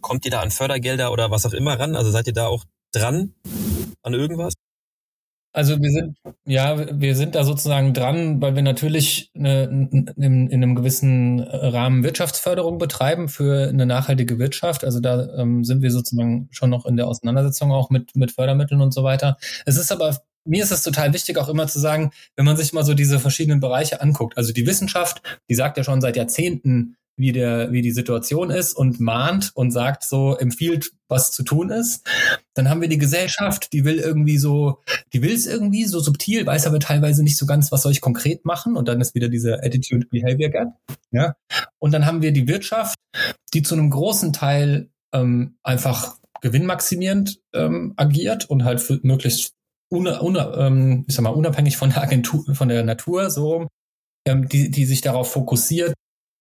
Kommt 0.00 0.24
ihr 0.24 0.30
da 0.30 0.40
an 0.40 0.50
Fördergelder 0.50 1.12
oder 1.12 1.30
was 1.30 1.44
auch 1.46 1.52
immer 1.52 1.78
ran? 1.78 1.96
Also 1.96 2.10
seid 2.10 2.26
ihr 2.26 2.32
da 2.32 2.46
auch 2.46 2.64
dran 2.92 3.34
an 4.02 4.14
irgendwas? 4.14 4.54
Also 5.52 5.82
wir 5.82 5.90
sind, 5.90 6.16
ja, 6.46 7.00
wir 7.00 7.16
sind 7.16 7.34
da 7.34 7.42
sozusagen 7.42 7.92
dran, 7.92 8.40
weil 8.40 8.54
wir 8.54 8.62
natürlich 8.62 9.32
eine, 9.34 9.64
in, 9.64 10.06
in, 10.16 10.52
einem 10.52 10.76
gewissen 10.76 11.40
Rahmen 11.40 12.04
Wirtschaftsförderung 12.04 12.78
betreiben 12.78 13.28
für 13.28 13.68
eine 13.68 13.84
nachhaltige 13.84 14.38
Wirtschaft. 14.38 14.84
Also 14.84 15.00
da 15.00 15.34
ähm, 15.36 15.64
sind 15.64 15.82
wir 15.82 15.90
sozusagen 15.90 16.48
schon 16.52 16.70
noch 16.70 16.86
in 16.86 16.96
der 16.96 17.08
Auseinandersetzung 17.08 17.72
auch 17.72 17.90
mit, 17.90 18.14
mit 18.14 18.30
Fördermitteln 18.30 18.80
und 18.80 18.94
so 18.94 19.02
weiter. 19.02 19.38
Es 19.66 19.76
ist 19.76 19.90
aber 19.90 20.18
mir 20.44 20.62
ist 20.62 20.70
es 20.70 20.82
total 20.82 21.12
wichtig, 21.12 21.36
auch 21.36 21.48
immer 21.48 21.66
zu 21.66 21.78
sagen, 21.78 22.12
wenn 22.36 22.46
man 22.46 22.56
sich 22.56 22.72
mal 22.72 22.84
so 22.84 22.94
diese 22.94 23.18
verschiedenen 23.18 23.60
Bereiche 23.60 24.00
anguckt. 24.00 24.38
Also 24.38 24.52
die 24.52 24.66
Wissenschaft, 24.66 25.22
die 25.48 25.54
sagt 25.54 25.76
ja 25.76 25.84
schon 25.84 26.00
seit 26.00 26.16
Jahrzehnten, 26.16 26.96
wie 27.16 27.32
der, 27.32 27.72
wie 27.72 27.82
die 27.82 27.90
Situation 27.90 28.50
ist 28.50 28.72
und 28.72 29.00
mahnt 29.00 29.50
und 29.54 29.70
sagt 29.70 30.04
so, 30.04 30.36
empfiehlt, 30.36 30.92
was 31.08 31.32
zu 31.32 31.42
tun 31.42 31.70
ist. 31.70 32.06
Dann 32.54 32.70
haben 32.70 32.80
wir 32.80 32.88
die 32.88 32.98
Gesellschaft, 32.98 33.72
die 33.72 33.84
will 33.84 33.98
irgendwie 33.98 34.38
so, 34.38 34.78
die 35.12 35.22
will 35.22 35.34
es 35.34 35.46
irgendwie 35.46 35.84
so 35.84 36.00
subtil, 36.00 36.46
weiß 36.46 36.66
aber 36.66 36.80
teilweise 36.80 37.22
nicht 37.22 37.36
so 37.36 37.46
ganz, 37.46 37.70
was 37.72 37.82
soll 37.82 37.92
ich 37.92 38.00
konkret 38.00 38.44
machen. 38.44 38.76
Und 38.76 38.88
dann 38.88 39.00
ist 39.00 39.14
wieder 39.14 39.28
diese 39.28 39.62
Attitude 39.62 40.06
Behavior 40.06 40.50
Gap. 40.50 40.68
Ja. 41.10 41.34
Und 41.78 41.92
dann 41.92 42.06
haben 42.06 42.22
wir 42.22 42.32
die 42.32 42.48
Wirtschaft, 42.48 42.96
die 43.52 43.62
zu 43.62 43.74
einem 43.74 43.90
großen 43.90 44.32
Teil 44.32 44.90
ähm, 45.12 45.56
einfach 45.62 46.16
gewinnmaximierend 46.40 47.40
ähm, 47.52 47.92
agiert 47.96 48.48
und 48.48 48.64
halt 48.64 48.80
für 48.80 48.98
möglichst 49.02 49.52
una, 49.90 50.20
una, 50.20 50.66
ähm, 50.66 51.04
ich 51.08 51.14
sag 51.14 51.22
mal, 51.22 51.30
unabhängig 51.30 51.76
von 51.76 51.90
der 51.90 52.02
Agentur, 52.02 52.54
von 52.54 52.68
der 52.68 52.84
Natur, 52.84 53.30
so, 53.30 53.66
ähm, 54.26 54.48
die, 54.48 54.70
die 54.70 54.84
sich 54.84 55.00
darauf 55.00 55.32
fokussiert, 55.32 55.94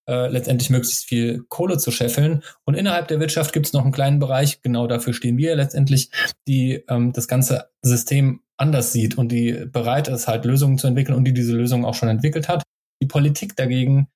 äh, 0.09 0.27
letztendlich 0.27 0.71
möglichst 0.71 1.05
viel 1.05 1.43
Kohle 1.49 1.77
zu 1.77 1.91
scheffeln. 1.91 2.43
Und 2.65 2.73
innerhalb 2.73 3.07
der 3.07 3.19
Wirtschaft 3.19 3.53
gibt 3.53 3.67
es 3.67 3.73
noch 3.73 3.83
einen 3.83 3.91
kleinen 3.91 4.19
Bereich, 4.19 4.61
genau 4.61 4.87
dafür 4.87 5.13
stehen 5.13 5.37
wir 5.37 5.55
letztendlich, 5.55 6.09
die 6.47 6.83
ähm, 6.89 7.13
das 7.13 7.27
ganze 7.27 7.69
System 7.83 8.41
anders 8.57 8.91
sieht 8.91 9.17
und 9.17 9.31
die 9.31 9.65
bereit 9.71 10.07
ist, 10.07 10.27
halt 10.27 10.45
Lösungen 10.45 10.79
zu 10.79 10.87
entwickeln 10.87 11.15
und 11.15 11.25
die 11.25 11.33
diese 11.33 11.55
Lösungen 11.55 11.85
auch 11.85 11.93
schon 11.93 12.09
entwickelt 12.09 12.49
hat. 12.49 12.63
die 13.01 13.07
Politik 13.07 13.55
dagegen 13.55 14.09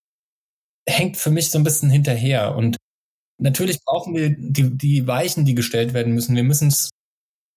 hängt 0.87 1.15
für 1.17 1.29
mich 1.29 1.51
so 1.51 1.57
ein 1.57 1.63
bisschen 1.63 1.89
hinterher. 1.89 2.55
Und 2.55 2.75
natürlich 3.39 3.79
brauchen 3.85 4.15
wir 4.15 4.29
die, 4.31 4.77
die 4.77 5.07
Weichen, 5.07 5.45
die 5.45 5.55
gestellt 5.55 5.93
werden 5.93 6.13
müssen. 6.13 6.35
Wir 6.35 6.43
müssen 6.43 6.69
es 6.69 6.89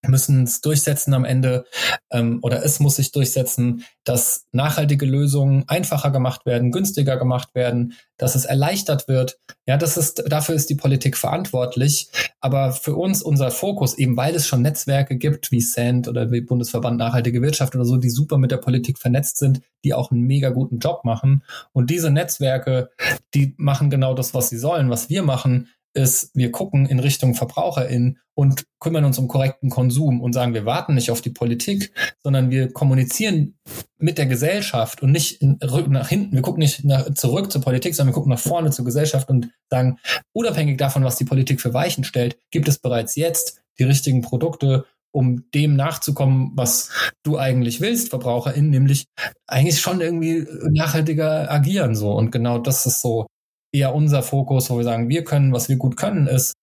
müssen 0.08 0.44
es 0.44 0.60
durchsetzen 0.60 1.14
am 1.14 1.24
Ende 1.24 1.64
ähm, 2.10 2.40
oder 2.42 2.64
es 2.64 2.80
muss 2.80 2.96
sich 2.96 3.12
durchsetzen, 3.12 3.84
dass 4.04 4.46
nachhaltige 4.52 5.06
Lösungen 5.06 5.64
einfacher 5.68 6.10
gemacht 6.10 6.46
werden, 6.46 6.70
günstiger 6.70 7.16
gemacht 7.16 7.54
werden, 7.54 7.94
dass 8.16 8.34
es 8.34 8.44
erleichtert 8.44 9.08
wird. 9.08 9.38
Ja, 9.66 9.76
das 9.76 9.96
ist 9.96 10.24
dafür 10.28 10.54
ist 10.54 10.70
die 10.70 10.74
Politik 10.74 11.16
verantwortlich. 11.16 12.08
Aber 12.40 12.72
für 12.72 12.94
uns 12.94 13.22
unser 13.22 13.50
Fokus 13.50 13.98
eben, 13.98 14.16
weil 14.16 14.34
es 14.34 14.46
schon 14.46 14.62
Netzwerke 14.62 15.16
gibt 15.16 15.50
wie 15.50 15.60
Sand 15.60 16.08
oder 16.08 16.30
wie 16.30 16.40
Bundesverband 16.40 16.98
Nachhaltige 16.98 17.42
Wirtschaft 17.42 17.74
oder 17.74 17.84
so, 17.84 17.96
die 17.96 18.10
super 18.10 18.38
mit 18.38 18.50
der 18.50 18.58
Politik 18.58 18.98
vernetzt 18.98 19.38
sind, 19.38 19.60
die 19.84 19.92
auch 19.92 20.10
einen 20.10 20.22
mega 20.22 20.50
guten 20.50 20.78
Job 20.78 21.04
machen. 21.04 21.42
Und 21.72 21.90
diese 21.90 22.10
Netzwerke, 22.10 22.90
die 23.34 23.54
machen 23.56 23.90
genau 23.90 24.14
das, 24.14 24.34
was 24.34 24.48
sie 24.48 24.58
sollen. 24.58 24.90
Was 24.90 25.10
wir 25.10 25.22
machen, 25.22 25.68
ist, 25.96 26.30
wir 26.34 26.52
gucken 26.52 26.86
in 26.86 27.00
Richtung 27.00 27.34
VerbraucherInnen 27.34 28.18
und 28.34 28.66
kümmern 28.78 29.04
uns 29.04 29.18
um 29.18 29.28
korrekten 29.28 29.70
Konsum 29.70 30.20
und 30.20 30.34
sagen, 30.34 30.52
wir 30.52 30.66
warten 30.66 30.94
nicht 30.94 31.10
auf 31.10 31.22
die 31.22 31.30
Politik, 31.30 31.92
sondern 32.22 32.50
wir 32.50 32.70
kommunizieren 32.72 33.58
mit 33.98 34.18
der 34.18 34.26
Gesellschaft 34.26 35.02
und 35.02 35.10
nicht 35.10 35.42
nach 35.42 36.08
hinten. 36.08 36.34
Wir 36.34 36.42
gucken 36.42 36.60
nicht 36.60 36.84
nach, 36.84 37.12
zurück 37.14 37.50
zur 37.50 37.62
Politik, 37.62 37.94
sondern 37.94 38.12
wir 38.12 38.14
gucken 38.14 38.30
nach 38.30 38.38
vorne 38.38 38.70
zur 38.70 38.84
Gesellschaft 38.84 39.30
und 39.30 39.50
sagen, 39.70 39.98
unabhängig 40.32 40.76
davon, 40.76 41.02
was 41.02 41.16
die 41.16 41.24
Politik 41.24 41.60
für 41.62 41.72
Weichen 41.72 42.04
stellt, 42.04 42.36
gibt 42.50 42.68
es 42.68 42.78
bereits 42.78 43.16
jetzt 43.16 43.62
die 43.78 43.84
richtigen 43.84 44.20
Produkte, 44.20 44.84
um 45.12 45.50
dem 45.54 45.76
nachzukommen, 45.76 46.52
was 46.56 46.90
du 47.22 47.38
eigentlich 47.38 47.80
willst, 47.80 48.10
VerbraucherInnen, 48.10 48.70
nämlich 48.70 49.06
eigentlich 49.46 49.80
schon 49.80 50.02
irgendwie 50.02 50.46
nachhaltiger 50.70 51.50
agieren 51.50 51.94
so. 51.94 52.12
Und 52.12 52.30
genau 52.30 52.58
das 52.58 52.84
ist 52.84 53.00
so 53.00 53.26
eher 53.76 53.94
unser 53.94 54.22
Fokus, 54.22 54.70
wo 54.70 54.76
wir 54.76 54.84
sagen, 54.84 55.08
wir 55.08 55.24
können, 55.24 55.52
was 55.52 55.68
wir 55.68 55.76
gut 55.76 55.96
können, 55.96 56.26
ist 56.26 56.54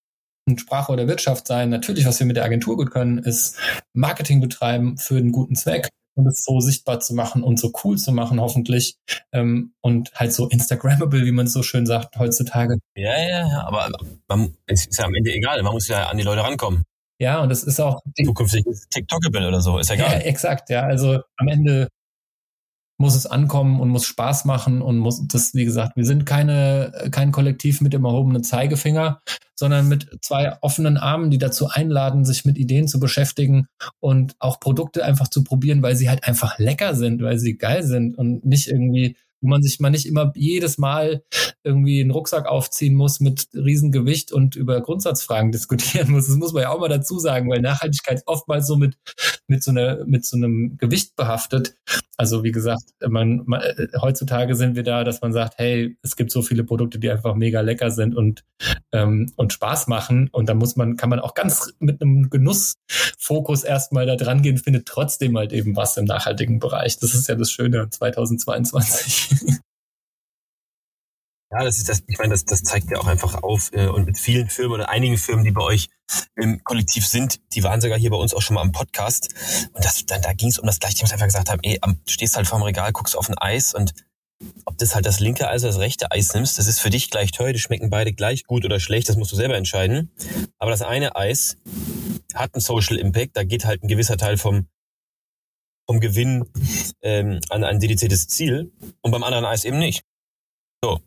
Sprache 0.58 0.91
oder 0.91 1.08
Wirtschaft 1.08 1.47
sein. 1.47 1.69
Natürlich, 1.69 2.06
was 2.06 2.19
wir 2.19 2.28
mit 2.28 2.36
der 2.36 2.43
Agentur 2.43 2.76
gut 2.76 2.91
können, 2.91 3.19
ist 3.19 3.58
Marketing 3.93 4.41
betreiben 4.41 4.97
für 4.97 5.17
einen 5.17 5.32
guten 5.32 5.56
Zweck 5.56 5.89
und 6.15 6.28
es 6.28 6.43
so 6.43 6.60
sichtbar 6.60 6.99
zu 6.99 7.15
machen 7.15 7.43
und 7.43 7.60
so 7.60 7.71
cool 7.84 7.97
zu 7.97 8.12
machen, 8.12 8.39
hoffentlich. 8.39 8.97
Ähm, 9.32 9.73
und 9.82 10.13
halt 10.13 10.34
so 10.34 10.47
Instagrammable, 10.47 11.26
wie 11.26 11.32
man 11.32 11.45
es 11.45 11.54
so 11.54 11.63
schön 11.63 11.86
sagt 11.86 12.17
heutzutage. 12.17 12.78
Ja, 12.95 13.17
ja, 13.17 13.47
ja, 13.47 13.63
aber 13.65 13.89
man, 14.28 14.56
es 14.67 14.86
ist 14.86 14.99
ja 14.99 15.06
am 15.06 15.15
Ende 15.15 15.34
egal, 15.34 15.62
man 15.63 15.73
muss 15.73 15.88
ja 15.88 16.08
an 16.08 16.17
die 16.17 16.23
Leute 16.23 16.43
rankommen. 16.43 16.84
Ja, 17.19 17.41
und 17.41 17.52
es 17.52 17.63
ist 17.63 17.80
auch. 17.80 18.02
Zukünftig 18.23 18.65
TikTokable 18.89 19.47
oder 19.47 19.62
so, 19.62 19.80
ist 19.80 19.89
ja 19.89 19.95
egal. 19.95 20.12
Ja, 20.12 20.19
exakt, 20.19 20.69
ja. 20.69 20.82
Also 20.82 21.21
am 21.38 21.47
Ende 21.47 21.88
muss 22.98 23.16
es 23.16 23.26
ankommen 23.26 23.80
und 23.80 23.90
muss 23.90 24.06
Spaß 24.06 24.46
machen 24.46 24.82
und 24.82 24.98
muss 24.98 25.26
das, 25.28 25.54
wie 25.54 25.66
gesagt, 25.66 25.96
wir 25.96 26.06
sind 26.06 26.26
keine, 26.26 27.10
kein 27.12 27.32
Kollektiv 27.32 27.82
mit 27.82 27.94
dem 27.94 28.06
erhobenen 28.06 28.44
Zeigefinger, 28.44 29.22
sondern 29.56 29.88
mit 29.88 30.20
zwei 30.22 30.58
offenen 30.62 30.98
Armen, 30.98 31.32
die 31.32 31.38
dazu 31.38 31.68
einladen, 31.70 32.26
sich 32.26 32.46
mit 32.46 32.58
Ideen 32.58 32.88
zu 32.88 33.00
beschäftigen 33.00 33.68
und 34.00 34.36
auch 34.40 34.60
Produkte 34.60 35.04
einfach 35.04 35.28
zu 35.28 35.44
probieren, 35.44 35.82
weil 35.82 35.96
sie 35.96 36.10
halt 36.10 36.24
einfach 36.24 36.60
lecker 36.60 36.96
sind, 36.96 37.22
weil 37.22 37.40
sie 37.40 37.58
geil 37.58 37.84
sind 37.84 38.18
und 38.18 38.46
nicht 38.46 38.68
irgendwie 38.68 39.18
wo 39.44 39.48
man 39.50 39.62
sich 39.62 39.80
mal 39.80 39.90
nicht 39.90 40.06
immer 40.06 40.32
jedes 40.36 40.78
Mal 40.78 41.24
irgendwie 41.64 42.02
einen 42.02 42.12
Rucksack 42.12 42.48
aufziehen 42.48 42.96
muss 42.96 43.20
mit 43.20 43.48
Riesengewicht 43.54 44.32
und 44.32 44.56
über 44.56 44.82
Grundsatzfragen 44.82 45.52
diskutieren 45.54 46.12
muss. 46.12 46.28
Das 46.28 46.38
muss 46.38 46.54
man 46.54 46.64
ja 46.64 46.70
auch 46.70 46.80
mal 46.80 46.90
dazu 46.90 47.20
sagen, 47.20 47.50
weil 47.50 47.62
Nachhaltigkeit 47.62 48.24
oftmals 48.26 48.66
so 48.66 48.78
mit, 48.78 48.98
mit 49.48 49.64
so 49.64 49.72
einer, 49.72 50.06
mit 50.06 50.26
so 50.26 50.38
einem 50.38 50.78
Gewicht 50.78 51.16
behaftet. 51.16 51.76
Also 52.16 52.44
wie 52.44 52.52
gesagt, 52.52 52.84
man, 53.06 53.42
man, 53.46 53.62
heutzutage 54.02 54.56
sind 54.56 54.76
wir 54.76 54.84
da, 54.84 55.04
dass 55.04 55.22
man 55.22 55.34
sagt, 55.34 55.56
hey, 55.58 55.98
es 56.04 56.16
gibt 56.16 56.32
so 56.32 56.42
viele 56.42 56.64
Produkte, 56.64 57.00
die 57.00 57.10
einfach 57.10 57.36
mega 57.36 57.62
lecker 57.62 57.92
sind 57.92 58.16
und, 58.16 58.44
ähm, 58.92 59.32
und 59.36 59.52
Spaß 59.52 59.88
machen. 59.88 60.30
Und 60.32 60.48
da 60.48 60.54
muss 60.54 60.76
man, 60.76 60.96
kann 60.96 61.10
man 61.10 61.20
auch 61.20 61.34
ganz 61.34 61.74
mit 61.80 62.02
einem 62.02 62.30
Genussfokus 62.30 63.64
erstmal 63.64 64.06
da 64.06 64.16
dran 64.16 64.42
gehen, 64.42 64.58
findet 64.58 64.86
trotzdem 64.86 65.36
halt 65.38 65.54
eben 65.54 65.76
was 65.76 65.98
im 65.98 66.06
nachhaltigen 66.06 66.60
Bereich. 66.60 67.00
Das 67.00 67.14
ist 67.14 67.28
ja 67.28 67.36
das 67.36 67.52
Schöne 67.52 67.90
2022. 67.90 69.33
Ja, 71.54 71.63
das 71.63 71.78
ist 71.78 71.88
das, 71.88 72.02
ich 72.08 72.17
meine, 72.17 72.32
das, 72.32 72.46
das 72.46 72.63
zeigt 72.63 72.89
ja 72.89 72.98
auch 72.98 73.06
einfach 73.06 73.43
auf 73.43 73.69
äh, 73.74 73.86
und 73.86 74.08
mit 74.08 74.17
vielen 74.17 74.50
Firmen 74.50 74.74
oder 74.74 74.89
einigen 74.89 75.19
Firmen, 75.19 75.46
die 75.46 75.52
bei 75.52 75.62
euch 75.62 75.88
im 76.36 76.63
Kollektiv 76.63 77.06
sind, 77.06 77.41
die 77.54 77.62
waren 77.62 77.80
sogar 77.80 78.00
hier 78.00 78.10
bei 78.10 78.17
uns 78.17 78.34
auch 78.34 78.41
schon 78.41 78.56
mal 78.56 78.62
am 78.62 78.72
Podcast. 78.72 79.30
Und 79.72 79.86
das, 79.86 80.04
dann, 80.08 80.24
da 80.24 80.34
ging 80.34 80.50
es 80.50 80.58
um 80.58 80.65
das 80.65 80.80
gleiche, 80.80 81.04
was 81.04 81.12
einfach 81.12 81.28
gesagt 81.28 81.52
haben, 81.52 81.60
ey, 81.62 81.78
am, 81.82 82.00
stehst 82.08 82.36
halt 82.36 82.48
vorm 82.48 82.63
Regal, 82.63 82.91
guckst 82.91 83.15
auf 83.15 83.30
ein 83.30 83.38
Eis 83.38 83.76
und 83.76 83.93
ob 84.65 84.80
das 84.80 84.96
halt 84.96 85.06
das 85.06 85.19
linke 85.19 85.48
Eis 85.48 85.62
oder 85.63 85.72
das 85.72 85.80
rechte 85.80 86.12
Eis 86.12 86.34
nimmst, 86.34 86.58
das 86.58 86.65
ist 86.65 86.80
für 86.80 86.89
dich 86.89 87.12
gleich 87.12 87.32
teuer, 87.32 87.54
die 87.54 87.60
schmecken 87.60 87.91
beide 87.91 88.13
gleich 88.13 88.46
gut 88.46 88.65
oder 88.65 88.80
schlecht, 88.80 89.08
das 89.08 89.15
musst 89.15 89.32
du 89.32 89.36
selber 89.36 89.56
entscheiden. 89.56 90.12
Aber 90.58 90.72
das 90.72 90.82
eine 90.82 91.15
Eis 91.15 91.58
hat 92.34 92.56
einen 92.56 92.62
Social 92.62 92.98
Impact, 92.98 93.38
da 93.38 93.43
geht 93.43 93.65
halt 93.65 93.84
ein 93.84 93.88
gewisser 93.88 94.17
Teil 94.17 94.38
vom, 94.38 94.67
vom 95.86 96.00
Gewinn 96.00 96.46
ähm, 97.02 97.39
an 97.50 97.63
ein 97.63 97.80
dediziertes 97.80 98.28
Ziel 98.28 98.72
und 99.02 99.12
beim 99.12 99.24
anderen 99.24 99.46
Eis 99.46 99.65
eben 99.65 99.80
nicht. 99.80 100.04
So, 100.84 101.00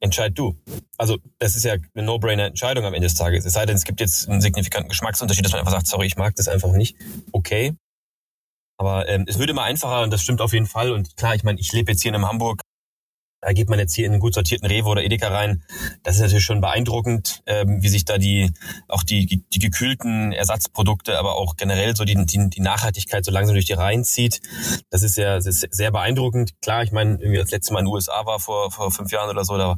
entscheid 0.00 0.32
du. 0.38 0.56
Also 0.96 1.18
das 1.38 1.54
ist 1.54 1.64
ja 1.64 1.74
eine 1.94 2.04
No-Brainer-Entscheidung 2.04 2.84
am 2.86 2.94
Ende 2.94 3.08
des 3.08 3.14
Tages. 3.14 3.44
Es 3.44 3.52
sei 3.52 3.66
denn, 3.66 3.76
es 3.76 3.84
gibt 3.84 4.00
jetzt 4.00 4.26
einen 4.28 4.40
signifikanten 4.40 4.88
Geschmacksunterschied, 4.88 5.44
dass 5.44 5.52
man 5.52 5.60
einfach 5.60 5.72
sagt, 5.72 5.86
sorry, 5.86 6.06
ich 6.06 6.16
mag 6.16 6.34
das 6.36 6.48
einfach 6.48 6.72
nicht. 6.72 6.96
Okay. 7.32 7.74
Aber 8.80 9.08
ähm, 9.08 9.24
es 9.28 9.38
würde 9.38 9.50
immer 9.52 9.64
einfacher 9.64 10.02
und 10.02 10.12
das 10.12 10.22
stimmt 10.22 10.40
auf 10.40 10.54
jeden 10.54 10.66
Fall. 10.66 10.92
Und 10.92 11.16
klar, 11.16 11.34
ich 11.34 11.42
meine, 11.42 11.60
ich 11.60 11.72
lebe 11.72 11.92
jetzt 11.92 12.02
hier 12.02 12.14
in 12.14 12.24
Hamburg 12.24 12.62
da 13.40 13.52
geht 13.52 13.68
man 13.68 13.78
jetzt 13.78 13.94
hier 13.94 14.06
in 14.06 14.12
einen 14.12 14.20
gut 14.20 14.34
sortierten 14.34 14.66
Rewe 14.66 14.88
oder 14.88 15.04
Edeka 15.04 15.28
rein. 15.28 15.62
Das 16.02 16.16
ist 16.16 16.22
natürlich 16.22 16.44
schon 16.44 16.60
beeindruckend, 16.60 17.42
ähm, 17.46 17.82
wie 17.82 17.88
sich 17.88 18.04
da 18.04 18.18
die 18.18 18.52
auch 18.88 19.04
die, 19.04 19.44
die 19.52 19.58
gekühlten 19.58 20.32
Ersatzprodukte, 20.32 21.18
aber 21.18 21.36
auch 21.36 21.56
generell 21.56 21.94
so 21.94 22.04
die, 22.04 22.14
die, 22.26 22.50
die 22.50 22.60
Nachhaltigkeit 22.60 23.24
so 23.24 23.30
langsam 23.30 23.54
durch 23.54 23.66
die 23.66 23.74
Reihen 23.74 24.04
zieht. 24.04 24.40
Das 24.90 25.02
ist 25.02 25.14
sehr, 25.14 25.40
sehr, 25.40 25.52
sehr 25.52 25.90
beeindruckend. 25.92 26.60
Klar, 26.60 26.82
ich 26.82 26.92
meine, 26.92 27.12
irgendwie 27.20 27.38
das 27.38 27.50
letzte 27.50 27.72
Mal 27.72 27.80
in 27.80 27.86
den 27.86 27.94
USA 27.94 28.26
war 28.26 28.40
vor, 28.40 28.70
vor 28.72 28.90
fünf 28.90 29.12
Jahren 29.12 29.30
oder 29.30 29.44
so, 29.44 29.56
da, 29.56 29.76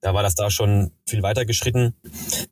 da 0.00 0.14
war 0.14 0.22
das 0.22 0.34
da 0.34 0.50
schon 0.50 0.92
viel 1.08 1.22
weiter 1.22 1.44
geschritten. 1.44 1.94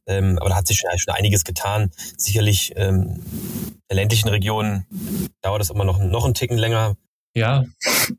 Ähm, 0.07 0.39
aber 0.39 0.51
da 0.51 0.57
hat 0.57 0.67
sich 0.67 0.79
schon, 0.79 0.91
schon 0.99 1.15
einiges 1.15 1.45
getan. 1.45 1.91
Sicherlich 2.17 2.73
ähm, 2.77 3.23
in 3.89 3.97
ländlichen 3.97 4.29
Region 4.29 4.87
dauert 5.41 5.61
das 5.61 5.71
immer 5.71 5.85
noch, 5.85 5.99
noch 5.99 6.25
einen 6.25 6.35
Ticken 6.35 6.59
länger. 6.59 6.97
Ja, 7.35 7.65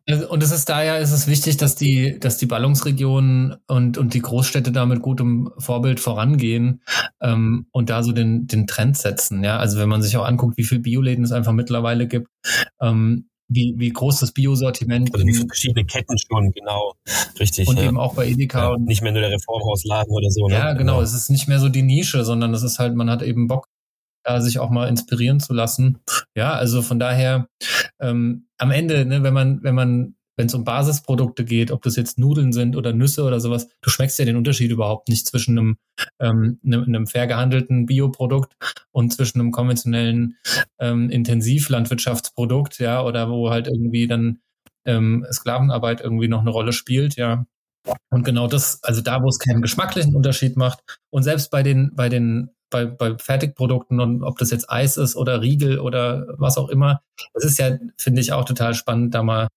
also, 0.07 0.29
und 0.29 0.41
es 0.41 0.51
ist 0.51 0.69
daher 0.69 0.99
ist 0.99 1.11
es 1.11 1.27
wichtig, 1.27 1.57
dass 1.57 1.75
die, 1.75 2.17
dass 2.19 2.37
die 2.37 2.45
Ballungsregionen 2.45 3.57
und, 3.67 3.97
und 3.97 4.13
die 4.13 4.21
Großstädte 4.21 4.71
da 4.71 4.85
mit 4.85 5.01
gutem 5.01 5.51
Vorbild 5.57 5.99
vorangehen 5.99 6.81
ähm, 7.21 7.67
und 7.71 7.89
da 7.89 8.03
so 8.03 8.13
den, 8.13 8.47
den 8.47 8.67
Trend 8.67 8.97
setzen. 8.97 9.43
Ja, 9.43 9.57
also 9.57 9.79
wenn 9.79 9.89
man 9.89 10.01
sich 10.01 10.15
auch 10.15 10.25
anguckt, 10.25 10.57
wie 10.57 10.63
viel 10.63 10.79
Bioläden 10.79 11.25
es 11.25 11.33
einfach 11.33 11.51
mittlerweile 11.51 12.07
gibt, 12.07 12.27
ähm, 12.81 13.27
wie, 13.49 13.73
wie 13.77 13.89
groß 13.89 14.21
das 14.21 14.31
Biosortiment. 14.31 15.13
Also 15.13 15.25
wie 15.25 15.33
viele 15.33 15.47
verschiedene 15.47 15.85
Ketten 15.85 16.17
schon, 16.17 16.51
genau. 16.51 16.93
Richtig. 17.37 17.67
Und 17.67 17.77
ja. 17.77 17.83
eben 17.83 17.99
auch 17.99 18.15
bei 18.15 18.27
Edeka. 18.27 18.59
Ja, 18.59 18.69
und 18.69 18.85
nicht 18.85 19.01
mehr 19.01 19.11
nur 19.11 19.21
der 19.21 19.31
Reformhausladen 19.31 20.13
oder 20.13 20.29
so. 20.29 20.47
Ne? 20.47 20.53
Ja, 20.53 20.71
genau. 20.71 20.93
genau. 20.93 21.01
Es 21.01 21.13
ist 21.13 21.29
nicht 21.29 21.49
mehr 21.49 21.59
so 21.59 21.67
die 21.67 21.81
Nische, 21.81 22.23
sondern 22.23 22.53
es 22.53 22.63
ist 22.63 22.79
halt, 22.79 22.95
man 22.95 23.09
hat 23.09 23.21
eben 23.21 23.47
Bock, 23.47 23.67
da 24.23 24.41
sich 24.41 24.59
auch 24.59 24.69
mal 24.69 24.87
inspirieren 24.87 25.39
zu 25.39 25.53
lassen. 25.53 25.99
Ja, 26.35 26.53
also 26.53 26.81
von 26.81 26.99
daher 26.99 27.47
ähm, 27.99 28.47
am 28.57 28.71
Ende, 28.71 29.05
ne, 29.05 29.23
wenn 29.23 29.33
man, 29.33 29.63
wenn 29.63 29.75
man, 29.75 30.15
wenn 30.37 30.47
es 30.47 30.53
um 30.53 30.63
Basisprodukte 30.63 31.45
geht, 31.45 31.71
ob 31.71 31.81
das 31.83 31.95
jetzt 31.95 32.17
Nudeln 32.17 32.53
sind 32.53 32.75
oder 32.75 32.93
Nüsse 32.93 33.23
oder 33.23 33.39
sowas, 33.39 33.67
du 33.81 33.89
schmeckst 33.89 34.17
ja 34.17 34.25
den 34.25 34.37
Unterschied 34.37 34.71
überhaupt 34.71 35.09
nicht 35.09 35.27
zwischen 35.27 35.57
einem, 35.57 35.77
ähm, 36.19 36.59
einem, 36.65 36.83
einem 36.83 37.07
fair 37.07 37.27
gehandelten 37.27 37.85
Bioprodukt 37.85 38.55
und 38.91 39.13
zwischen 39.13 39.39
einem 39.39 39.51
konventionellen 39.51 40.37
ähm, 40.79 41.09
Intensivlandwirtschaftsprodukt, 41.09 42.79
ja, 42.79 43.03
oder 43.03 43.29
wo 43.29 43.49
halt 43.49 43.67
irgendwie 43.67 44.07
dann 44.07 44.39
ähm, 44.85 45.25
Sklavenarbeit 45.31 46.01
irgendwie 46.01 46.27
noch 46.27 46.41
eine 46.41 46.49
Rolle 46.49 46.73
spielt, 46.73 47.15
ja. 47.17 47.45
Und 48.09 48.23
genau 48.23 48.47
das, 48.47 48.83
also 48.83 49.01
da, 49.01 49.23
wo 49.23 49.27
es 49.27 49.39
keinen 49.39 49.61
geschmacklichen 49.61 50.15
Unterschied 50.15 50.55
macht 50.55 50.83
und 51.09 51.23
selbst 51.23 51.49
bei 51.49 51.63
den, 51.63 51.91
bei 51.95 52.09
den 52.09 52.51
bei, 52.71 52.85
bei 52.85 53.15
Fertigprodukten 53.17 53.99
und 53.99 54.23
ob 54.23 54.39
das 54.39 54.49
jetzt 54.49 54.71
Eis 54.71 54.97
ist 54.97 55.15
oder 55.15 55.41
Riegel 55.41 55.79
oder 55.79 56.25
was 56.37 56.57
auch 56.57 56.69
immer. 56.69 57.01
Das 57.35 57.45
ist 57.45 57.59
ja, 57.59 57.77
finde 57.97 58.21
ich, 58.21 58.33
auch 58.33 58.45
total 58.45 58.73
spannend, 58.73 59.13
da 59.13 59.21
mal 59.21 59.47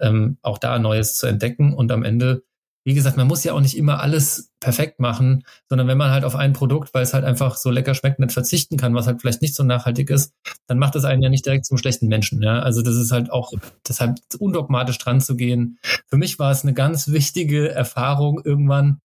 ähm, 0.00 0.36
auch 0.42 0.58
da 0.58 0.78
Neues 0.78 1.16
zu 1.16 1.26
entdecken. 1.26 1.72
Und 1.72 1.90
am 1.90 2.02
Ende, 2.02 2.42
wie 2.84 2.94
gesagt, 2.94 3.16
man 3.16 3.26
muss 3.26 3.44
ja 3.44 3.54
auch 3.54 3.60
nicht 3.60 3.76
immer 3.76 4.00
alles 4.00 4.50
perfekt 4.60 5.00
machen, 5.00 5.44
sondern 5.68 5.88
wenn 5.88 5.96
man 5.96 6.10
halt 6.10 6.24
auf 6.24 6.36
ein 6.36 6.52
Produkt, 6.52 6.92
weil 6.92 7.02
es 7.02 7.14
halt 7.14 7.24
einfach 7.24 7.56
so 7.56 7.70
lecker 7.70 7.94
schmeckt, 7.94 8.18
nicht 8.18 8.32
verzichten 8.32 8.76
kann, 8.76 8.94
was 8.94 9.06
halt 9.06 9.20
vielleicht 9.20 9.40
nicht 9.40 9.54
so 9.54 9.62
nachhaltig 9.62 10.10
ist, 10.10 10.34
dann 10.66 10.78
macht 10.78 10.94
das 10.94 11.04
einen 11.04 11.22
ja 11.22 11.30
nicht 11.30 11.46
direkt 11.46 11.64
zum 11.64 11.78
schlechten 11.78 12.08
Menschen. 12.08 12.42
Ja? 12.42 12.58
Also 12.60 12.82
das 12.82 12.96
ist 12.96 13.12
halt 13.12 13.30
auch 13.30 13.52
deshalb 13.88 14.18
undogmatisch 14.38 14.98
dran 14.98 15.20
zu 15.20 15.36
gehen. 15.36 15.78
Für 16.08 16.16
mich 16.16 16.38
war 16.38 16.50
es 16.50 16.62
eine 16.62 16.74
ganz 16.74 17.08
wichtige 17.08 17.70
Erfahrung 17.70 18.42
irgendwann, 18.44 19.00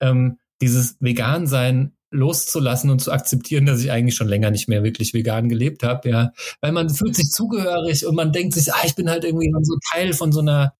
ähm, 0.00 0.38
dieses 0.60 0.96
Vegan-Sein 1.00 1.92
loszulassen 2.10 2.90
und 2.90 3.00
zu 3.00 3.12
akzeptieren, 3.12 3.66
dass 3.66 3.80
ich 3.80 3.90
eigentlich 3.90 4.14
schon 4.14 4.28
länger 4.28 4.50
nicht 4.50 4.68
mehr 4.68 4.82
wirklich 4.82 5.14
vegan 5.14 5.48
gelebt 5.48 5.82
habe, 5.82 6.08
ja, 6.08 6.32
weil 6.60 6.72
man 6.72 6.90
fühlt 6.90 7.14
sich 7.14 7.30
zugehörig 7.30 8.06
und 8.06 8.14
man 8.14 8.32
denkt 8.32 8.54
sich, 8.54 8.72
ah, 8.72 8.82
ich 8.84 8.94
bin 8.94 9.10
halt 9.10 9.24
irgendwie 9.24 9.52
so 9.62 9.76
Teil 9.92 10.12
von 10.12 10.32
so 10.32 10.40
einer 10.40 10.74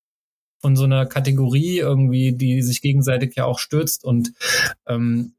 von 0.61 0.75
so 0.75 0.85
einer 0.85 1.07
Kategorie 1.07 1.79
irgendwie, 1.79 2.33
die 2.33 2.63
sich 2.63 2.83
gegenseitig 2.83 3.37
ja 3.37 3.45
auch 3.45 3.61
stürzt 3.61 4.05
und 4.05 4.33
ähm, 4.87 5.35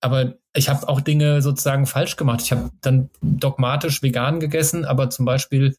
aber 0.00 0.34
ich 0.54 0.68
habe 0.68 0.88
auch 0.88 1.00
Dinge 1.00 1.42
sozusagen 1.42 1.86
falsch 1.86 2.16
gemacht. 2.16 2.42
Ich 2.42 2.52
habe 2.52 2.70
dann 2.80 3.10
dogmatisch 3.22 4.02
vegan 4.02 4.40
gegessen, 4.40 4.84
aber 4.84 5.10
zum 5.10 5.24
Beispiel 5.24 5.76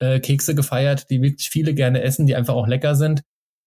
äh, 0.00 0.20
Kekse 0.20 0.54
gefeiert, 0.54 1.10
die 1.10 1.22
wirklich 1.22 1.50
viele 1.50 1.74
gerne 1.74 2.02
essen, 2.02 2.26
die 2.26 2.36
einfach 2.36 2.54
auch 2.54 2.66
lecker 2.66 2.94
sind. 2.94 3.22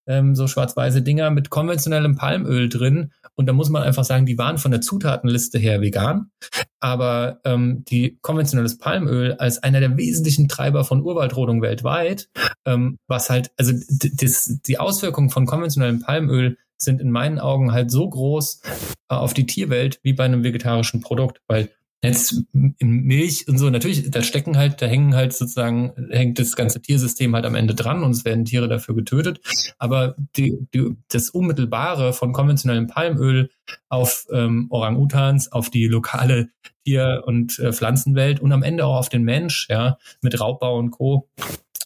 Ähm, 0.07 0.35
so 0.35 0.47
schwarz-weiße 0.47 1.01
Dinger 1.01 1.29
mit 1.29 1.49
konventionellem 1.49 2.15
Palmöl 2.15 2.69
drin. 2.69 3.11
Und 3.35 3.45
da 3.45 3.53
muss 3.53 3.69
man 3.69 3.83
einfach 3.83 4.03
sagen, 4.03 4.25
die 4.25 4.37
waren 4.37 4.57
von 4.57 4.71
der 4.71 4.81
Zutatenliste 4.81 5.59
her 5.59 5.81
vegan. 5.81 6.31
Aber 6.79 7.39
ähm, 7.45 7.85
die 7.85 8.17
konventionelles 8.21 8.77
Palmöl 8.77 9.33
als 9.33 9.61
einer 9.61 9.79
der 9.79 9.97
wesentlichen 9.97 10.47
Treiber 10.47 10.83
von 10.83 11.01
Urwaldrodung 11.01 11.61
weltweit, 11.61 12.29
ähm, 12.65 12.97
was 13.07 13.29
halt, 13.29 13.51
also 13.57 13.73
das, 13.89 14.59
die 14.65 14.79
Auswirkungen 14.79 15.29
von 15.29 15.45
konventionellem 15.45 16.01
Palmöl 16.01 16.57
sind 16.77 16.99
in 16.99 17.11
meinen 17.11 17.39
Augen 17.39 17.71
halt 17.71 17.91
so 17.91 18.09
groß 18.09 18.61
äh, 19.09 19.15
auf 19.15 19.33
die 19.33 19.45
Tierwelt 19.45 19.99
wie 20.03 20.13
bei 20.13 20.25
einem 20.25 20.43
vegetarischen 20.43 21.01
Produkt, 21.01 21.41
weil 21.47 21.69
Jetzt 22.03 22.43
Milch 22.51 23.47
und 23.47 23.59
so, 23.59 23.69
natürlich, 23.69 24.09
da 24.09 24.23
stecken 24.23 24.57
halt, 24.57 24.81
da 24.81 24.87
hängen 24.87 25.15
halt 25.15 25.33
sozusagen, 25.33 25.93
hängt 26.09 26.39
das 26.39 26.55
ganze 26.55 26.81
Tiersystem 26.81 27.35
halt 27.35 27.45
am 27.45 27.53
Ende 27.53 27.75
dran 27.75 28.03
und 28.03 28.11
es 28.11 28.25
werden 28.25 28.45
Tiere 28.45 28.67
dafür 28.67 28.95
getötet. 28.95 29.39
Aber 29.77 30.15
die, 30.35 30.67
die, 30.73 30.95
das 31.09 31.29
Unmittelbare 31.29 32.13
von 32.13 32.33
konventionellem 32.33 32.87
Palmöl 32.87 33.51
auf 33.89 34.25
ähm, 34.31 34.67
Orang-Utans, 34.71 35.51
auf 35.51 35.69
die 35.69 35.85
lokale 35.85 36.49
Tier- 36.85 37.21
und 37.25 37.59
äh, 37.59 37.71
Pflanzenwelt 37.71 38.39
und 38.39 38.51
am 38.51 38.63
Ende 38.63 38.85
auch 38.85 38.97
auf 38.97 39.09
den 39.09 39.23
Mensch, 39.23 39.67
ja, 39.69 39.97
mit 40.21 40.39
Raubbau 40.39 40.79
und 40.79 40.89
Co 40.89 41.29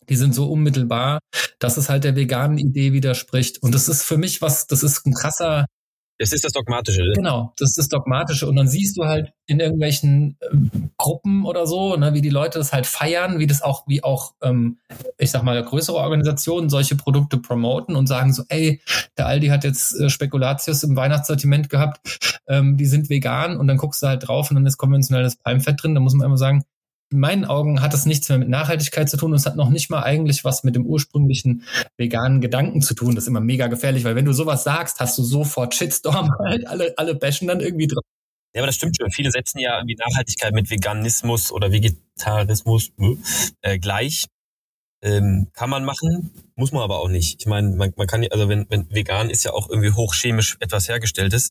die 0.10 0.16
sind 0.16 0.36
so 0.36 0.52
unmittelbar, 0.52 1.20
dass 1.60 1.78
es 1.78 1.90
halt 1.90 2.04
der 2.04 2.16
veganen 2.16 2.58
Idee 2.58 2.94
widerspricht. 2.94 3.62
Und 3.64 3.74
das 3.74 3.88
ist 3.88 4.04
für 4.04 4.18
mich 4.18 4.42
was, 4.42 4.68
das 4.68 4.84
ist 4.84 5.06
ein 5.06 5.14
krasser, 5.14 5.66
das 6.18 6.32
ist 6.32 6.46
das 6.46 6.54
Dogmatische. 6.54 7.02
Ne? 7.02 7.14
Genau, 7.14 7.54
das 7.58 7.72
ist 7.72 7.78
das 7.78 7.90
Dogmatische. 7.90 8.48
Und 8.48 8.56
dann 8.56 8.68
siehst 8.68 8.98
du 8.98 9.04
halt 9.04 9.34
in 9.48 9.60
irgendwelchen 9.60 10.38
ähm, 10.52 10.92
Gruppen 10.98 11.46
oder 11.46 11.68
so, 11.68 11.96
ne, 11.98 12.14
wie 12.14 12.22
die 12.22 12.30
Leute 12.30 12.58
das 12.58 12.72
halt 12.72 12.86
feiern, 12.86 13.40
wie 13.40 13.48
das 13.48 13.62
auch, 13.62 13.86
wie 13.88 14.04
auch, 14.04 14.34
ähm, 14.42 14.78
ich 15.18 15.32
sag 15.32 15.44
mal, 15.44 15.62
größere 15.62 15.98
Organisationen 15.98 16.70
solche 16.70 16.96
Produkte 16.96 17.38
promoten 17.38 17.96
und 17.96 18.08
sagen 18.08 18.34
so, 18.34 18.44
ey, 18.48 18.82
der 19.18 19.28
Aldi 19.28 19.48
hat 19.48 19.64
jetzt 19.64 20.00
äh, 20.00 20.10
Spekulatius 20.10 20.84
im 20.84 20.96
Weihnachtssortiment 20.96 21.70
gehabt, 21.70 22.40
ähm, 22.48 22.78
die 22.78 22.86
sind 22.86 23.10
vegan 23.10 23.58
und 23.58 23.68
dann 23.68 23.78
guckst 23.78 24.02
du 24.02 24.08
halt 24.08 24.28
drauf 24.28 24.50
und 24.50 24.56
dann 24.56 24.66
ist 24.66 24.78
konventionelles 24.78 25.36
Palmfett 25.36 25.84
drin. 25.84 25.96
Da 25.96 26.02
muss 26.02 26.14
man 26.14 26.26
immer 26.26 26.38
sagen, 26.38 26.64
in 27.12 27.20
meinen 27.20 27.46
Augen 27.46 27.82
hat 27.82 27.94
das 27.94 28.06
nichts 28.06 28.30
mehr 28.30 28.38
mit 28.38 28.50
Nachhaltigkeit 28.50 29.10
zu 29.10 29.18
tun 29.18 29.32
und 29.32 29.38
es 29.38 29.46
hat 29.46 29.56
noch 29.56 29.70
nicht 29.70 29.90
mal 29.90 30.04
eigentlich 30.04 30.44
was 30.44 30.64
mit 30.64 30.76
dem 30.76 30.86
ursprünglichen 30.86 31.64
veganen 31.98 32.42
Gedanken 32.42 32.82
zu 32.82 32.96
tun. 32.96 33.16
Das 33.16 33.26
ist 33.26 33.28
immer 33.28 33.42
mega 33.42 33.68
gefährlich, 33.68 34.04
weil 34.04 34.16
wenn 34.16 34.26
du 34.26 34.34
sowas 34.34 34.64
sagst, 34.64 35.00
hast 35.00 35.18
du 35.18 35.24
sofort 35.24 35.76
Shitstorm 35.76 36.32
halt. 36.40 36.68
Alle, 36.68 36.94
alle 36.98 37.16
bashen 37.16 37.48
dann 37.48 37.60
irgendwie 37.60 37.88
drauf. 37.88 38.04
Ja, 38.54 38.62
aber 38.62 38.68
das 38.68 38.76
stimmt 38.76 38.98
schon. 38.98 39.12
Viele 39.12 39.32
setzen 39.32 39.60
ja 39.60 39.78
irgendwie 39.78 39.96
Nachhaltigkeit 39.96 40.54
mit 40.54 40.70
Veganismus 40.70 41.52
oder 41.52 41.72
Vegetarismus 41.72 42.92
äh, 43.62 43.78
gleich. 43.78 44.26
Ähm, 45.04 45.50
kann 45.54 45.70
man 45.70 45.86
machen, 45.86 46.32
muss 46.56 46.72
man 46.72 46.82
aber 46.82 47.00
auch 47.00 47.10
nicht. 47.10 47.42
Ich 47.42 47.46
meine, 47.46 47.76
man, 47.76 47.94
man 47.96 48.08
kann 48.08 48.26
also 48.32 48.50
wenn, 48.50 48.66
wenn 48.70 48.90
vegan 48.92 49.30
ist 49.30 49.44
ja 49.44 49.52
auch 49.52 49.70
irgendwie 49.70 49.92
hochchemisch 49.92 50.58
etwas 50.62 50.88
hergestelltes, 50.88 51.50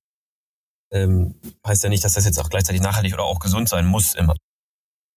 ähm, 0.91 1.35
heißt 1.65 1.85
ja 1.85 1.91
nicht, 1.91 2.03
dass 2.03 2.15
das 2.15 2.25
jetzt 2.25 2.39
auch 2.39 2.49
gleichzeitig 2.49 2.81
nachhaltig 2.81 3.13
oder 3.13 3.25
auch 3.25 3.39
gesund 3.39 3.69
sein 3.69 3.87
muss 3.87 4.15
immer 4.15 4.35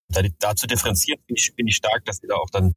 da, 0.10 0.22
da 0.40 0.56
zu 0.56 0.68
differenzieren, 0.68 1.22
bin 1.28 1.36
ich, 1.36 1.54
bin 1.56 1.68
ich 1.68 1.76
stark, 1.76 2.06
dass 2.06 2.22
ihr 2.24 2.30
da 2.30 2.36
auch 2.36 2.50
dann 2.50 2.74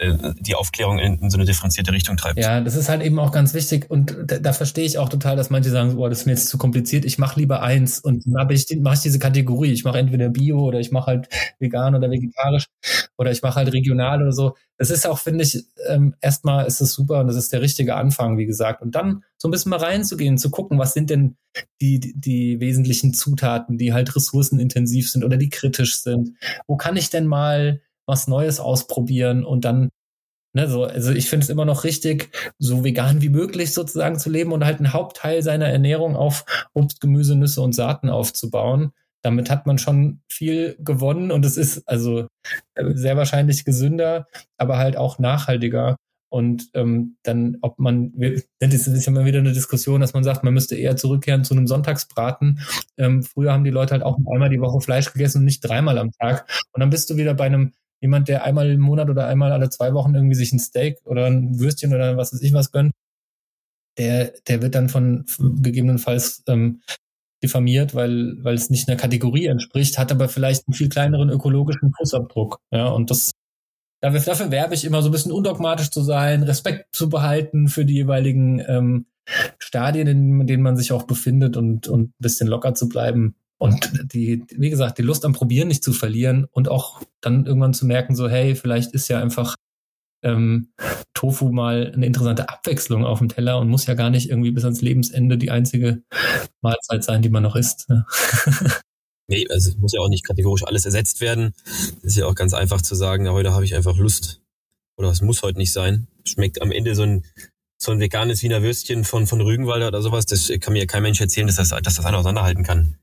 die 0.00 0.56
Aufklärung 0.56 0.98
in, 0.98 1.20
in, 1.20 1.30
so 1.30 1.36
eine 1.36 1.44
differenzierte 1.44 1.92
Richtung 1.92 2.16
treibt. 2.16 2.38
Ja, 2.38 2.60
das 2.60 2.74
ist 2.74 2.88
halt 2.88 3.00
eben 3.02 3.20
auch 3.20 3.30
ganz 3.30 3.54
wichtig 3.54 3.88
und 3.88 4.16
da, 4.26 4.38
da 4.40 4.52
verstehe 4.52 4.84
ich 4.84 4.98
auch 4.98 5.08
total, 5.08 5.36
dass 5.36 5.50
manche 5.50 5.70
sagen, 5.70 5.94
boah, 5.94 6.08
das 6.08 6.20
ist 6.20 6.26
mir 6.26 6.32
jetzt 6.32 6.48
zu 6.48 6.58
kompliziert, 6.58 7.04
ich 7.04 7.18
mache 7.18 7.38
lieber 7.38 7.62
eins 7.62 8.00
und 8.00 8.26
dann 8.26 8.32
mache 8.32 8.54
ich, 8.54 8.66
mach 8.80 8.94
ich 8.94 9.00
diese 9.00 9.20
Kategorie, 9.20 9.70
ich 9.70 9.84
mache 9.84 9.98
entweder 9.98 10.30
Bio 10.30 10.58
oder 10.58 10.80
ich 10.80 10.90
mache 10.90 11.06
halt 11.06 11.28
vegan 11.60 11.94
oder 11.94 12.10
vegetarisch 12.10 12.66
oder 13.16 13.30
ich 13.30 13.42
mache 13.42 13.54
halt 13.54 13.72
regional 13.72 14.20
oder 14.20 14.32
so. 14.32 14.56
Das 14.78 14.90
ist 14.90 15.06
auch, 15.06 15.20
finde 15.20 15.44
ich, 15.44 15.64
ähm, 15.88 16.16
erstmal 16.20 16.66
ist 16.66 16.80
es 16.80 16.92
super 16.92 17.20
und 17.20 17.28
das 17.28 17.36
ist 17.36 17.52
der 17.52 17.60
richtige 17.60 17.94
Anfang, 17.94 18.36
wie 18.36 18.46
gesagt. 18.46 18.82
Und 18.82 18.96
dann 18.96 19.22
so 19.36 19.46
ein 19.46 19.52
bisschen 19.52 19.70
mal 19.70 19.78
reinzugehen, 19.78 20.38
zu 20.38 20.50
gucken, 20.50 20.76
was 20.76 20.92
sind 20.92 21.10
denn 21.10 21.36
die, 21.80 22.00
die, 22.00 22.14
die 22.18 22.60
wesentlichen 22.60 23.14
Zutaten, 23.14 23.78
die 23.78 23.92
halt 23.92 24.16
ressourcenintensiv 24.16 25.08
sind 25.08 25.22
oder 25.22 25.36
die 25.36 25.50
kritisch 25.50 26.00
sind. 26.02 26.32
Wo 26.66 26.76
kann 26.76 26.96
ich 26.96 27.10
denn 27.10 27.28
mal 27.28 27.80
was 28.06 28.28
Neues 28.28 28.60
ausprobieren 28.60 29.44
und 29.44 29.64
dann, 29.64 29.90
ne, 30.54 30.68
so, 30.68 30.84
also 30.84 31.12
ich 31.12 31.28
finde 31.28 31.44
es 31.44 31.50
immer 31.50 31.64
noch 31.64 31.84
richtig, 31.84 32.30
so 32.58 32.84
vegan 32.84 33.22
wie 33.22 33.28
möglich 33.28 33.72
sozusagen 33.72 34.18
zu 34.18 34.30
leben 34.30 34.52
und 34.52 34.64
halt 34.64 34.78
einen 34.78 34.92
Hauptteil 34.92 35.42
seiner 35.42 35.68
Ernährung 35.68 36.16
auf 36.16 36.44
Obst, 36.74 37.00
Gemüse, 37.00 37.36
Nüsse 37.36 37.60
und 37.60 37.74
Saaten 37.74 38.10
aufzubauen. 38.10 38.92
Damit 39.22 39.48
hat 39.50 39.66
man 39.66 39.78
schon 39.78 40.20
viel 40.30 40.76
gewonnen 40.80 41.30
und 41.32 41.46
es 41.46 41.56
ist 41.56 41.88
also 41.88 42.26
äh, 42.74 42.94
sehr 42.94 43.16
wahrscheinlich 43.16 43.64
gesünder, 43.64 44.26
aber 44.58 44.76
halt 44.76 44.96
auch 44.96 45.18
nachhaltiger. 45.18 45.96
Und 46.34 46.68
ähm, 46.74 47.16
dann, 47.22 47.58
ob 47.62 47.78
man, 47.78 48.12
das 48.58 48.88
ist 48.88 49.06
ja 49.06 49.12
immer 49.12 49.24
wieder 49.24 49.38
eine 49.38 49.52
Diskussion, 49.52 50.00
dass 50.00 50.14
man 50.14 50.24
sagt, 50.24 50.42
man 50.42 50.52
müsste 50.52 50.74
eher 50.74 50.96
zurückkehren 50.96 51.44
zu 51.44 51.54
einem 51.54 51.68
Sonntagsbraten. 51.68 52.58
Ähm, 52.98 53.22
früher 53.22 53.52
haben 53.52 53.62
die 53.62 53.70
Leute 53.70 53.92
halt 53.92 54.02
auch 54.02 54.18
einmal 54.18 54.50
die 54.50 54.60
Woche 54.60 54.80
Fleisch 54.80 55.12
gegessen 55.12 55.38
und 55.38 55.44
nicht 55.44 55.60
dreimal 55.60 55.96
am 55.96 56.10
Tag. 56.10 56.50
Und 56.72 56.80
dann 56.80 56.90
bist 56.90 57.08
du 57.08 57.16
wieder 57.16 57.34
bei 57.34 57.44
einem 57.44 57.72
jemand, 58.00 58.28
der 58.28 58.44
einmal 58.44 58.70
im 58.70 58.80
Monat 58.80 59.10
oder 59.10 59.26
einmal 59.26 59.52
alle 59.52 59.70
zwei 59.70 59.94
Wochen 59.94 60.14
irgendwie 60.14 60.34
sich 60.34 60.52
ein 60.52 60.58
Steak 60.58 60.98
oder 61.04 61.26
ein 61.26 61.58
Würstchen 61.58 61.94
oder 61.94 62.16
was 62.16 62.32
weiß 62.32 62.42
ich 62.42 62.52
was 62.52 62.70
gönnt, 62.70 62.92
der, 63.98 64.32
der 64.48 64.62
wird 64.62 64.74
dann 64.74 64.88
von 64.88 65.24
gegebenenfalls 65.38 66.42
ähm, 66.46 66.80
diffamiert, 67.42 67.94
weil, 67.94 68.36
weil 68.42 68.54
es 68.54 68.70
nicht 68.70 68.88
einer 68.88 68.96
Kategorie 68.96 69.46
entspricht, 69.46 69.98
hat 69.98 70.10
aber 70.10 70.28
vielleicht 70.28 70.66
einen 70.66 70.74
viel 70.74 70.88
kleineren 70.88 71.30
ökologischen 71.30 71.92
Fußabdruck. 71.96 72.58
Ja, 72.72 72.88
und 72.88 73.10
das, 73.10 73.32
dafür, 74.00 74.50
werbe 74.50 74.74
ich 74.74 74.84
immer 74.84 75.02
so 75.02 75.08
ein 75.08 75.12
bisschen 75.12 75.32
undogmatisch 75.32 75.90
zu 75.90 76.02
sein, 76.02 76.42
Respekt 76.42 76.94
zu 76.94 77.08
behalten 77.08 77.68
für 77.68 77.84
die 77.84 77.94
jeweiligen 77.94 78.62
ähm, 78.66 79.06
Stadien, 79.58 80.08
in 80.08 80.46
denen 80.46 80.62
man 80.62 80.76
sich 80.76 80.92
auch 80.92 81.04
befindet 81.04 81.56
und, 81.56 81.88
und 81.88 82.10
ein 82.10 82.14
bisschen 82.18 82.48
locker 82.48 82.74
zu 82.74 82.88
bleiben. 82.88 83.36
Und 83.58 84.12
die, 84.12 84.44
wie 84.50 84.70
gesagt, 84.70 84.98
die 84.98 85.02
Lust 85.02 85.24
am 85.24 85.32
Probieren 85.32 85.68
nicht 85.68 85.84
zu 85.84 85.92
verlieren 85.92 86.46
und 86.50 86.68
auch 86.68 87.02
dann 87.20 87.46
irgendwann 87.46 87.74
zu 87.74 87.86
merken, 87.86 88.14
so, 88.16 88.28
hey, 88.28 88.54
vielleicht 88.54 88.92
ist 88.92 89.08
ja 89.08 89.20
einfach 89.20 89.54
ähm, 90.22 90.72
Tofu 91.14 91.50
mal 91.50 91.92
eine 91.94 92.06
interessante 92.06 92.48
Abwechslung 92.48 93.04
auf 93.04 93.18
dem 93.18 93.28
Teller 93.28 93.58
und 93.58 93.68
muss 93.68 93.86
ja 93.86 93.94
gar 93.94 94.10
nicht 94.10 94.30
irgendwie 94.30 94.50
bis 94.50 94.64
ans 94.64 94.80
Lebensende 94.80 95.38
die 95.38 95.50
einzige 95.50 96.02
Mahlzeit 96.62 97.04
sein, 97.04 97.22
die 97.22 97.28
man 97.28 97.42
noch 97.42 97.56
isst. 97.56 97.88
Ne? 97.88 98.06
Nee, 99.26 99.46
also 99.48 99.70
muss 99.78 99.94
ja 99.94 100.00
auch 100.00 100.10
nicht 100.10 100.26
kategorisch 100.26 100.64
alles 100.64 100.84
ersetzt 100.84 101.22
werden. 101.22 101.54
Es 101.64 102.02
ist 102.02 102.16
ja 102.16 102.26
auch 102.26 102.34
ganz 102.34 102.52
einfach 102.52 102.82
zu 102.82 102.94
sagen, 102.94 103.24
ja, 103.24 103.32
heute 103.32 103.54
habe 103.54 103.64
ich 103.64 103.74
einfach 103.74 103.96
Lust. 103.96 104.42
Oder 104.98 105.08
es 105.10 105.22
muss 105.22 105.42
heute 105.42 105.58
nicht 105.58 105.72
sein. 105.72 106.08
Schmeckt 106.24 106.60
am 106.60 106.70
Ende 106.70 106.94
so 106.94 107.04
ein, 107.04 107.24
so 107.78 107.92
ein 107.92 108.00
veganes 108.00 108.42
Wiener 108.42 108.62
Würstchen 108.62 109.02
von, 109.04 109.26
von 109.26 109.40
Rügenwalder 109.40 109.88
oder 109.88 110.02
sowas. 110.02 110.26
Das 110.26 110.52
kann 110.60 110.74
mir 110.74 110.86
kein 110.86 111.02
Mensch 111.02 111.20
erzählen, 111.20 111.46
dass 111.46 111.56
das, 111.56 111.70
dass 111.70 111.94
das 111.96 112.04
einer 112.04 112.18
auseinanderhalten 112.18 112.64
kann. 112.64 112.98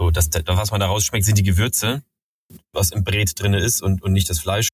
So, 0.00 0.10
das, 0.10 0.30
was 0.46 0.70
man 0.70 0.80
da 0.80 0.86
rausschmeckt, 0.86 1.26
sind 1.26 1.36
die 1.36 1.42
Gewürze, 1.42 2.02
was 2.72 2.90
im 2.90 3.04
Brät 3.04 3.38
drinne 3.38 3.58
ist 3.58 3.82
und, 3.82 4.00
und 4.02 4.14
nicht 4.14 4.30
das 4.30 4.40
Fleisch. 4.40 4.68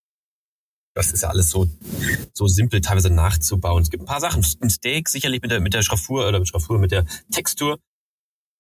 Das 0.95 1.11
ist 1.11 1.23
ja 1.23 1.31
alles 1.31 1.51
so, 1.51 1.67
so 2.33 2.47
simpel 2.47 2.81
teilweise 2.81 3.11
nachzubauen. 3.11 3.83
Es 3.83 3.91
gibt 3.91 4.05
ein 4.05 4.07
paar 4.07 4.21
Sachen. 4.21 4.47
Ein 4.61 4.71
Steak 4.71 5.09
sicherlich 5.09 5.43
mit 5.43 5.51
der, 5.51 5.59
mit 5.59 5.75
der 5.75 5.83
Schraffur 5.83 6.29
oder 6.29 6.39
mit 6.39 6.47
Schraffur, 6.47 6.79
mit 6.79 6.93
der 6.93 7.07
Textur. 7.33 7.81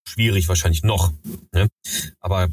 Schwierig 0.08 0.48
wahrscheinlich 0.48 0.82
noch. 0.82 1.12
Ne? 1.52 1.68
Aber 2.18 2.48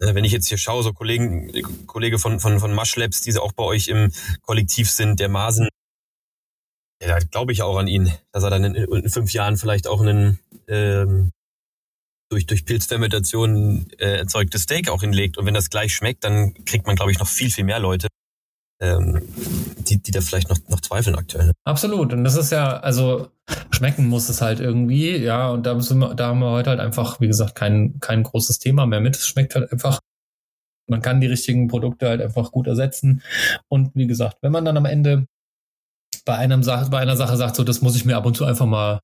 äh, 0.00 0.14
wenn 0.14 0.24
ich 0.24 0.32
jetzt 0.32 0.48
hier 0.48 0.56
schaue, 0.56 0.82
so 0.82 0.94
Kollegen, 0.94 1.52
Kollege 1.86 2.18
von, 2.18 2.40
von, 2.40 2.60
von 2.60 2.74
Maschlabs, 2.74 3.20
die 3.20 3.36
auch 3.36 3.52
bei 3.52 3.64
euch 3.64 3.88
im 3.88 4.10
Kollektiv 4.46 4.90
sind, 4.90 5.20
der 5.20 5.28
Masen, 5.28 5.68
ja, 7.02 7.08
da 7.08 7.18
glaube 7.18 7.52
ich 7.52 7.60
auch 7.60 7.76
an 7.76 7.86
ihn, 7.86 8.10
dass 8.32 8.44
er 8.44 8.50
dann 8.50 8.64
in, 8.64 8.74
in 8.74 9.10
fünf 9.10 9.34
Jahren 9.34 9.58
vielleicht 9.58 9.86
auch 9.86 10.00
einen 10.00 10.38
ähm, 10.68 11.32
durch, 12.28 12.46
durch 12.46 12.64
Pilzfermentation 12.64 13.86
äh, 13.98 14.18
erzeugtes 14.18 14.62
Steak 14.62 14.90
auch 14.90 15.00
hinlegt. 15.00 15.38
Und 15.38 15.46
wenn 15.46 15.54
das 15.54 15.70
gleich 15.70 15.94
schmeckt, 15.94 16.24
dann 16.24 16.54
kriegt 16.64 16.86
man, 16.86 16.96
glaube 16.96 17.10
ich, 17.10 17.18
noch 17.18 17.28
viel, 17.28 17.50
viel 17.50 17.64
mehr 17.64 17.78
Leute, 17.78 18.08
ähm, 18.80 19.22
die, 19.78 20.00
die 20.02 20.10
da 20.10 20.20
vielleicht 20.20 20.50
noch, 20.50 20.58
noch 20.68 20.80
zweifeln 20.80 21.16
aktuell. 21.16 21.52
Absolut. 21.64 22.12
Und 22.12 22.24
das 22.24 22.36
ist 22.36 22.52
ja, 22.52 22.78
also 22.78 23.28
schmecken 23.70 24.08
muss 24.08 24.28
es 24.28 24.42
halt 24.42 24.60
irgendwie, 24.60 25.16
ja. 25.16 25.50
Und 25.50 25.64
da, 25.64 25.74
müssen 25.74 25.98
wir, 25.98 26.14
da 26.14 26.28
haben 26.28 26.40
wir 26.40 26.50
heute 26.50 26.70
halt 26.70 26.80
einfach, 26.80 27.20
wie 27.20 27.28
gesagt, 27.28 27.54
kein, 27.54 27.98
kein 28.00 28.22
großes 28.22 28.58
Thema 28.58 28.86
mehr 28.86 29.00
mit. 29.00 29.16
Es 29.16 29.26
schmeckt 29.26 29.54
halt 29.54 29.72
einfach. 29.72 30.00
Man 30.90 31.02
kann 31.02 31.20
die 31.20 31.26
richtigen 31.26 31.68
Produkte 31.68 32.08
halt 32.08 32.22
einfach 32.22 32.50
gut 32.50 32.66
ersetzen. 32.66 33.22
Und 33.68 33.94
wie 33.94 34.06
gesagt, 34.06 34.38
wenn 34.40 34.52
man 34.52 34.64
dann 34.64 34.76
am 34.76 34.86
Ende 34.86 35.26
bei 36.24 36.36
einem 36.36 36.62
bei 36.62 36.98
einer 36.98 37.16
Sache 37.16 37.36
sagt, 37.36 37.56
so 37.56 37.64
das 37.64 37.82
muss 37.82 37.96
ich 37.96 38.04
mir 38.04 38.16
ab 38.16 38.26
und 38.26 38.36
zu 38.36 38.44
einfach 38.44 38.66
mal 38.66 39.00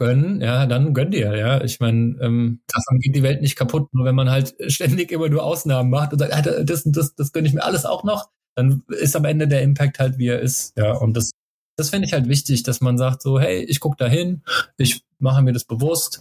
gönnen, 0.00 0.40
ja, 0.40 0.66
dann 0.66 0.94
gönn 0.94 1.10
dir, 1.10 1.36
ja. 1.36 1.62
Ich 1.62 1.78
meine, 1.78 2.16
ähm, 2.22 2.62
davon 2.66 2.98
geht 3.00 3.14
die 3.14 3.22
Welt 3.22 3.42
nicht 3.42 3.54
kaputt. 3.54 3.92
Nur 3.92 4.06
wenn 4.06 4.14
man 4.14 4.30
halt 4.30 4.56
ständig 4.72 5.12
immer 5.12 5.28
nur 5.28 5.44
Ausnahmen 5.44 5.90
macht 5.90 6.12
und 6.12 6.18
sagt, 6.18 6.32
ah, 6.32 6.62
das, 6.62 6.82
das, 6.86 7.14
das 7.14 7.32
gönne 7.32 7.46
ich 7.46 7.54
mir 7.54 7.62
alles 7.62 7.84
auch 7.84 8.02
noch, 8.02 8.30
dann 8.56 8.82
ist 8.88 9.14
am 9.14 9.26
Ende 9.26 9.46
der 9.46 9.62
Impact 9.62 10.00
halt, 10.00 10.18
wie 10.18 10.28
er 10.28 10.40
ist, 10.40 10.76
ja. 10.76 10.94
Und 10.94 11.16
das, 11.16 11.30
das 11.76 11.90
finde 11.90 12.06
ich 12.06 12.14
halt 12.14 12.28
wichtig, 12.28 12.62
dass 12.62 12.80
man 12.80 12.96
sagt 12.96 13.20
so, 13.20 13.38
hey, 13.38 13.62
ich 13.62 13.78
gucke 13.78 13.96
da 13.98 14.06
hin, 14.06 14.42
ich 14.78 15.02
mache 15.18 15.42
mir 15.42 15.52
das 15.52 15.64
bewusst 15.64 16.18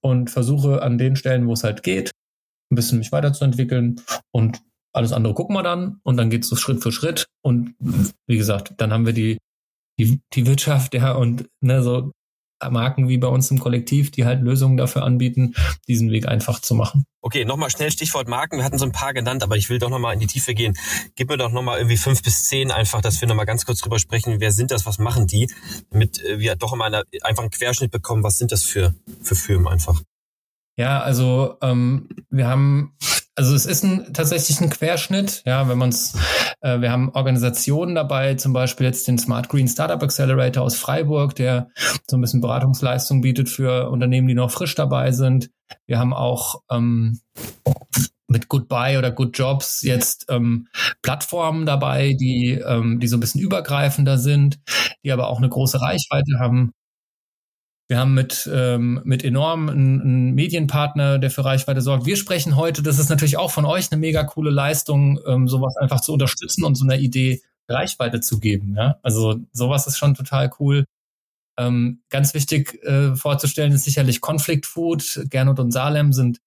und 0.00 0.30
versuche 0.30 0.82
an 0.82 0.98
den 0.98 1.16
Stellen, 1.16 1.48
wo 1.48 1.54
es 1.54 1.64
halt 1.64 1.82
geht, 1.82 2.12
ein 2.70 2.76
bisschen 2.76 2.98
mich 2.98 3.10
weiterzuentwickeln 3.10 4.02
und 4.32 4.60
alles 4.92 5.12
andere 5.12 5.32
gucken 5.32 5.56
wir 5.56 5.62
dann 5.62 5.98
und 6.02 6.18
dann 6.18 6.28
geht 6.28 6.42
es 6.42 6.50
so 6.50 6.56
Schritt 6.56 6.82
für 6.82 6.92
Schritt 6.92 7.26
und 7.42 7.74
wie 8.26 8.36
gesagt, 8.36 8.74
dann 8.76 8.92
haben 8.92 9.06
wir 9.06 9.14
die, 9.14 9.38
die, 9.98 10.20
die 10.34 10.46
Wirtschaft, 10.46 10.92
ja, 10.94 11.12
und 11.12 11.48
ne, 11.62 11.82
so 11.82 12.12
Marken 12.70 13.08
wie 13.08 13.18
bei 13.18 13.28
uns 13.28 13.50
im 13.50 13.58
Kollektiv, 13.58 14.10
die 14.10 14.24
halt 14.24 14.42
Lösungen 14.42 14.76
dafür 14.76 15.02
anbieten, 15.02 15.54
diesen 15.88 16.10
Weg 16.10 16.26
einfach 16.26 16.60
zu 16.60 16.74
machen. 16.74 17.04
Okay, 17.20 17.44
nochmal 17.44 17.70
schnell 17.70 17.90
Stichwort 17.90 18.28
Marken. 18.28 18.58
Wir 18.58 18.64
hatten 18.64 18.78
so 18.78 18.84
ein 18.84 18.92
paar 18.92 19.14
genannt, 19.14 19.42
aber 19.42 19.56
ich 19.56 19.70
will 19.70 19.78
doch 19.78 19.90
nochmal 19.90 20.14
in 20.14 20.20
die 20.20 20.26
Tiefe 20.26 20.54
gehen. 20.54 20.76
Gib 21.14 21.30
mir 21.30 21.38
doch 21.38 21.50
nochmal 21.50 21.78
irgendwie 21.78 21.96
fünf 21.96 22.22
bis 22.22 22.44
zehn 22.44 22.70
einfach, 22.70 23.00
dass 23.00 23.20
wir 23.20 23.28
nochmal 23.28 23.46
ganz 23.46 23.64
kurz 23.64 23.80
drüber 23.80 23.98
sprechen. 23.98 24.40
Wer 24.40 24.52
sind 24.52 24.70
das? 24.70 24.84
Was 24.86 24.98
machen 24.98 25.26
die? 25.26 25.50
Damit 25.90 26.22
äh, 26.22 26.38
wir 26.38 26.56
doch 26.56 26.72
immer 26.72 26.84
eine, 26.84 27.04
einfach 27.22 27.42
einen 27.42 27.50
Querschnitt 27.50 27.90
bekommen. 27.90 28.22
Was 28.22 28.38
sind 28.38 28.52
das 28.52 28.62
für, 28.62 28.94
für 29.22 29.34
Firmen 29.34 29.68
einfach? 29.68 30.02
Ja, 30.76 31.00
also 31.00 31.56
ähm, 31.62 32.08
wir 32.30 32.48
haben, 32.48 32.96
also 33.36 33.54
es 33.54 33.66
ist 33.66 33.84
ein, 33.84 34.12
tatsächlich 34.12 34.60
ein 34.60 34.70
Querschnitt, 34.70 35.42
ja, 35.44 35.68
wenn 35.68 35.78
man 35.78 35.88
es, 35.88 36.14
äh, 36.60 36.80
wir 36.80 36.92
haben 36.92 37.10
Organisationen 37.10 37.94
dabei, 37.94 38.34
zum 38.34 38.52
Beispiel 38.52 38.86
jetzt 38.86 39.08
den 39.08 39.18
Smart 39.18 39.48
Green 39.48 39.68
Startup 39.68 40.02
Accelerator 40.02 40.62
aus 40.62 40.76
Freiburg, 40.76 41.34
der 41.34 41.68
so 42.08 42.16
ein 42.16 42.20
bisschen 42.20 42.40
Beratungsleistung 42.40 43.20
bietet 43.20 43.48
für 43.48 43.90
Unternehmen, 43.90 44.28
die 44.28 44.34
noch 44.34 44.50
frisch 44.50 44.74
dabei 44.74 45.12
sind. 45.12 45.50
Wir 45.86 45.98
haben 45.98 46.12
auch 46.12 46.62
ähm, 46.70 47.20
mit 48.28 48.48
Goodbye 48.48 48.98
oder 48.98 49.10
Good 49.10 49.36
Jobs 49.36 49.82
jetzt 49.82 50.26
ähm, 50.28 50.68
Plattformen 51.02 51.66
dabei, 51.66 52.14
die, 52.14 52.52
ähm, 52.52 53.00
die 53.00 53.08
so 53.08 53.16
ein 53.16 53.20
bisschen 53.20 53.40
übergreifender 53.40 54.18
sind, 54.18 54.60
die 55.02 55.12
aber 55.12 55.28
auch 55.28 55.38
eine 55.38 55.48
große 55.48 55.80
Reichweite 55.80 56.38
haben. 56.38 56.72
Wir 57.88 57.98
haben 57.98 58.14
mit, 58.14 58.48
ähm, 58.52 59.02
mit 59.04 59.24
enorm 59.24 59.68
einen, 59.68 60.00
einen 60.00 60.34
Medienpartner, 60.34 61.18
der 61.18 61.30
für 61.30 61.44
Reichweite 61.44 61.82
sorgt. 61.82 62.06
Wir 62.06 62.16
sprechen 62.16 62.56
heute, 62.56 62.82
das 62.82 62.98
ist 62.98 63.10
natürlich 63.10 63.36
auch 63.36 63.50
von 63.50 63.66
euch 63.66 63.92
eine 63.92 64.00
mega 64.00 64.24
coole 64.24 64.50
Leistung, 64.50 65.20
ähm, 65.26 65.48
sowas 65.48 65.76
einfach 65.76 66.00
zu 66.00 66.12
unterstützen 66.14 66.64
und 66.64 66.76
so 66.76 66.84
einer 66.84 66.96
Idee 66.96 67.42
Reichweite 67.68 68.20
zu 68.20 68.40
geben. 68.40 68.74
Ja? 68.76 68.98
Also 69.02 69.40
sowas 69.52 69.86
ist 69.86 69.98
schon 69.98 70.14
total 70.14 70.50
cool. 70.58 70.84
Ähm, 71.58 72.00
ganz 72.08 72.34
wichtig 72.34 72.82
äh, 72.84 73.14
vorzustellen 73.14 73.72
ist 73.72 73.84
sicherlich 73.84 74.20
Conflict 74.20 74.66
Food. 74.66 75.26
Gernot 75.30 75.60
und 75.60 75.70
Salem 75.70 76.12
sind 76.12 76.40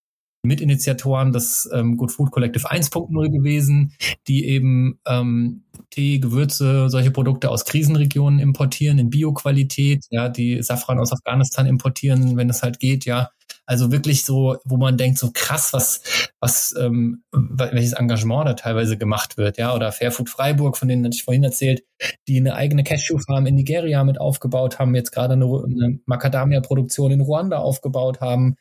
Mitinitiatoren 0.48 1.32
des 1.32 1.70
ähm, 1.74 1.98
Good 1.98 2.12
Food 2.12 2.32
Collective 2.32 2.72
1.0 2.72 3.30
gewesen, 3.32 3.94
die 4.28 4.46
eben 4.46 5.00
ähm, 5.06 5.64
Tee, 5.90 6.20
Gewürze, 6.20 6.90
solche 6.90 7.12
Produkte 7.12 7.50
aus 7.50 7.66
Krisenregionen 7.66 8.40
importieren 8.40 9.00
in 9.00 9.10
Bioqualität, 9.10 10.06
ja, 10.10 10.30
die 10.30 10.62
Safran 10.64 11.00
aus 11.00 11.14
Afghanistan 11.14 11.66
importieren, 11.66 12.38
wenn 12.38 12.50
es 12.50 12.64
halt 12.64 12.80
geht, 12.80 13.06
ja. 13.06 13.30
Also 13.66 13.92
wirklich 13.92 14.24
so, 14.24 14.58
wo 14.64 14.78
man 14.78 14.98
denkt, 14.98 15.20
so 15.20 15.32
krass, 15.34 15.74
was, 15.74 16.02
was, 16.40 16.74
ähm, 16.80 17.24
welches 17.32 17.94
Engagement 17.94 18.48
da 18.48 18.54
teilweise 18.54 18.98
gemacht 18.98 19.38
wird, 19.38 19.58
ja, 19.58 19.76
oder 19.76 19.92
Fairfood 19.92 20.30
Freiburg, 20.30 20.78
von 20.78 20.88
denen 20.88 21.06
hatte 21.06 21.16
ich 21.16 21.24
vorhin 21.24 21.44
erzählt, 21.44 21.84
die 22.28 22.38
eine 22.38 22.56
eigene 22.56 22.84
Cashew-Farm 22.84 23.46
in 23.46 23.56
Nigeria 23.56 24.04
mit 24.04 24.22
aufgebaut 24.22 24.80
haben, 24.80 24.96
jetzt 24.96 25.12
gerade 25.12 25.34
eine, 25.34 25.46
eine 25.46 26.00
Macadamia-Produktion 26.06 27.12
in 27.12 27.22
Ruanda 27.22 27.58
aufgebaut 27.58 28.22
haben. 28.22 28.56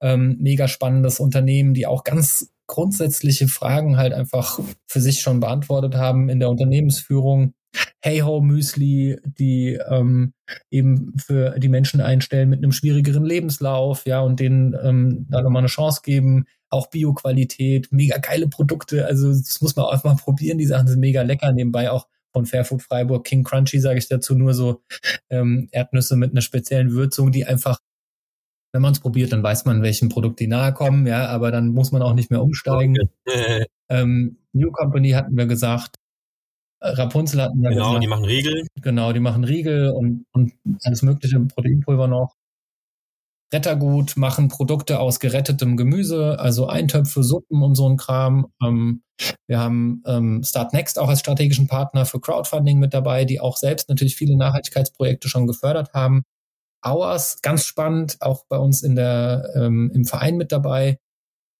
Ähm, 0.00 0.36
mega 0.40 0.68
spannendes 0.68 1.20
Unternehmen, 1.20 1.74
die 1.74 1.86
auch 1.86 2.04
ganz 2.04 2.50
grundsätzliche 2.66 3.48
Fragen 3.48 3.96
halt 3.96 4.12
einfach 4.12 4.60
für 4.86 5.00
sich 5.00 5.20
schon 5.20 5.40
beantwortet 5.40 5.96
haben 5.96 6.28
in 6.28 6.40
der 6.40 6.50
Unternehmensführung. 6.50 7.54
Hey 8.00 8.18
Ho 8.20 8.40
Müsli, 8.40 9.18
die 9.24 9.78
ähm, 9.88 10.34
eben 10.70 11.14
für 11.18 11.58
die 11.58 11.68
Menschen 11.68 12.00
einstellen 12.00 12.50
mit 12.50 12.58
einem 12.58 12.72
schwierigeren 12.72 13.24
Lebenslauf, 13.24 14.06
ja, 14.06 14.20
und 14.20 14.40
denen 14.40 14.76
ähm, 14.82 15.26
da 15.30 15.42
nochmal 15.42 15.60
eine 15.60 15.68
Chance 15.68 16.00
geben. 16.02 16.44
Auch 16.70 16.88
Bioqualität, 16.88 17.88
mega 17.92 18.18
geile 18.18 18.48
Produkte. 18.48 19.06
Also 19.06 19.28
das 19.28 19.60
muss 19.60 19.76
man 19.76 19.86
auch 19.86 20.04
mal 20.04 20.16
probieren. 20.16 20.58
Die 20.58 20.66
Sachen 20.66 20.88
sind 20.88 21.00
mega 21.00 21.22
lecker. 21.22 21.52
Nebenbei 21.52 21.90
auch 21.90 22.08
von 22.32 22.46
Fairfood 22.46 22.82
Freiburg 22.82 23.24
King 23.24 23.44
Crunchy 23.44 23.78
sage 23.78 23.98
ich 23.98 24.08
dazu 24.08 24.34
nur 24.34 24.54
so 24.54 24.82
ähm, 25.30 25.68
Erdnüsse 25.70 26.16
mit 26.16 26.32
einer 26.32 26.40
speziellen 26.40 26.92
Würzung, 26.92 27.30
die 27.30 27.44
einfach 27.44 27.78
wenn 28.74 28.82
man 28.82 28.92
es 28.92 28.98
probiert, 28.98 29.32
dann 29.32 29.44
weiß 29.44 29.66
man, 29.66 29.82
welchem 29.82 30.08
Produkt 30.08 30.40
die 30.40 30.48
nahe 30.48 30.74
kommen, 30.74 31.06
ja, 31.06 31.28
aber 31.28 31.52
dann 31.52 31.68
muss 31.68 31.92
man 31.92 32.02
auch 32.02 32.12
nicht 32.12 32.30
mehr 32.30 32.42
umsteigen. 32.42 32.96
Ähm, 33.90 34.38
New 34.54 34.72
Company 34.72 35.10
hatten 35.10 35.36
wir 35.36 35.44
gesagt, 35.44 35.96
Rapunzel 36.84 37.42
hatten 37.42 37.62
wir 37.62 37.70
genau, 37.70 37.86
gesagt. 37.88 38.04
Die 38.04 38.08
machen 38.08 38.24
Riegel. 38.24 38.66
Genau, 38.80 39.12
die 39.12 39.20
machen 39.20 39.44
Riegel 39.44 39.90
und, 39.90 40.26
und 40.32 40.52
alles 40.84 41.02
mögliche 41.02 41.40
Proteinpulver 41.40 42.08
noch. 42.08 42.34
Rettergut 43.52 44.16
machen 44.16 44.48
Produkte 44.48 44.98
aus 44.98 45.20
gerettetem 45.20 45.76
Gemüse, 45.76 46.38
also 46.38 46.66
Eintöpfe, 46.66 47.22
Suppen 47.22 47.62
und 47.62 47.74
so 47.76 47.88
ein 47.88 47.96
Kram. 47.96 48.48
Ähm, 48.62 49.02
wir 49.46 49.60
haben 49.60 50.02
ähm, 50.06 50.42
Start 50.42 50.72
Next 50.72 50.98
auch 50.98 51.08
als 51.08 51.20
strategischen 51.20 51.68
Partner 51.68 52.04
für 52.04 52.20
Crowdfunding 52.20 52.78
mit 52.78 52.92
dabei, 52.92 53.24
die 53.24 53.40
auch 53.40 53.56
selbst 53.56 53.88
natürlich 53.88 54.16
viele 54.16 54.36
Nachhaltigkeitsprojekte 54.36 55.28
schon 55.28 55.46
gefördert 55.46 55.94
haben. 55.94 56.24
Auers, 56.82 57.40
ganz 57.42 57.64
spannend, 57.64 58.16
auch 58.20 58.44
bei 58.48 58.58
uns 58.58 58.82
in 58.82 58.96
der, 58.96 59.48
ähm, 59.54 59.90
im 59.94 60.04
Verein 60.04 60.36
mit 60.36 60.52
dabei, 60.52 60.98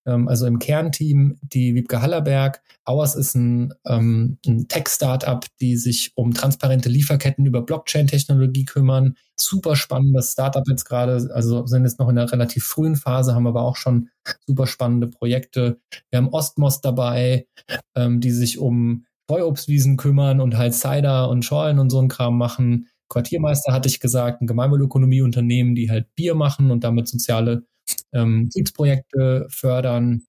also 0.04 0.46
im 0.46 0.58
Kernteam, 0.58 1.38
die 1.42 1.74
Wiebke 1.74 2.02
Hallerberg. 2.02 2.62
Auers 2.84 3.14
ist 3.14 3.34
ein, 3.34 3.72
ähm, 3.86 4.38
ein 4.46 4.68
Tech-Startup, 4.68 5.44
die 5.60 5.76
sich 5.76 6.12
um 6.14 6.34
transparente 6.34 6.88
Lieferketten 6.88 7.46
über 7.46 7.62
Blockchain-Technologie 7.62 8.66
kümmern. 8.66 9.14
Super 9.36 9.76
spannendes 9.76 10.32
Startup 10.32 10.64
jetzt 10.68 10.84
gerade, 10.84 11.30
also 11.32 11.66
sind 11.66 11.84
jetzt 11.84 11.98
noch 11.98 12.08
in 12.08 12.18
einer 12.18 12.30
relativ 12.30 12.64
frühen 12.64 12.96
Phase, 12.96 13.34
haben 13.34 13.46
aber 13.46 13.62
auch 13.62 13.76
schon 13.76 14.10
super 14.46 14.66
spannende 14.66 15.08
Projekte. 15.08 15.80
Wir 16.10 16.18
haben 16.18 16.28
Ostmos 16.28 16.80
dabei, 16.80 17.46
ähm, 17.94 18.20
die 18.20 18.30
sich 18.30 18.58
um 18.58 19.06
Streuobstwiesen 19.24 19.96
kümmern 19.96 20.40
und 20.40 20.56
halt 20.56 20.74
Cider 20.74 21.30
und 21.30 21.44
Schorlen 21.44 21.78
und 21.78 21.90
so 21.90 22.00
ein 22.00 22.08
Kram 22.08 22.36
machen. 22.36 22.88
Quartiermeister 23.08 23.72
hatte 23.72 23.88
ich 23.88 24.00
gesagt, 24.00 24.42
ein 24.42 24.46
Gemeinwohlökonomieunternehmen, 24.46 25.74
die 25.74 25.90
halt 25.90 26.14
Bier 26.14 26.34
machen 26.34 26.70
und 26.70 26.84
damit 26.84 27.08
soziale 27.08 27.64
ähm, 28.12 28.48
Kriegsprojekte 28.52 29.46
fördern. 29.48 30.22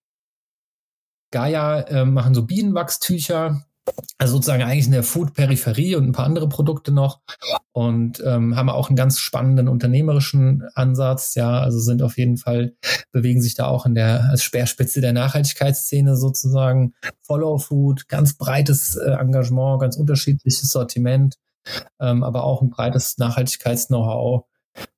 Gaia 1.32 1.82
äh, 1.82 2.06
machen 2.06 2.34
so 2.34 2.46
Bienenwachstücher, 2.46 3.66
also 4.18 4.36
sozusagen 4.36 4.64
eigentlich 4.64 4.86
in 4.86 4.94
der 4.94 5.04
Food-Peripherie 5.04 5.96
und 5.96 6.06
ein 6.06 6.12
paar 6.12 6.26
andere 6.26 6.48
Produkte 6.48 6.92
noch 6.92 7.22
und 7.72 8.24
ähm, 8.26 8.56
haben 8.56 8.70
auch 8.70 8.90
einen 8.90 8.96
ganz 8.96 9.20
spannenden 9.20 9.68
unternehmerischen 9.68 10.64
Ansatz, 10.76 11.36
ja, 11.36 11.60
also 11.60 11.80
sind 11.80 12.02
auf 12.02 12.18
jeden 12.18 12.38
Fall, 12.38 12.76
bewegen 13.12 13.42
sich 13.42 13.56
da 13.56 13.68
auch 13.68 13.86
in 13.86 13.96
der 13.96 14.30
als 14.30 14.44
Speerspitze 14.44 15.02
der 15.02 15.14
Nachhaltigkeitsszene 15.14 16.16
sozusagen. 16.16 16.94
Follow 17.22 17.58
Food, 17.58 18.08
ganz 18.08 18.38
breites 18.38 18.96
äh, 18.96 19.12
Engagement, 19.12 19.82
ganz 19.82 19.98
unterschiedliches 19.98 20.72
Sortiment 20.72 21.36
ähm, 22.00 22.24
aber 22.24 22.44
auch 22.44 22.62
ein 22.62 22.70
breites 22.70 23.18
Nachhaltigkeits-Know-how. 23.18 24.46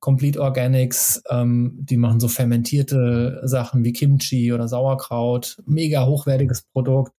Complete 0.00 0.40
Organics, 0.40 1.22
ähm, 1.30 1.78
die 1.80 1.96
machen 1.96 2.20
so 2.20 2.28
fermentierte 2.28 3.40
Sachen 3.44 3.84
wie 3.84 3.92
Kimchi 3.92 4.52
oder 4.52 4.68
Sauerkraut, 4.68 5.56
mega 5.66 6.06
hochwertiges 6.06 6.62
Produkt 6.72 7.12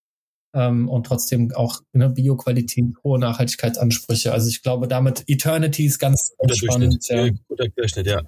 ähm, 0.54 0.90
und 0.90 1.06
trotzdem 1.06 1.52
auch 1.54 1.82
eine 1.94 2.10
Bioqualität, 2.10 2.86
hohe 3.04 3.20
Nachhaltigkeitsansprüche. 3.20 4.32
Also 4.32 4.50
ich 4.50 4.62
glaube, 4.62 4.88
damit 4.88 5.24
Eternity 5.28 5.86
ist 5.86 6.00
ganz, 6.00 6.34
ganz 6.40 6.58
spannend. 6.58 7.08
Ja. 7.08 7.30
Guter 7.48 7.70
Querschnitt, 7.70 8.08
ja. 8.08 8.22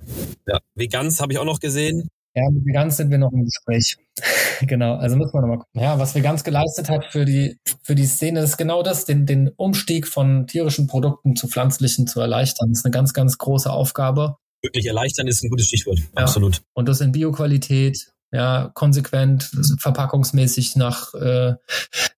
ja. 0.48 0.60
Vegans 0.76 1.20
habe 1.20 1.34
ich 1.34 1.40
auch 1.40 1.46
noch 1.46 1.60
gesehen. 1.60 2.10
Ja, 2.34 2.50
mit 2.50 2.66
Veganz 2.66 2.98
sind 2.98 3.12
wir 3.12 3.18
noch 3.18 3.32
im 3.34 3.44
Gespräch. 3.44 3.98
genau, 4.62 4.96
also 4.96 5.18
müssen 5.18 5.34
wir 5.34 5.42
nochmal 5.42 5.58
gucken. 5.58 5.82
Ja, 5.82 6.00
was 6.00 6.16
Veganz 6.16 6.44
geleistet 6.44 6.90
hat 6.90 7.06
für 7.06 7.26
die, 7.26 7.58
für 7.84 7.96
die 7.96 8.06
Szene 8.06 8.40
ist 8.40 8.58
genau 8.58 8.84
das, 8.84 9.06
den, 9.06 9.26
den 9.26 9.50
Umstieg 9.50 10.08
von 10.08 10.48
tierischen 10.48 10.88
Produkten 10.88 11.36
zu 11.36 11.48
pflanzlichen 11.48 12.08
zu 12.08 12.22
erleichtern. 12.22 12.70
Das 12.70 12.80
ist 12.80 12.86
eine 12.86 12.94
ganz, 12.94 13.14
ganz 13.14 13.38
große 13.38 13.72
Aufgabe. 13.72 14.38
Wirklich 14.62 14.86
erleichtern 14.86 15.28
ist 15.28 15.44
ein 15.44 15.50
gutes 15.50 15.68
Stichwort. 15.68 16.00
Ja. 16.00 16.24
Absolut. 16.24 16.62
Und 16.74 16.88
das 16.88 17.02
in 17.02 17.12
Bioqualität, 17.12 18.14
ja, 18.32 18.72
konsequent, 18.74 19.52
verpackungsmäßig 19.78 20.76
nach 20.76 21.14
äh, 21.14 21.56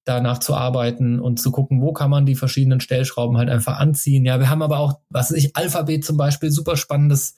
danach 0.06 0.40
zu 0.40 0.56
arbeiten 0.56 1.20
und 1.20 1.40
zu 1.40 1.52
gucken, 1.52 1.82
wo 1.82 1.94
kann 1.94 2.10
man 2.10 2.26
die 2.26 2.36
verschiedenen 2.36 2.82
Stellschrauben 2.82 3.38
halt 3.38 3.50
einfach 3.50 3.80
anziehen. 3.80 4.26
Ja, 4.26 4.40
wir 4.40 4.50
haben 4.50 4.62
aber 4.62 4.80
auch, 4.80 5.00
was 5.10 5.32
weiß 5.32 5.38
ich, 5.38 5.56
Alphabet 5.56 6.06
zum 6.06 6.18
Beispiel, 6.18 6.52
super 6.52 6.78
spannendes 6.78 7.36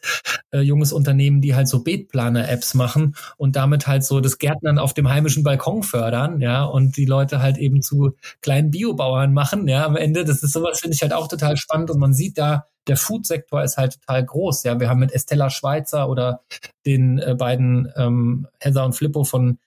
äh, 0.51 0.59
junges 0.59 0.91
Unternehmen, 0.91 1.41
die 1.41 1.55
halt 1.55 1.67
so 1.67 1.83
Beetplaner-Apps 1.83 2.73
machen 2.73 3.15
und 3.37 3.55
damit 3.55 3.87
halt 3.87 4.03
so 4.03 4.19
das 4.19 4.39
Gärtnern 4.39 4.79
auf 4.79 4.93
dem 4.93 5.09
heimischen 5.09 5.43
Balkon 5.43 5.83
fördern, 5.83 6.41
ja, 6.41 6.63
und 6.63 6.97
die 6.97 7.05
Leute 7.05 7.41
halt 7.41 7.57
eben 7.57 7.81
zu 7.81 8.15
kleinen 8.41 8.71
Biobauern 8.71 9.33
machen, 9.33 9.67
ja, 9.67 9.85
am 9.85 9.95
Ende. 9.95 10.25
Das 10.25 10.43
ist 10.43 10.53
sowas, 10.53 10.79
finde 10.79 10.95
ich 10.95 11.01
halt 11.01 11.13
auch 11.13 11.27
total 11.27 11.57
spannend 11.57 11.91
und 11.91 11.99
man 11.99 12.13
sieht 12.13 12.37
da, 12.37 12.65
der 12.87 12.97
Food-Sektor 12.97 13.63
ist 13.63 13.77
halt 13.77 13.99
total 14.01 14.25
groß. 14.25 14.63
Ja, 14.63 14.79
wir 14.79 14.89
haben 14.89 14.99
mit 14.99 15.11
Estella 15.11 15.49
Schweizer 15.49 16.09
oder 16.09 16.41
den 16.85 17.19
äh, 17.19 17.35
beiden 17.35 17.91
ähm, 17.95 18.47
Heather 18.59 18.85
und 18.85 18.93
Flippo 18.93 19.23
von 19.23 19.59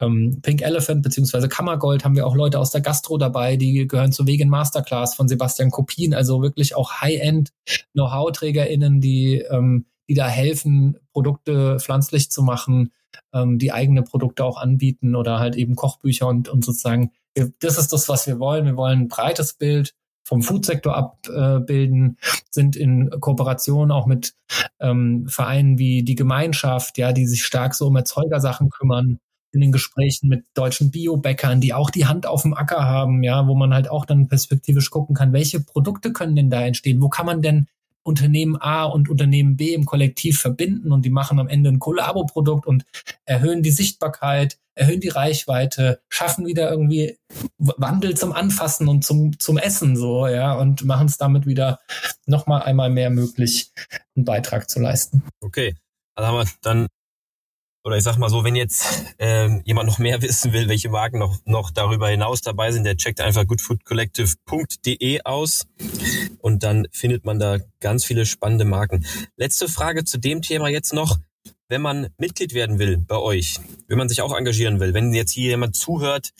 ähm, 0.00 0.40
Pink 0.42 0.62
Elephant 0.62 1.02
beziehungsweise 1.02 1.48
Kammergold 1.48 2.04
haben 2.04 2.16
wir 2.16 2.26
auch 2.26 2.34
Leute 2.34 2.58
aus 2.58 2.70
der 2.70 2.80
Gastro 2.80 3.18
dabei, 3.18 3.56
die 3.56 3.86
gehören 3.86 4.12
zur 4.12 4.26
Vegan 4.26 4.48
Masterclass 4.48 5.14
von 5.14 5.28
Sebastian 5.28 5.70
Kopien, 5.70 6.14
also 6.14 6.42
wirklich 6.42 6.74
auch 6.74 7.00
High-End 7.00 7.52
Know-how-TrägerInnen, 7.92 9.00
die, 9.00 9.44
ähm, 9.50 9.86
die 10.08 10.14
da 10.14 10.28
helfen, 10.28 10.98
Produkte 11.12 11.78
pflanzlich 11.78 12.30
zu 12.30 12.42
machen, 12.42 12.92
ähm, 13.32 13.58
die 13.58 13.72
eigene 13.72 14.02
Produkte 14.02 14.44
auch 14.44 14.58
anbieten 14.58 15.14
oder 15.14 15.38
halt 15.38 15.56
eben 15.56 15.74
Kochbücher 15.74 16.26
und, 16.26 16.48
und 16.48 16.64
sozusagen, 16.64 17.12
das 17.34 17.78
ist 17.78 17.92
das, 17.92 18.08
was 18.08 18.26
wir 18.26 18.38
wollen. 18.38 18.64
Wir 18.64 18.76
wollen 18.76 19.00
ein 19.00 19.08
breites 19.08 19.54
Bild 19.54 19.94
vom 20.26 20.42
Foodsektor 20.42 20.96
abbilden, 20.96 22.18
sind 22.50 22.74
in 22.74 23.10
Kooperation 23.20 23.92
auch 23.92 24.06
mit 24.06 24.34
ähm, 24.80 25.26
Vereinen 25.28 25.78
wie 25.78 26.02
die 26.02 26.16
Gemeinschaft, 26.16 26.98
ja, 26.98 27.12
die 27.12 27.26
sich 27.26 27.44
stark 27.44 27.74
so 27.74 27.86
um 27.86 27.96
Erzeugersachen 27.96 28.70
kümmern, 28.70 29.20
in 29.52 29.60
den 29.60 29.72
Gesprächen 29.72 30.28
mit 30.28 30.44
deutschen 30.54 30.90
Biobäckern, 30.90 31.60
die 31.60 31.72
auch 31.72 31.90
die 31.90 32.06
Hand 32.06 32.26
auf 32.26 32.42
dem 32.42 32.54
Acker 32.54 32.84
haben, 32.84 33.22
ja, 33.22 33.46
wo 33.46 33.54
man 33.54 33.72
halt 33.72 33.88
auch 33.88 34.04
dann 34.04 34.26
perspektivisch 34.26 34.90
gucken 34.90 35.14
kann, 35.14 35.32
welche 35.32 35.60
Produkte 35.60 36.12
können 36.12 36.34
denn 36.34 36.50
da 36.50 36.60
entstehen? 36.66 37.00
Wo 37.00 37.08
kann 37.08 37.26
man 37.26 37.40
denn 37.40 37.68
Unternehmen 38.06 38.56
A 38.60 38.84
und 38.84 39.10
Unternehmen 39.10 39.56
B 39.56 39.74
im 39.74 39.84
Kollektiv 39.84 40.40
verbinden 40.40 40.92
und 40.92 41.04
die 41.04 41.10
machen 41.10 41.38
am 41.38 41.48
Ende 41.48 41.70
ein 41.70 41.78
Kollabo-Produkt 41.78 42.66
und 42.66 42.84
erhöhen 43.24 43.62
die 43.62 43.70
Sichtbarkeit, 43.70 44.58
erhöhen 44.74 45.00
die 45.00 45.08
Reichweite, 45.08 46.00
schaffen 46.08 46.46
wieder 46.46 46.70
irgendwie 46.70 47.18
Wandel 47.58 48.16
zum 48.16 48.32
Anfassen 48.32 48.88
und 48.88 49.04
zum, 49.04 49.38
zum 49.38 49.58
Essen 49.58 49.96
so, 49.96 50.28
ja, 50.28 50.54
und 50.54 50.84
machen 50.84 51.06
es 51.06 51.18
damit 51.18 51.46
wieder 51.46 51.80
nochmal 52.26 52.62
einmal 52.62 52.90
mehr 52.90 53.10
möglich, 53.10 53.72
einen 54.14 54.24
Beitrag 54.24 54.70
zu 54.70 54.80
leisten. 54.80 55.24
Okay. 55.40 55.74
Also 56.14 56.28
haben 56.28 56.36
wir 56.36 56.52
dann 56.62 56.86
oder 57.86 57.96
ich 57.96 58.02
sag 58.02 58.18
mal 58.18 58.28
so, 58.28 58.42
wenn 58.42 58.56
jetzt 58.56 58.84
ähm, 59.20 59.62
jemand 59.64 59.88
noch 59.88 60.00
mehr 60.00 60.20
wissen 60.22 60.52
will, 60.52 60.68
welche 60.68 60.88
Marken 60.88 61.20
noch, 61.20 61.38
noch 61.44 61.70
darüber 61.70 62.08
hinaus 62.08 62.40
dabei 62.40 62.72
sind, 62.72 62.82
der 62.82 62.96
checkt 62.96 63.20
einfach 63.20 63.46
goodfoodcollective.de 63.46 65.20
aus 65.22 65.68
und 66.40 66.64
dann 66.64 66.88
findet 66.90 67.24
man 67.24 67.38
da 67.38 67.58
ganz 67.78 68.04
viele 68.04 68.26
spannende 68.26 68.64
Marken. 68.64 69.06
Letzte 69.36 69.68
Frage 69.68 70.04
zu 70.04 70.18
dem 70.18 70.42
Thema 70.42 70.68
jetzt 70.68 70.92
noch. 70.92 71.18
Wenn 71.68 71.80
man 71.80 72.08
Mitglied 72.18 72.54
werden 72.54 72.78
will 72.78 72.96
bei 72.96 73.16
euch, 73.16 73.58
wenn 73.88 73.98
man 73.98 74.08
sich 74.08 74.20
auch 74.20 74.36
engagieren 74.36 74.78
will, 74.78 74.94
wenn 74.94 75.12
jetzt 75.12 75.32
hier 75.32 75.50
jemand 75.50 75.74
zuhört, 75.74 76.30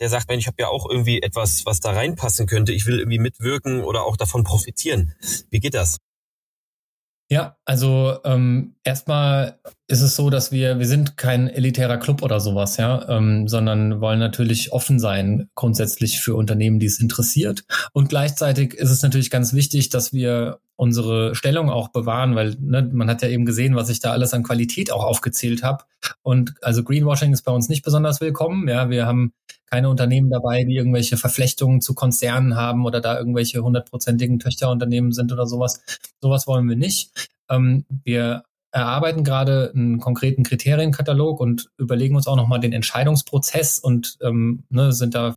der 0.00 0.08
sagt, 0.08 0.28
Mensch, 0.28 0.44
ich 0.44 0.46
habe 0.46 0.60
ja 0.60 0.68
auch 0.68 0.88
irgendwie 0.88 1.22
etwas, 1.22 1.66
was 1.66 1.80
da 1.80 1.90
reinpassen 1.90 2.46
könnte, 2.46 2.72
ich 2.72 2.86
will 2.86 2.98
irgendwie 2.98 3.18
mitwirken 3.18 3.82
oder 3.82 4.04
auch 4.04 4.16
davon 4.16 4.44
profitieren. 4.44 5.12
Wie 5.50 5.60
geht 5.60 5.74
das? 5.74 5.98
Ja, 7.28 7.56
also 7.64 8.18
ähm, 8.24 8.76
erstmal 8.84 9.58
ist 9.88 10.00
es 10.00 10.14
so, 10.14 10.30
dass 10.30 10.52
wir, 10.52 10.78
wir 10.78 10.86
sind 10.86 11.16
kein 11.16 11.48
elitärer 11.48 11.96
Club 11.96 12.22
oder 12.22 12.38
sowas, 12.38 12.76
ja, 12.76 13.08
ähm, 13.08 13.48
sondern 13.48 14.00
wollen 14.00 14.20
natürlich 14.20 14.72
offen 14.72 15.00
sein, 15.00 15.48
grundsätzlich 15.56 16.20
für 16.20 16.36
Unternehmen, 16.36 16.78
die 16.78 16.86
es 16.86 17.00
interessiert. 17.00 17.64
Und 17.92 18.08
gleichzeitig 18.10 18.74
ist 18.74 18.90
es 18.90 19.02
natürlich 19.02 19.30
ganz 19.30 19.54
wichtig, 19.54 19.88
dass 19.88 20.12
wir 20.12 20.60
unsere 20.76 21.34
Stellung 21.34 21.70
auch 21.70 21.88
bewahren, 21.88 22.34
weil 22.34 22.56
ne, 22.60 22.88
man 22.92 23.08
hat 23.08 23.22
ja 23.22 23.28
eben 23.28 23.46
gesehen, 23.46 23.74
was 23.74 23.88
ich 23.88 24.00
da 24.00 24.12
alles 24.12 24.34
an 24.34 24.42
Qualität 24.42 24.92
auch 24.92 25.04
aufgezählt 25.04 25.62
habe. 25.62 25.84
Und 26.22 26.54
also 26.62 26.84
Greenwashing 26.84 27.32
ist 27.32 27.42
bei 27.42 27.52
uns 27.52 27.68
nicht 27.68 27.82
besonders 27.82 28.20
willkommen. 28.20 28.68
Ja, 28.68 28.90
wir 28.90 29.06
haben 29.06 29.32
keine 29.66 29.88
Unternehmen 29.88 30.30
dabei, 30.30 30.64
die 30.64 30.76
irgendwelche 30.76 31.16
Verflechtungen 31.16 31.80
zu 31.80 31.94
Konzernen 31.94 32.56
haben 32.56 32.84
oder 32.84 33.00
da 33.00 33.18
irgendwelche 33.18 33.62
hundertprozentigen 33.62 34.38
Töchterunternehmen 34.38 35.12
sind 35.12 35.32
oder 35.32 35.46
sowas. 35.46 35.82
Sowas 36.20 36.46
wollen 36.46 36.68
wir 36.68 36.76
nicht. 36.76 37.30
Ähm, 37.48 37.84
wir 38.04 38.44
erarbeiten 38.70 39.24
gerade 39.24 39.72
einen 39.74 39.98
konkreten 39.98 40.42
Kriterienkatalog 40.42 41.40
und 41.40 41.70
überlegen 41.78 42.14
uns 42.14 42.26
auch 42.26 42.36
nochmal 42.36 42.60
den 42.60 42.74
Entscheidungsprozess 42.74 43.78
und 43.78 44.18
ähm, 44.20 44.64
ne, 44.68 44.92
sind 44.92 45.14
da 45.14 45.34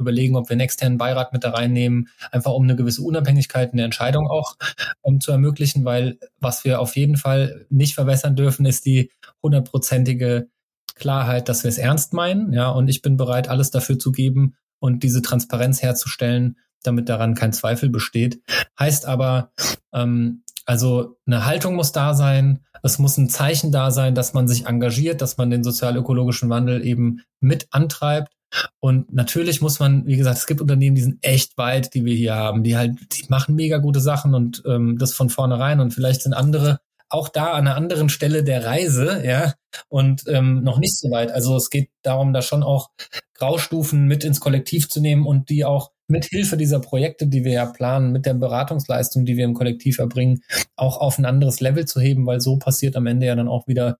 überlegen, 0.00 0.36
ob 0.36 0.48
wir 0.48 0.54
einen 0.54 0.60
externen 0.60 0.98
Beirat 0.98 1.32
mit 1.32 1.44
da 1.44 1.50
reinnehmen, 1.50 2.08
einfach 2.30 2.52
um 2.52 2.64
eine 2.64 2.76
gewisse 2.76 3.02
Unabhängigkeit 3.02 3.70
in 3.72 3.76
der 3.76 3.86
Entscheidung 3.86 4.28
auch 4.28 4.56
ähm, 5.04 5.20
zu 5.20 5.30
ermöglichen, 5.32 5.84
weil 5.84 6.18
was 6.38 6.64
wir 6.64 6.80
auf 6.80 6.96
jeden 6.96 7.16
Fall 7.16 7.66
nicht 7.70 7.94
verwässern 7.94 8.36
dürfen, 8.36 8.66
ist 8.66 8.86
die 8.86 9.10
hundertprozentige 9.42 10.48
Klarheit, 10.94 11.48
dass 11.48 11.64
wir 11.64 11.68
es 11.68 11.78
ernst 11.78 12.12
meinen, 12.12 12.52
ja, 12.52 12.68
und 12.68 12.88
ich 12.88 13.02
bin 13.02 13.16
bereit, 13.16 13.48
alles 13.48 13.70
dafür 13.70 13.98
zu 13.98 14.12
geben 14.12 14.56
und 14.78 15.02
diese 15.02 15.22
Transparenz 15.22 15.82
herzustellen, 15.82 16.56
damit 16.82 17.08
daran 17.08 17.34
kein 17.34 17.52
Zweifel 17.52 17.90
besteht. 17.90 18.40
Heißt 18.78 19.06
aber, 19.06 19.52
ähm, 19.92 20.42
also 20.66 21.16
eine 21.26 21.46
Haltung 21.46 21.74
muss 21.74 21.92
da 21.92 22.14
sein, 22.14 22.60
es 22.82 22.98
muss 22.98 23.18
ein 23.18 23.28
Zeichen 23.28 23.72
da 23.72 23.90
sein, 23.90 24.14
dass 24.14 24.32
man 24.34 24.48
sich 24.48 24.66
engagiert, 24.66 25.20
dass 25.20 25.36
man 25.36 25.50
den 25.50 25.64
sozial-ökologischen 25.64 26.48
Wandel 26.48 26.84
eben 26.84 27.22
mit 27.40 27.66
antreibt 27.70 28.32
und 28.80 29.12
natürlich 29.12 29.60
muss 29.60 29.78
man, 29.78 30.06
wie 30.06 30.16
gesagt, 30.16 30.38
es 30.38 30.46
gibt 30.46 30.60
Unternehmen, 30.60 30.96
die 30.96 31.02
sind 31.02 31.18
echt 31.22 31.56
weit, 31.58 31.94
die 31.94 32.04
wir 32.04 32.14
hier 32.14 32.34
haben, 32.34 32.62
die 32.62 32.76
halt, 32.76 32.92
die 33.12 33.26
machen 33.28 33.54
mega 33.54 33.78
gute 33.78 34.00
Sachen 34.00 34.34
und 34.34 34.62
ähm, 34.66 34.98
das 34.98 35.12
von 35.12 35.30
vornherein 35.30 35.80
und 35.80 35.92
vielleicht 35.92 36.22
sind 36.22 36.34
andere 36.34 36.80
auch 37.10 37.28
da 37.28 37.52
an 37.52 37.66
einer 37.66 37.76
anderen 37.76 38.08
Stelle 38.08 38.44
der 38.44 38.64
Reise, 38.64 39.22
ja, 39.26 39.54
und 39.88 40.22
ähm, 40.28 40.62
noch 40.62 40.78
nicht 40.78 40.96
so 40.96 41.10
weit. 41.10 41.32
Also 41.32 41.56
es 41.56 41.68
geht 41.68 41.90
darum, 42.02 42.32
da 42.32 42.40
schon 42.40 42.62
auch 42.62 42.90
Graustufen 43.34 44.06
mit 44.06 44.24
ins 44.24 44.40
Kollektiv 44.40 44.88
zu 44.88 45.00
nehmen 45.00 45.26
und 45.26 45.50
die 45.50 45.64
auch 45.64 45.90
mit 46.06 46.24
Hilfe 46.24 46.56
dieser 46.56 46.80
Projekte, 46.80 47.26
die 47.26 47.44
wir 47.44 47.52
ja 47.52 47.66
planen, 47.66 48.12
mit 48.12 48.26
der 48.26 48.34
Beratungsleistung, 48.34 49.24
die 49.24 49.36
wir 49.36 49.44
im 49.44 49.54
Kollektiv 49.54 49.98
erbringen, 49.98 50.42
auch 50.76 51.00
auf 51.00 51.18
ein 51.18 51.24
anderes 51.24 51.60
Level 51.60 51.84
zu 51.84 52.00
heben, 52.00 52.26
weil 52.26 52.40
so 52.40 52.58
passiert 52.58 52.96
am 52.96 53.06
Ende 53.06 53.26
ja 53.26 53.34
dann 53.34 53.48
auch 53.48 53.66
wieder 53.66 53.98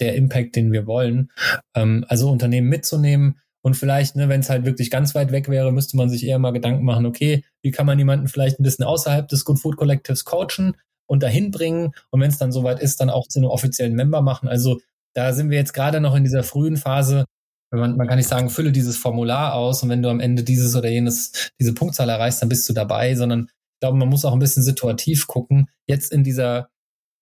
der 0.00 0.14
Impact, 0.14 0.56
den 0.56 0.72
wir 0.72 0.86
wollen. 0.86 1.30
Ähm, 1.74 2.04
also 2.08 2.30
Unternehmen 2.30 2.68
mitzunehmen, 2.68 3.38
und 3.62 3.74
vielleicht, 3.74 4.16
ne, 4.16 4.28
wenn 4.28 4.40
es 4.40 4.50
halt 4.50 4.64
wirklich 4.64 4.90
ganz 4.90 5.14
weit 5.14 5.32
weg 5.32 5.48
wäre, 5.48 5.72
müsste 5.72 5.96
man 5.96 6.08
sich 6.08 6.26
eher 6.26 6.38
mal 6.38 6.52
Gedanken 6.52 6.84
machen, 6.84 7.06
okay, 7.06 7.44
wie 7.62 7.70
kann 7.70 7.86
man 7.86 7.98
jemanden 7.98 8.28
vielleicht 8.28 8.58
ein 8.58 8.62
bisschen 8.62 8.84
außerhalb 8.84 9.28
des 9.28 9.44
Good 9.44 9.58
Food 9.58 9.76
Collectives 9.76 10.24
coachen 10.24 10.76
und 11.06 11.22
dahin 11.22 11.50
bringen 11.50 11.92
und 12.10 12.20
wenn 12.20 12.30
es 12.30 12.38
dann 12.38 12.52
soweit 12.52 12.80
ist, 12.80 13.00
dann 13.00 13.10
auch 13.10 13.28
zu 13.28 13.38
einem 13.38 13.48
offiziellen 13.48 13.94
Member 13.94 14.22
machen. 14.22 14.48
Also 14.48 14.80
da 15.14 15.32
sind 15.32 15.50
wir 15.50 15.58
jetzt 15.58 15.74
gerade 15.74 16.00
noch 16.00 16.14
in 16.14 16.24
dieser 16.24 16.42
frühen 16.42 16.76
Phase. 16.76 17.24
Man, 17.72 17.96
man 17.96 18.08
kann 18.08 18.16
nicht 18.16 18.28
sagen, 18.28 18.50
fülle 18.50 18.72
dieses 18.72 18.96
Formular 18.96 19.54
aus 19.54 19.82
und 19.82 19.90
wenn 19.90 20.02
du 20.02 20.08
am 20.08 20.20
Ende 20.20 20.42
dieses 20.42 20.74
oder 20.74 20.88
jenes, 20.88 21.52
diese 21.60 21.74
Punktzahl 21.74 22.08
erreichst, 22.08 22.42
dann 22.42 22.48
bist 22.48 22.68
du 22.68 22.72
dabei, 22.72 23.14
sondern 23.14 23.42
ich 23.44 23.80
glaube, 23.80 23.98
man 23.98 24.08
muss 24.08 24.24
auch 24.24 24.32
ein 24.32 24.38
bisschen 24.38 24.62
situativ 24.62 25.26
gucken. 25.26 25.68
Jetzt 25.86 26.12
in 26.12 26.24
dieser 26.24 26.68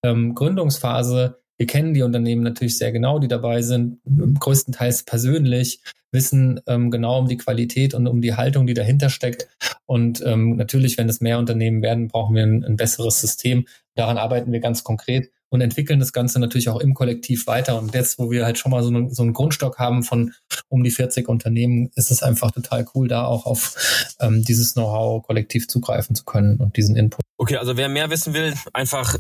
ähm, 0.05 0.35
Gründungsphase 0.35 1.38
wir 1.59 1.67
kennen 1.67 1.93
die 1.93 2.03
Unternehmen 2.03 2.43
natürlich 2.43 2.79
sehr 2.79 2.93
genau, 2.93 3.19
die 3.19 3.29
dabei 3.29 3.63
sind, 3.63 3.99
größtenteils 4.07 5.03
persönlich, 5.03 5.81
wissen 6.13 6.61
ähm, 6.67 6.91
genau 6.91 7.19
um 7.19 7.29
die 7.29 7.37
Qualität 7.37 7.93
und 7.95 8.07
um 8.07 8.23
die 8.23 8.35
Haltung, 8.35 8.67
die 8.67 8.75
dahinter 8.75 9.11
steckt. 9.11 9.49
Und 9.85 10.23
ähm, 10.25 10.57
natürlich, 10.57 10.97
wenn 10.97 11.09
es 11.09 11.21
mehr 11.21 11.39
Unternehmen 11.39 11.83
werden, 11.83 12.09
brauchen 12.09 12.35
wir 12.35 12.45
ein, 12.45 12.65
ein 12.65 12.77
besseres 12.77 13.21
System. 13.21 13.67
Daran 13.95 14.17
arbeiten 14.17 14.53
wir 14.53 14.61
ganz 14.61 14.85
konkret 14.85 15.31
und 15.51 15.61
entwickeln 15.61 16.01
das 16.01 16.13
Ganze 16.13 16.39
natürlich 16.41 16.69
auch 16.69 16.81
im 16.81 16.95
Kollektiv 16.95 17.47
weiter. 17.47 17.79
Und 17.79 17.95
jetzt, 17.95 18.19
wo 18.19 18.31
wir 18.31 18.45
halt 18.45 18.59
schon 18.59 18.71
mal 18.71 18.83
so, 18.83 18.89
einen, 18.89 19.15
so 19.15 19.23
einen 19.23 19.33
Grundstock 19.33 19.79
haben 19.79 20.03
von 20.03 20.33
um 20.69 20.85
die 20.85 20.91
40 20.91 21.29
Unternehmen, 21.29 21.91
ist 21.95 22.11
es 22.11 22.23
einfach 22.23 22.51
total 22.51 22.87
cool, 22.95 23.09
da 23.09 23.25
auch 23.25 23.47
auf 23.47 24.15
ähm, 24.21 24.45
dieses 24.45 24.75
Know-how 24.75 25.23
kollektiv 25.23 25.69
zugreifen 25.69 26.15
zu 26.15 26.25
können 26.25 26.59
und 26.59 26.77
diesen 26.77 26.97
Input. 26.97 27.21
Okay, 27.39 27.57
also 27.57 27.77
wer 27.77 27.89
mehr 27.89 28.11
wissen 28.11 28.35
will, 28.35 28.55
einfach 28.73 29.17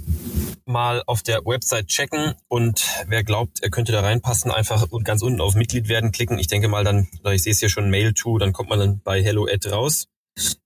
mal 0.66 1.03
auf 1.07 1.22
der 1.22 1.45
Website 1.45 1.87
checken 1.87 2.35
und 2.49 2.85
wer 3.07 3.24
glaubt, 3.24 3.62
er 3.62 3.70
könnte 3.70 3.93
da 3.93 4.01
reinpassen, 4.01 4.51
einfach 4.51 4.87
ganz 5.05 5.22
unten 5.22 5.41
auf 5.41 5.55
Mitglied 5.55 5.89
werden 5.89 6.12
klicken. 6.12 6.39
Ich 6.39 6.49
denke 6.49 6.68
mal 6.68 6.85
dann, 6.85 7.09
ich 7.33 7.43
sehe 7.43 7.53
es 7.53 7.61
hier 7.61 7.70
schon 7.70 7.91
Mail 7.91 8.12
to, 8.12 8.39
dann 8.39 8.53
kommt 8.53 8.70
man 8.70 8.79
dann 8.79 9.01
bei 9.03 9.22
Hello 9.22 9.47
Ed 9.47 9.70
raus. 9.70 10.09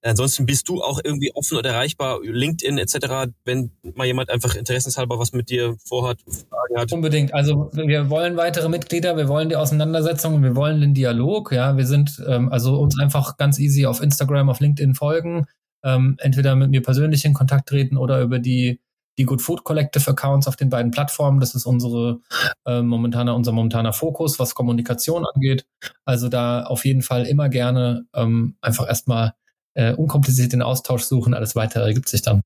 Ansonsten 0.02 0.46
bist 0.46 0.68
du 0.68 0.82
auch 0.82 1.00
irgendwie 1.02 1.32
offen 1.34 1.56
und 1.56 1.64
erreichbar, 1.64 2.20
LinkedIn 2.22 2.78
etc., 2.78 3.32
wenn 3.44 3.70
mal 3.94 4.06
jemand 4.06 4.30
einfach 4.30 4.54
interessenshalber 4.54 5.18
was 5.18 5.32
mit 5.32 5.50
dir 5.50 5.76
vorhat, 5.84 6.18
Fragen 6.22 6.80
hat. 6.80 6.92
Unbedingt. 6.92 7.34
Also 7.34 7.70
wir 7.72 8.10
wollen 8.10 8.36
weitere 8.36 8.68
Mitglieder, 8.68 9.16
wir 9.16 9.28
wollen 9.28 9.48
die 9.48 9.56
Auseinandersetzung, 9.56 10.42
wir 10.42 10.56
wollen 10.56 10.80
den 10.80 10.94
Dialog. 10.94 11.52
Ja, 11.52 11.76
wir 11.76 11.86
sind 11.86 12.22
ähm, 12.26 12.50
also 12.50 12.78
uns 12.78 12.98
einfach 13.00 13.36
ganz 13.36 13.58
easy 13.58 13.86
auf 13.86 14.02
Instagram, 14.02 14.48
auf 14.48 14.60
LinkedIn 14.60 14.94
folgen, 14.94 15.46
ähm, 15.84 16.16
entweder 16.18 16.54
mit 16.56 16.70
mir 16.70 16.82
persönlich 16.82 17.24
in 17.24 17.34
Kontakt 17.34 17.68
treten 17.68 17.96
oder 17.96 18.20
über 18.20 18.38
die 18.38 18.80
die 19.18 19.24
Good 19.24 19.42
Food 19.42 19.64
Collective 19.64 20.10
Accounts 20.10 20.48
auf 20.48 20.56
den 20.56 20.70
beiden 20.70 20.90
Plattformen. 20.90 21.40
Das 21.40 21.54
ist 21.54 21.66
unsere 21.66 22.20
äh, 22.66 22.80
momentaner, 22.82 23.34
unser 23.34 23.52
momentaner 23.52 23.92
Fokus, 23.92 24.38
was 24.38 24.54
Kommunikation 24.54 25.26
angeht. 25.26 25.66
Also 26.04 26.28
da 26.28 26.62
auf 26.64 26.84
jeden 26.84 27.02
Fall 27.02 27.26
immer 27.26 27.48
gerne 27.48 28.06
ähm, 28.14 28.56
einfach 28.60 28.88
erstmal 28.88 29.34
äh, 29.74 29.92
unkompliziert 29.92 30.52
den 30.52 30.62
Austausch 30.62 31.02
suchen. 31.02 31.34
Alles 31.34 31.54
weitere 31.56 31.84
ergibt 31.84 32.08
sich 32.08 32.22
dann. 32.22 32.42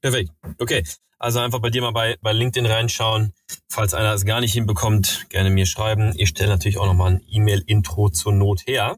Perfekt. 0.00 0.30
Okay. 0.58 0.84
Also 1.18 1.38
einfach 1.38 1.60
bei 1.60 1.68
dir 1.68 1.82
mal 1.82 1.92
bei, 1.92 2.16
bei 2.22 2.32
LinkedIn 2.32 2.70
reinschauen. 2.70 3.34
Falls 3.68 3.92
einer 3.92 4.14
es 4.14 4.24
gar 4.24 4.40
nicht 4.40 4.54
hinbekommt, 4.54 5.26
gerne 5.28 5.50
mir 5.50 5.66
schreiben. 5.66 6.14
Ich 6.16 6.30
stelle 6.30 6.48
natürlich 6.48 6.78
auch 6.78 6.86
nochmal 6.86 7.12
ein 7.12 7.24
E-Mail-Intro 7.28 8.08
zur 8.08 8.32
Not 8.32 8.66
her. 8.66 8.96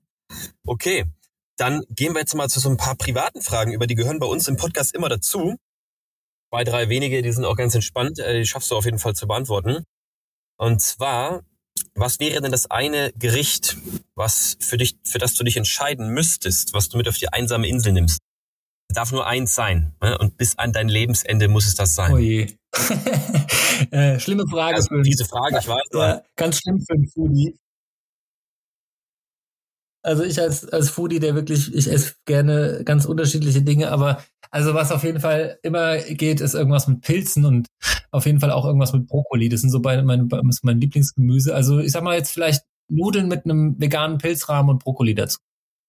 Okay. 0.65 1.05
Dann 1.57 1.83
gehen 1.91 2.15
wir 2.15 2.21
jetzt 2.21 2.35
mal 2.35 2.49
zu 2.49 2.61
so 2.61 2.71
ein 2.71 2.77
paar 2.77 2.95
privaten 2.95 3.43
Fragen 3.43 3.73
über, 3.73 3.87
die 3.87 3.95
gehören 3.95 4.21
bei 4.21 4.27
uns 4.27 4.49
im 4.49 4.57
Podcast 4.57 4.95
immer 4.95 5.09
dazu. 5.09 5.57
Zwei, 6.51 6.65
drei 6.65 6.89
wenige, 6.89 7.23
die 7.23 7.33
sind 7.33 7.45
auch 7.45 7.57
ganz 7.57 7.75
entspannt. 7.75 8.19
Äh, 8.21 8.39
die 8.39 8.47
schaffst 8.47 8.71
du 8.71 8.77
auf 8.77 8.85
jeden 8.85 8.99
Fall 8.99 9.15
zu 9.15 9.27
beantworten. 9.27 9.85
Und 10.57 10.81
zwar 10.81 11.43
was 11.95 12.21
wäre 12.21 12.41
denn 12.41 12.53
das 12.53 12.71
eine 12.71 13.13
Gericht, 13.19 13.77
was 14.15 14.57
für 14.61 14.77
dich, 14.77 14.97
für 15.05 15.19
das 15.19 15.35
du 15.35 15.45
dich 15.45 15.57
entscheiden 15.57 16.09
müsstest, 16.09 16.75
was 16.75 16.89
du 16.89 16.97
mit 16.97 17.09
auf 17.09 17.19
die 17.19 17.29
einsame 17.29 17.69
Insel 17.69 17.93
nimmst? 17.93 18.19
Es 18.89 18.95
darf 18.95 19.13
nur 19.13 19.27
eins 19.27 19.55
sein. 19.55 19.95
Ne? 20.03 20.19
Und 20.19 20.37
bis 20.37 20.59
an 20.59 20.73
dein 20.73 20.89
Lebensende 20.89 21.49
muss 21.49 21.67
es 21.67 21.75
das 21.75 21.95
sein. 21.95 22.13
Oh 22.13 22.19
je. 22.19 22.47
äh, 23.91 24.19
schlimme 24.19 24.45
Frage. 24.51 24.77
Also, 24.77 25.01
diese 25.01 25.25
Frage, 25.25 25.59
ich 25.59 25.69
weiß. 25.69 25.89
Ja, 25.93 26.23
ganz 26.37 26.59
schlimm 26.59 26.81
für 26.81 26.95
einen 26.95 27.09
Foodie. 27.09 27.57
Also 30.03 30.25
ich 30.25 30.41
als, 30.41 30.69
als 30.69 30.91
Foodie, 30.91 31.21
der 31.21 31.35
wirklich, 31.35 31.73
ich 31.75 31.91
esse 31.91 32.15
gerne 32.25 32.83
ganz 32.85 33.05
unterschiedliche 33.05 33.63
Dinge, 33.63 33.91
aber 33.91 34.23
also 34.51 34.75
was 34.75 34.91
auf 34.91 35.05
jeden 35.05 35.21
Fall 35.21 35.59
immer 35.63 35.99
geht, 35.99 36.41
ist 36.41 36.55
irgendwas 36.55 36.89
mit 36.89 37.03
Pilzen 37.03 37.45
und 37.45 37.69
auf 38.11 38.27
jeden 38.27 38.41
Fall 38.41 38.51
auch 38.51 38.65
irgendwas 38.65 38.93
mit 38.93 39.07
Brokkoli. 39.07 39.49
Das 39.49 39.61
sind 39.61 39.71
so 39.71 39.79
meine, 39.79 40.03
meine, 40.03 40.29
mein 40.63 40.81
Lieblingsgemüse. 40.81 41.55
Also 41.55 41.79
ich 41.79 41.93
sag 41.93 42.03
mal 42.03 42.17
jetzt 42.17 42.33
vielleicht 42.33 42.65
Nudeln 42.89 43.29
mit 43.29 43.45
einem 43.45 43.81
veganen 43.81 44.19
Pilzrahmen 44.19 44.71
und 44.71 44.83
Brokkoli 44.83 45.15
dazu. 45.15 45.39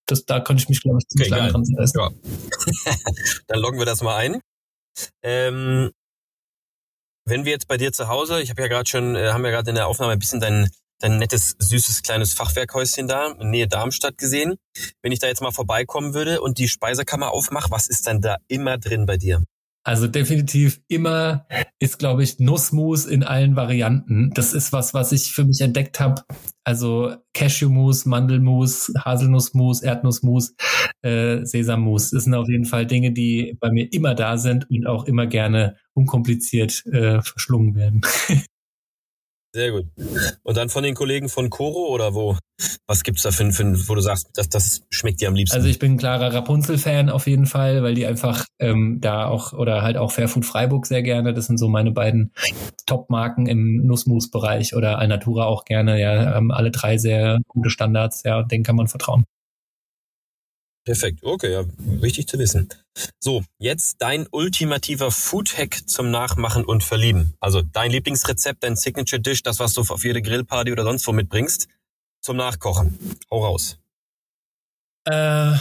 Das, 0.05 0.25
da 0.25 0.39
könnte 0.39 0.63
ich 0.63 0.69
mich, 0.69 0.81
glaube 0.81 0.99
ich, 0.99 1.07
ziemlich 1.07 1.31
okay, 1.31 1.39
lange 1.39 1.51
dran 1.51 1.63
essen. 1.77 1.99
Ja. 1.99 2.09
Dann 3.47 3.59
loggen 3.59 3.79
wir 3.79 3.85
das 3.85 4.01
mal 4.01 4.17
ein. 4.17 4.39
Ähm, 5.23 5.91
wenn 7.25 7.45
wir 7.45 7.51
jetzt 7.51 7.67
bei 7.67 7.77
dir 7.77 7.91
zu 7.93 8.07
Hause, 8.07 8.41
ich 8.41 8.49
habe 8.49 8.61
ja 8.61 8.67
gerade 8.67 8.89
schon, 8.89 9.15
äh, 9.15 9.31
haben 9.31 9.45
ja 9.45 9.51
gerade 9.51 9.69
in 9.69 9.75
der 9.75 9.87
Aufnahme 9.87 10.13
ein 10.13 10.19
bisschen 10.19 10.41
dein, 10.41 10.69
dein 10.99 11.17
nettes, 11.17 11.55
süßes, 11.59 12.03
kleines 12.03 12.33
Fachwerkhäuschen 12.33 13.07
da 13.07 13.31
in 13.39 13.49
Nähe 13.49 13.67
Darmstadt 13.67 14.17
gesehen. 14.17 14.55
Wenn 15.01 15.11
ich 15.11 15.19
da 15.19 15.27
jetzt 15.27 15.41
mal 15.41 15.51
vorbeikommen 15.51 16.13
würde 16.13 16.41
und 16.41 16.57
die 16.57 16.67
Speisekammer 16.67 17.31
aufmache, 17.31 17.71
was 17.71 17.87
ist 17.87 18.07
denn 18.07 18.21
da 18.21 18.37
immer 18.47 18.77
drin 18.77 19.05
bei 19.05 19.17
dir? 19.17 19.43
Also 19.85 20.07
definitiv 20.07 20.79
immer 20.87 21.45
ist, 21.77 21.99
glaube 21.99 22.23
ich, 22.23 22.39
Nussmus 22.39 23.05
in 23.05 23.21
allen 23.23 23.57
Varianten. 23.57 24.31
Das 24.33 24.53
ist 24.53 24.71
was, 24.71 24.93
was 24.93 25.11
ich 25.11 25.33
für 25.33 25.43
mich 25.43 25.59
entdeckt 25.59 25.99
habe. 25.99 26.23
Also 26.63 27.15
Cashewmus, 27.33 28.05
Mandelmus, 28.05 28.93
Haselnussmus, 28.97 29.81
Erdnussmus, 29.81 30.55
äh, 31.01 31.43
Sesammus. 31.43 32.11
Das 32.11 32.23
sind 32.23 32.33
auf 32.33 32.47
jeden 32.47 32.63
Fall 32.63 32.85
Dinge, 32.85 33.11
die 33.11 33.57
bei 33.59 33.71
mir 33.71 33.91
immer 33.91 34.15
da 34.15 34.37
sind 34.37 34.69
und 34.69 34.87
auch 34.87 35.03
immer 35.03 35.27
gerne 35.27 35.75
unkompliziert 35.93 36.85
äh, 36.85 37.21
verschlungen 37.21 37.75
werden. 37.75 38.01
Sehr 39.55 39.71
gut. 39.71 39.85
Und 40.41 40.57
dann 40.57 40.69
von 40.69 40.83
den 40.83 40.95
Kollegen 40.95 41.29
von 41.29 41.51
Coro 41.51 41.93
oder 41.93 42.15
wo? 42.15 42.35
Was 42.87 43.03
gibt's 43.03 43.21
da 43.21 43.31
für, 43.31 43.51
für 43.51 43.87
wo 43.87 43.93
du 43.93 44.01
sagst, 44.01 44.29
das, 44.33 44.49
das 44.49 44.81
schmeckt 44.89 45.21
dir 45.21 45.27
am 45.27 45.35
liebsten? 45.35 45.55
Also 45.55 45.67
ich 45.67 45.77
bin 45.77 45.93
ein 45.93 45.97
klarer 45.97 46.33
Rapunzel-Fan 46.33 47.11
auf 47.11 47.27
jeden 47.27 47.45
Fall, 47.45 47.83
weil 47.83 47.93
die 47.93 48.07
einfach 48.07 48.45
ähm, 48.59 48.97
da 48.99 49.27
auch 49.27 49.53
oder 49.53 49.83
halt 49.83 49.97
auch 49.97 50.11
Fairfood 50.11 50.45
Freiburg 50.45 50.87
sehr 50.87 51.03
gerne. 51.03 51.35
Das 51.35 51.45
sind 51.45 51.59
so 51.59 51.67
meine 51.67 51.91
beiden 51.91 52.33
Top-Marken 52.87 53.45
im 53.45 53.85
Nussmus-Bereich 53.85 54.75
oder 54.75 54.97
Alnatura 54.97 55.45
auch 55.45 55.65
gerne. 55.65 56.01
Ja, 56.01 56.35
ähm, 56.35 56.49
alle 56.49 56.71
drei 56.71 56.97
sehr 56.97 57.39
gute 57.47 57.69
Standards. 57.69 58.23
Ja, 58.23 58.41
denen 58.41 58.63
kann 58.63 58.75
man 58.75 58.87
vertrauen. 58.87 59.23
Perfekt, 60.85 61.23
okay, 61.23 61.51
ja, 61.51 61.63
wichtig 61.77 62.27
zu 62.27 62.37
wissen. 62.37 62.67
So, 63.19 63.43
jetzt 63.57 64.01
dein 64.01 64.27
ultimativer 64.31 65.11
Foodhack 65.11 65.87
zum 65.87 66.11
Nachmachen 66.11 66.65
und 66.65 66.83
Verlieben. 66.83 67.35
Also 67.39 67.61
dein 67.61 67.89
Lieblingsrezept, 67.89 68.63
dein 68.63 68.75
Signature 68.75 69.21
Dish, 69.21 69.43
das, 69.43 69.59
was 69.59 69.73
du 69.73 69.81
auf 69.81 70.03
jede 70.03 70.21
Grillparty 70.21 70.73
oder 70.73 70.83
sonst 70.83 71.07
wo 71.07 71.13
mitbringst, 71.13 71.69
zum 72.21 72.35
Nachkochen. 72.35 73.17
Hau 73.31 73.45
raus. 73.45 73.79
Äh, 75.05 75.57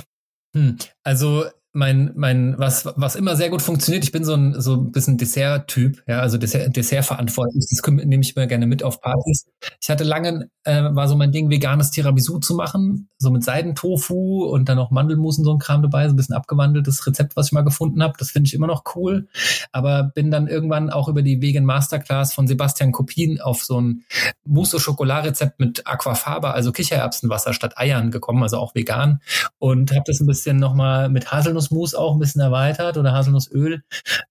hm, 0.55 0.79
also 1.05 1.47
mein, 1.73 2.13
mein, 2.15 2.55
was, 2.59 2.87
was 2.97 3.17
immer 3.17 3.35
sehr 3.35 3.49
gut 3.49 3.63
funktioniert, 3.63 4.05
ich 4.05 4.13
bin 4.13 4.25
so 4.25 4.35
ein, 4.35 4.61
so 4.61 4.75
ein 4.75 4.93
bisschen 4.93 5.17
Dessert-Typ, 5.17 6.03
ja, 6.07 6.21
also 6.21 6.37
Dessert, 6.37 6.77
Dessert 6.77 7.05
verantwortlich. 7.05 7.67
Das 7.71 7.81
nehme 7.91 8.23
ich 8.23 8.37
mir 8.37 8.47
gerne 8.47 8.67
mit 8.67 8.83
auf 8.83 9.01
Partys. 9.01 9.47
Ich 9.81 9.89
hatte 9.89 10.05
lange, 10.05 10.51
äh, 10.65 10.83
war 10.93 11.09
so 11.09 11.17
mein 11.17 11.33
Ding, 11.33 11.49
veganes 11.51 11.91
Tiramisu 11.91 12.39
zu 12.39 12.55
machen, 12.55 13.09
so 13.19 13.31
mit 13.31 13.43
Seidentofu 13.43 14.45
und 14.45 14.69
dann 14.69 14.79
auch 14.79 14.91
Mandelmus 14.91 15.39
und 15.39 15.45
so 15.45 15.53
ein 15.53 15.59
Kram 15.59 15.83
dabei, 15.83 16.07
so 16.09 16.13
ein 16.13 16.17
bisschen 16.17 16.35
abgewandeltes 16.35 17.07
Rezept, 17.07 17.37
was 17.37 17.47
ich 17.47 17.53
mal 17.53 17.63
gefunden 17.63 18.03
habe. 18.03 18.15
Das 18.19 18.31
finde 18.31 18.49
ich 18.49 18.55
immer 18.55 18.67
noch 18.67 18.85
cool. 18.95 19.29
Aber 19.73 20.03
bin 20.03 20.31
dann 20.31 20.49
irgendwann 20.49 20.91
auch 20.91 21.09
über 21.09 21.23
die 21.23 21.41
Vegan 21.41 21.65
Masterclass 21.65 22.35
von 22.35 22.47
Sebastian 22.47 22.93
Kopien 22.93 23.41
auf 23.41 23.65
so 23.65 23.81
ein 23.81 24.05
Mousse 24.45 24.77
au 24.77 24.81
Chocolat 24.81 25.25
Rezept 25.25 25.59
mit 25.59 25.87
Aquafaba, 25.87 26.51
also 26.51 26.71
Kichererbsenwasser 26.73 27.55
statt 27.55 27.79
Eiern 27.79 28.11
gekommen, 28.11 28.43
also 28.43 28.59
auch 28.59 28.75
vegan. 28.75 29.21
Und 29.59 29.91
habe 29.93 30.05
das 30.07 30.21
ein 30.21 30.27
bisschen 30.27 30.59
nochmal 30.59 31.09
mit 31.09 31.33
Haselnuss 31.33 31.62
Haselnussmus 31.63 31.95
auch 31.95 32.15
ein 32.15 32.19
bisschen 32.19 32.41
erweitert 32.41 32.97
oder 32.97 33.13
Haselnussöl. 33.13 33.83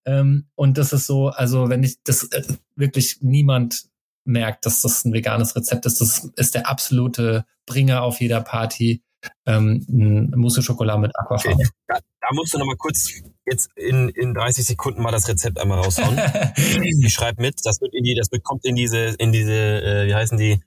Ähm, 0.06 0.48
und 0.56 0.78
das 0.78 0.94
ist 0.94 1.08
so, 1.08 1.30
also 1.30 1.70
wenn 1.70 1.84
ich 1.84 1.98
das 2.04 2.24
äh, 2.32 2.44
wirklich 2.76 3.18
niemand 3.22 3.86
merkt, 4.24 4.66
dass 4.66 4.82
das 4.82 5.06
ein 5.06 5.14
veganes 5.14 5.56
Rezept 5.56 5.86
ist, 5.86 6.02
das 6.02 6.30
ist 6.36 6.56
der 6.56 6.70
absolute 6.70 7.46
Bringer 7.66 8.04
auf 8.04 8.22
jeder 8.22 8.42
Party. 8.42 9.02
Ähm, 9.46 9.86
Mousse 10.36 10.64
Schokolade 10.64 11.00
mit 11.00 11.12
Aquafaba. 11.16 11.54
Okay. 11.54 11.68
Da, 11.88 11.96
da, 11.96 12.28
musst 12.34 12.54
du 12.54 12.58
noch 12.58 12.66
mal 12.66 12.76
kurz 12.76 13.12
jetzt 13.46 13.70
in, 13.76 14.10
in 14.10 14.34
30 14.34 14.66
Sekunden 14.66 15.02
mal 15.02 15.12
das 15.12 15.28
Rezept 15.28 15.60
einmal 15.60 15.80
raushauen. 15.80 16.18
ich 16.56 17.14
schreibe 17.14 17.42
mit, 17.42 17.60
das 17.64 17.82
wird 17.82 17.94
in 17.94 18.04
die, 18.04 18.16
das 18.16 18.30
kommt 18.42 18.66
in 18.66 18.76
diese, 18.76 19.16
in 19.20 19.32
diese, 19.32 19.54
äh, 19.54 20.08
wie 20.08 20.16
heißen 20.16 20.40
die, 20.40 20.60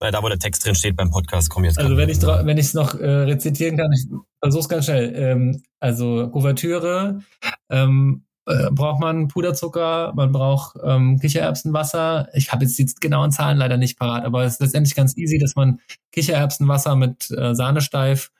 da 0.00 0.22
wo 0.22 0.28
der 0.28 0.38
Text 0.38 0.64
drin 0.64 0.74
steht 0.74 0.96
beim 0.96 1.10
Podcast, 1.10 1.50
komm 1.50 1.64
jetzt. 1.64 1.78
Also 1.78 1.96
wenn 1.96 2.08
ich 2.08 2.22
wenn 2.22 2.58
ich 2.58 2.66
es 2.66 2.74
noch 2.74 2.94
äh, 2.94 3.06
rezitieren 3.06 3.76
kann, 3.76 3.92
ich 3.92 4.06
versuch's 4.42 4.68
ganz 4.68 4.86
schnell. 4.86 5.12
Ähm, 5.14 5.62
also 5.78 6.28
Kuvertüre, 6.30 7.20
ähm, 7.68 8.24
äh, 8.46 8.70
braucht 8.70 9.00
man 9.00 9.28
Puderzucker, 9.28 10.12
man 10.16 10.32
braucht 10.32 10.76
ähm, 10.82 11.18
Kichererbsenwasser. 11.18 12.28
Ich 12.32 12.50
habe 12.50 12.64
jetzt 12.64 12.78
die 12.78 12.86
genauen 13.00 13.30
Zahlen 13.30 13.58
leider 13.58 13.76
nicht 13.76 13.98
parat, 13.98 14.24
aber 14.24 14.44
es 14.44 14.54
ist 14.54 14.60
letztendlich 14.60 14.94
ganz 14.94 15.16
easy, 15.16 15.38
dass 15.38 15.54
man 15.54 15.80
Kichererbsenwasser 16.12 16.96
mit 16.96 17.30
äh, 17.30 17.54
Sahnesteif 17.54 18.30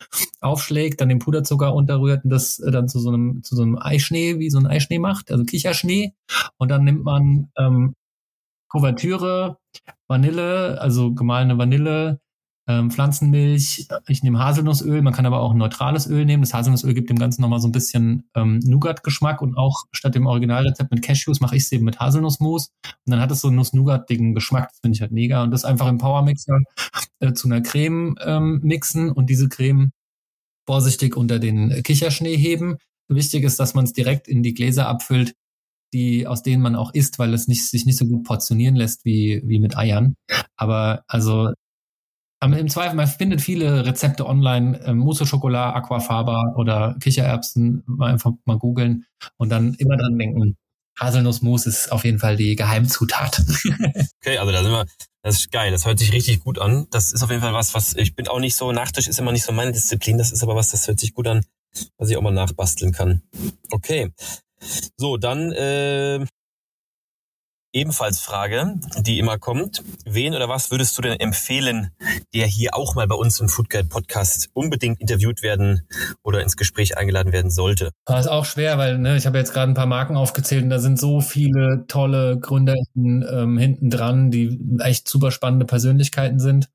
aufschlägt, 0.40 1.00
dann 1.00 1.10
den 1.10 1.18
Puderzucker 1.18 1.74
unterrührt 1.74 2.24
und 2.24 2.30
das 2.30 2.58
äh, 2.58 2.70
dann 2.70 2.88
zu 2.88 2.98
so 2.98 3.10
einem 3.10 3.42
zu 3.42 3.54
so 3.54 3.62
einem 3.62 3.78
Eischnee, 3.78 4.38
wie 4.38 4.50
so 4.50 4.58
ein 4.58 4.66
Eischnee 4.66 4.98
macht, 4.98 5.30
also 5.30 5.44
Kicherschnee. 5.44 6.14
Und 6.56 6.70
dann 6.70 6.84
nimmt 6.84 7.04
man 7.04 7.50
ähm, 7.58 7.94
Kuvertüre, 8.70 9.58
Vanille, 10.08 10.80
also 10.80 11.12
gemahlene 11.12 11.58
Vanille, 11.58 12.20
ähm, 12.70 12.90
Pflanzenmilch. 12.90 13.88
Ich 14.06 14.22
nehme 14.22 14.38
Haselnussöl, 14.38 15.02
man 15.02 15.12
kann 15.12 15.26
aber 15.26 15.40
auch 15.40 15.50
ein 15.50 15.58
neutrales 15.58 16.06
Öl 16.06 16.24
nehmen. 16.24 16.42
Das 16.42 16.54
Haselnussöl 16.54 16.94
gibt 16.94 17.10
dem 17.10 17.18
Ganzen 17.18 17.42
nochmal 17.42 17.60
so 17.60 17.68
ein 17.68 17.72
bisschen 17.72 18.28
ähm, 18.34 18.60
Nougat-Geschmack 18.60 19.42
und 19.42 19.56
auch 19.56 19.84
statt 19.92 20.14
dem 20.14 20.26
Originalrezept 20.26 20.90
mit 20.90 21.02
Cashews 21.02 21.40
mache 21.40 21.56
ich 21.56 21.64
es 21.64 21.72
eben 21.72 21.84
mit 21.84 21.98
Haselnussmus. 21.98 22.72
Und 22.84 23.10
dann 23.10 23.20
hat 23.20 23.30
es 23.32 23.40
so 23.40 23.48
einen 23.48 23.56
Nuss-Nougat-digen 23.56 24.34
Geschmack, 24.34 24.68
das 24.70 24.78
finde 24.80 24.96
ich 24.96 25.00
halt 25.00 25.12
mega. 25.12 25.42
Und 25.42 25.50
das 25.50 25.64
einfach 25.64 25.88
im 25.88 25.98
Powermixer 25.98 26.58
äh, 27.18 27.32
zu 27.32 27.48
einer 27.48 27.60
Creme 27.60 28.16
ähm, 28.24 28.60
mixen 28.62 29.10
und 29.10 29.28
diese 29.28 29.48
Creme 29.48 29.90
vorsichtig 30.66 31.16
unter 31.16 31.40
den 31.40 31.82
Kicherschnee 31.82 32.36
heben. 32.36 32.76
Wichtig 33.08 33.42
ist, 33.42 33.58
dass 33.58 33.74
man 33.74 33.84
es 33.84 33.92
direkt 33.92 34.28
in 34.28 34.44
die 34.44 34.54
Gläser 34.54 34.86
abfüllt, 34.86 35.34
die, 35.92 36.26
aus 36.26 36.42
denen 36.42 36.62
man 36.62 36.76
auch 36.76 36.92
isst, 36.94 37.18
weil 37.18 37.34
es 37.34 37.48
nicht, 37.48 37.68
sich 37.68 37.86
nicht 37.86 37.98
so 37.98 38.06
gut 38.06 38.24
portionieren 38.24 38.76
lässt 38.76 39.04
wie, 39.04 39.42
wie 39.44 39.58
mit 39.60 39.76
Eiern. 39.76 40.16
Aber 40.56 41.04
also 41.06 41.50
im 42.42 42.68
Zweifel, 42.68 42.96
man 42.96 43.06
findet 43.06 43.42
viele 43.42 43.84
Rezepte 43.84 44.26
online, 44.26 44.80
äh, 44.80 44.94
Mousse 44.94 45.26
Schokolade, 45.26 45.74
Aquafaba 45.74 46.54
oder 46.56 46.96
Kichererbsen, 47.00 47.82
mal 47.86 48.12
einfach 48.12 48.32
mal 48.46 48.58
googeln 48.58 49.04
und 49.36 49.50
dann 49.50 49.74
immer 49.74 49.96
dran 49.98 50.18
denken, 50.18 50.56
Haselnussmus 50.98 51.66
ist 51.66 51.92
auf 51.92 52.04
jeden 52.04 52.18
Fall 52.18 52.36
die 52.36 52.56
Geheimzutat. 52.56 53.40
okay, 54.20 54.38
also 54.38 54.52
da 54.52 54.62
sind 54.62 54.72
wir, 54.72 54.86
das 55.22 55.36
ist 55.36 55.52
geil, 55.52 55.70
das 55.70 55.84
hört 55.84 55.98
sich 55.98 56.12
richtig 56.12 56.40
gut 56.40 56.58
an. 56.58 56.86
Das 56.90 57.12
ist 57.12 57.22
auf 57.22 57.30
jeden 57.30 57.42
Fall 57.42 57.52
was, 57.52 57.74
was, 57.74 57.94
ich 57.94 58.14
bin 58.14 58.28
auch 58.28 58.40
nicht 58.40 58.56
so, 58.56 58.72
Nachtisch 58.72 59.08
ist 59.08 59.18
immer 59.18 59.32
nicht 59.32 59.44
so 59.44 59.52
meine 59.52 59.72
Disziplin, 59.72 60.18
das 60.18 60.32
ist 60.32 60.42
aber 60.42 60.56
was, 60.56 60.70
das 60.70 60.88
hört 60.88 61.00
sich 61.00 61.14
gut 61.14 61.26
an, 61.26 61.44
was 61.98 62.08
ich 62.08 62.16
auch 62.16 62.22
mal 62.22 62.32
nachbasteln 62.32 62.92
kann. 62.92 63.22
Okay. 63.70 64.12
So, 64.96 65.16
dann 65.16 65.52
äh, 65.52 66.24
ebenfalls 67.72 68.20
Frage, 68.20 68.74
die 68.98 69.18
immer 69.18 69.38
kommt. 69.38 69.82
Wen 70.04 70.34
oder 70.34 70.48
was 70.48 70.70
würdest 70.70 70.96
du 70.98 71.02
denn 71.02 71.18
empfehlen, 71.18 71.90
der 72.34 72.46
hier 72.46 72.74
auch 72.74 72.94
mal 72.94 73.06
bei 73.06 73.14
uns 73.14 73.40
im 73.40 73.48
Foodguide 73.48 73.88
Podcast 73.88 74.48
unbedingt 74.54 75.00
interviewt 75.00 75.42
werden 75.42 75.86
oder 76.22 76.42
ins 76.42 76.56
Gespräch 76.56 76.96
eingeladen 76.98 77.32
werden 77.32 77.50
sollte? 77.50 77.90
Das 78.06 78.26
ist 78.26 78.30
auch 78.30 78.44
schwer, 78.44 78.78
weil 78.78 78.98
ne, 78.98 79.16
ich 79.16 79.26
habe 79.26 79.38
jetzt 79.38 79.52
gerade 79.52 79.70
ein 79.70 79.76
paar 79.76 79.86
Marken 79.86 80.16
aufgezählt 80.16 80.64
und 80.64 80.70
da 80.70 80.78
sind 80.78 80.98
so 80.98 81.20
viele 81.20 81.84
tolle 81.86 82.38
Gründer 82.38 82.74
ähm, 82.96 83.58
hinten 83.58 83.90
dran, 83.90 84.30
die 84.30 84.58
echt 84.80 85.08
super 85.08 85.30
spannende 85.30 85.66
Persönlichkeiten 85.66 86.40
sind. 86.40 86.68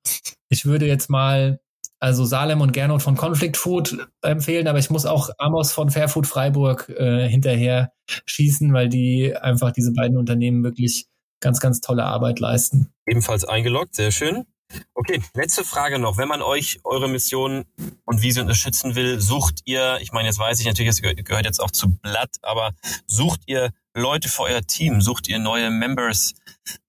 Ich 0.50 0.66
würde 0.66 0.86
jetzt 0.86 1.10
mal 1.10 1.60
also 2.00 2.26
Salem 2.26 2.62
und 2.62 2.74
Gernot 2.74 3.02
von 3.02 3.16
Conflict 3.16 3.58
Food 3.58 4.08
empfehlen, 4.22 4.68
aber 4.68 4.80
ich 4.80 4.90
muss 4.90 5.06
auch 5.06 5.30
Amos 5.38 5.72
von 5.72 5.90
Fairfood 5.90 6.28
Freiburg 6.28 6.90
äh, 6.90 7.28
hinterher 7.28 7.92
schießen, 8.26 8.74
weil 8.74 8.90
die 8.90 9.36
einfach 9.36 9.72
diese 9.72 9.94
beiden 9.94 10.18
Unternehmen 10.18 10.64
wirklich 10.64 11.08
ganz, 11.40 11.60
ganz 11.60 11.82
tolle 11.82 12.04
Arbeit 12.04 12.40
leisten. 12.40 12.92
Ebenfalls 13.06 13.46
eingeloggt, 13.46 13.96
sehr 13.96 14.12
schön. 14.12 14.46
Okay, 14.94 15.22
letzte 15.34 15.64
Frage 15.64 16.00
noch. 16.00 16.18
Wenn 16.18 16.28
man 16.28 16.42
euch 16.42 16.80
eure 16.84 17.08
Mission 17.08 17.66
und 18.06 18.20
sie 18.20 18.40
unterstützen 18.40 18.96
will, 18.96 19.22
sucht 19.22 19.62
ihr, 19.66 20.00
ich 20.02 20.12
meine, 20.12 20.28
jetzt 20.28 20.40
weiß 20.40 20.60
ich 20.60 20.66
natürlich, 20.66 20.90
es 20.90 21.02
gehört 21.02 21.46
jetzt 21.46 21.62
auch 21.62 21.72
zu 21.72 21.98
Blatt, 21.98 22.36
aber 22.42 22.74
sucht 23.06 23.42
ihr 23.46 23.72
Leute 23.94 24.28
für 24.28 24.44
euer 24.44 24.62
Team? 24.64 25.02
Sucht 25.02 25.28
ihr 25.28 25.40
neue 25.40 25.70
Members? 25.70 26.34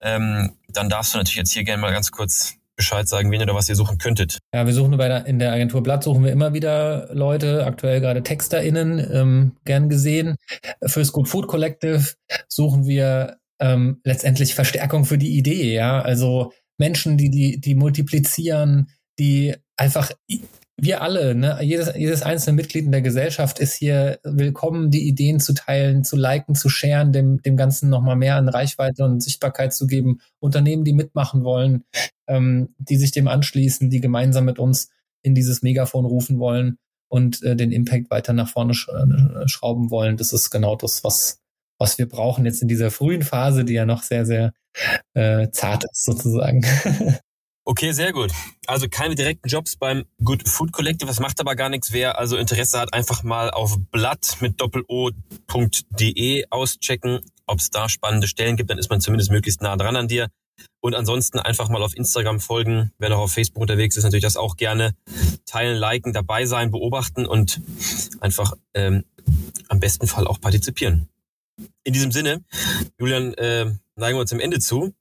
Ähm, 0.00 0.56
dann 0.68 0.88
darfst 0.88 1.14
du 1.14 1.18
natürlich 1.18 1.36
jetzt 1.36 1.52
hier 1.52 1.64
gerne 1.64 1.80
mal 1.80 1.92
ganz 1.92 2.10
kurz 2.10 2.54
Bescheid 2.76 3.08
sagen, 3.08 3.30
wen 3.30 3.42
oder 3.42 3.54
was 3.54 3.68
ihr 3.68 3.74
suchen 3.74 3.98
könntet. 3.98 4.38
Ja, 4.54 4.66
wir 4.66 4.74
suchen 4.74 4.96
bei 4.96 5.08
der, 5.08 5.26
in 5.26 5.38
der 5.38 5.52
Agentur 5.52 5.82
Blatt 5.82 6.04
suchen 6.04 6.24
wir 6.24 6.32
immer 6.32 6.52
wieder 6.52 7.08
Leute, 7.12 7.64
aktuell 7.64 8.00
gerade 8.00 8.22
TexterInnen, 8.22 9.06
ähm, 9.12 9.52
gern 9.64 9.88
gesehen. 9.88 10.36
Fürs 10.84 11.12
Good 11.12 11.28
Food 11.28 11.48
Collective 11.48 12.14
suchen 12.48 12.86
wir 12.86 13.38
ähm, 13.58 14.00
letztendlich 14.04 14.54
Verstärkung 14.54 15.04
für 15.04 15.18
die 15.18 15.36
Idee, 15.36 15.74
ja. 15.74 16.00
Also 16.00 16.52
Menschen, 16.78 17.16
die, 17.16 17.30
die, 17.30 17.60
die 17.60 17.74
multiplizieren, 17.74 18.90
die 19.18 19.54
einfach 19.76 20.10
wir 20.78 21.00
alle, 21.00 21.34
ne, 21.34 21.58
jedes, 21.62 21.94
jedes 21.96 22.22
einzelne 22.22 22.56
Mitglied 22.56 22.84
in 22.84 22.92
der 22.92 23.00
Gesellschaft 23.00 23.58
ist 23.58 23.74
hier 23.74 24.18
willkommen, 24.24 24.90
die 24.90 25.08
Ideen 25.08 25.40
zu 25.40 25.54
teilen, 25.54 26.04
zu 26.04 26.16
liken, 26.16 26.54
zu 26.54 26.68
sharen, 26.68 27.12
dem, 27.12 27.40
dem 27.40 27.56
Ganzen 27.56 27.88
nochmal 27.88 28.16
mehr 28.16 28.36
an 28.36 28.48
Reichweite 28.48 29.04
und 29.04 29.22
Sichtbarkeit 29.22 29.72
zu 29.72 29.86
geben. 29.86 30.20
Unternehmen, 30.38 30.84
die 30.84 30.92
mitmachen 30.92 31.44
wollen, 31.44 31.84
ähm, 32.26 32.74
die 32.78 32.96
sich 32.96 33.10
dem 33.10 33.26
anschließen, 33.26 33.88
die 33.88 34.00
gemeinsam 34.00 34.44
mit 34.44 34.58
uns 34.58 34.90
in 35.22 35.34
dieses 35.34 35.62
Megafon 35.62 36.04
rufen 36.04 36.38
wollen 36.38 36.76
und 37.08 37.42
äh, 37.42 37.56
den 37.56 37.72
Impact 37.72 38.10
weiter 38.10 38.34
nach 38.34 38.48
vorne 38.48 38.74
sch 38.74 38.88
äh, 38.88 39.48
schrauben 39.48 39.90
wollen. 39.90 40.18
Das 40.18 40.34
ist 40.34 40.50
genau 40.50 40.76
das, 40.76 41.02
was, 41.02 41.40
was 41.78 41.96
wir 41.96 42.06
brauchen 42.06 42.44
jetzt 42.44 42.60
in 42.60 42.68
dieser 42.68 42.90
frühen 42.90 43.22
Phase, 43.22 43.64
die 43.64 43.74
ja 43.74 43.86
noch 43.86 44.02
sehr, 44.02 44.26
sehr 44.26 44.52
äh, 45.14 45.48
zart 45.52 45.84
ist 45.90 46.04
sozusagen. 46.04 46.62
Okay, 47.68 47.90
sehr 47.90 48.12
gut. 48.12 48.30
Also 48.68 48.86
keine 48.88 49.16
direkten 49.16 49.48
Jobs 49.48 49.74
beim 49.74 50.04
Good 50.22 50.48
Food 50.48 50.70
Collective, 50.70 51.08
das 51.08 51.18
macht 51.18 51.40
aber 51.40 51.56
gar 51.56 51.68
nichts. 51.68 51.90
Wer 51.90 52.16
also 52.16 52.36
Interesse 52.36 52.78
hat, 52.78 52.94
einfach 52.94 53.24
mal 53.24 53.50
auf 53.50 53.76
blatt 53.90 54.36
mit 54.38 54.60
doppelo.de 54.60 56.44
auschecken, 56.50 57.22
ob 57.44 57.58
es 57.58 57.70
da 57.70 57.88
spannende 57.88 58.28
Stellen 58.28 58.56
gibt, 58.56 58.70
dann 58.70 58.78
ist 58.78 58.88
man 58.88 59.00
zumindest 59.00 59.32
möglichst 59.32 59.62
nah 59.62 59.76
dran 59.76 59.96
an 59.96 60.06
dir. 60.06 60.28
Und 60.78 60.94
ansonsten 60.94 61.40
einfach 61.40 61.68
mal 61.68 61.82
auf 61.82 61.96
Instagram 61.96 62.38
folgen. 62.38 62.92
Wer 62.98 63.08
noch 63.08 63.18
auf 63.18 63.32
Facebook 63.32 63.62
unterwegs 63.62 63.96
ist, 63.96 64.04
natürlich 64.04 64.22
das 64.22 64.36
auch 64.36 64.56
gerne 64.56 64.94
teilen, 65.44 65.76
liken, 65.76 66.12
dabei 66.12 66.46
sein, 66.46 66.70
beobachten 66.70 67.26
und 67.26 67.60
einfach 68.20 68.52
ähm, 68.74 69.04
am 69.68 69.80
besten 69.80 70.06
Fall 70.06 70.28
auch 70.28 70.40
partizipieren. 70.40 71.08
In 71.82 71.92
diesem 71.92 72.12
Sinne, 72.12 72.44
Julian, 73.00 73.34
äh, 73.34 73.64
neigen 73.96 74.16
wir 74.16 74.20
uns 74.20 74.30
zum 74.30 74.38
Ende 74.38 74.60
zu. 74.60 74.94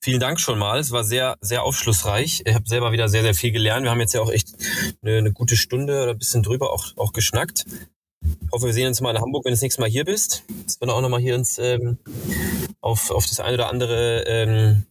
Vielen 0.00 0.20
Dank 0.20 0.40
schon 0.40 0.58
mal. 0.58 0.78
Es 0.78 0.90
war 0.90 1.04
sehr, 1.04 1.36
sehr 1.40 1.64
aufschlussreich. 1.64 2.42
Ich 2.44 2.54
habe 2.54 2.68
selber 2.68 2.92
wieder 2.92 3.08
sehr, 3.08 3.22
sehr 3.22 3.34
viel 3.34 3.52
gelernt. 3.52 3.84
Wir 3.84 3.90
haben 3.90 4.00
jetzt 4.00 4.14
ja 4.14 4.20
auch 4.20 4.30
echt 4.30 4.54
eine, 5.02 5.18
eine 5.18 5.32
gute 5.32 5.56
Stunde 5.56 6.02
oder 6.02 6.12
ein 6.12 6.18
bisschen 6.18 6.42
drüber 6.42 6.72
auch, 6.72 6.96
auch 6.96 7.12
geschnackt. 7.12 7.66
Ich 8.20 8.52
hoffe, 8.52 8.66
wir 8.66 8.72
sehen 8.72 8.88
uns 8.88 9.00
mal 9.00 9.14
in 9.14 9.20
Hamburg, 9.20 9.44
wenn 9.44 9.50
du 9.50 9.54
das 9.54 9.62
nächste 9.62 9.80
Mal 9.80 9.90
hier 9.90 10.04
bist. 10.04 10.44
Dass 10.64 10.80
wir 10.80 10.88
auch 10.88 11.00
nochmal 11.00 11.20
hier 11.20 11.34
uns 11.34 11.58
ähm, 11.58 11.98
auf, 12.80 13.10
auf 13.10 13.26
das 13.26 13.40
eine 13.40 13.54
oder 13.54 13.68
andere 13.68 14.22
ähm, 14.22 14.86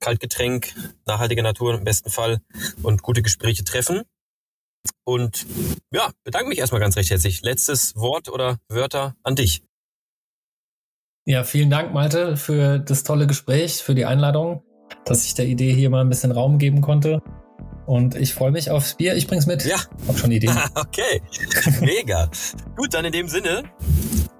Kaltgetränk, 0.00 0.74
nachhaltige 1.06 1.42
Natur 1.42 1.74
im 1.74 1.84
besten 1.84 2.10
Fall 2.10 2.40
und 2.82 3.02
gute 3.02 3.22
Gespräche 3.22 3.64
treffen. 3.64 4.02
Und 5.04 5.46
ja, 5.92 6.10
bedanke 6.24 6.48
mich 6.48 6.58
erstmal 6.58 6.80
ganz 6.80 6.96
recht 6.96 7.10
herzlich. 7.10 7.42
Letztes 7.42 7.96
Wort 7.96 8.28
oder 8.28 8.58
Wörter 8.68 9.16
an 9.22 9.36
dich. 9.36 9.62
Ja, 11.24 11.44
vielen 11.44 11.70
Dank, 11.70 11.94
Malte, 11.94 12.36
für 12.36 12.80
das 12.80 13.04
tolle 13.04 13.26
Gespräch, 13.26 13.82
für 13.82 13.94
die 13.94 14.04
Einladung, 14.04 14.62
dass 15.04 15.24
ich 15.24 15.34
der 15.34 15.46
Idee 15.46 15.72
hier 15.72 15.88
mal 15.88 16.00
ein 16.00 16.08
bisschen 16.08 16.32
Raum 16.32 16.58
geben 16.58 16.80
konnte. 16.80 17.22
Und 17.86 18.14
ich 18.16 18.34
freue 18.34 18.50
mich 18.50 18.70
aufs 18.70 18.94
Bier. 18.94 19.14
Ich 19.16 19.26
bring's 19.26 19.46
mit. 19.46 19.64
Ja. 19.64 19.76
Hab 20.08 20.18
schon 20.18 20.32
Ideen. 20.32 20.56
okay. 20.74 21.22
Mega. 21.80 22.28
Gut, 22.76 22.94
dann 22.94 23.04
in 23.04 23.12
dem 23.12 23.28
Sinne, 23.28 23.62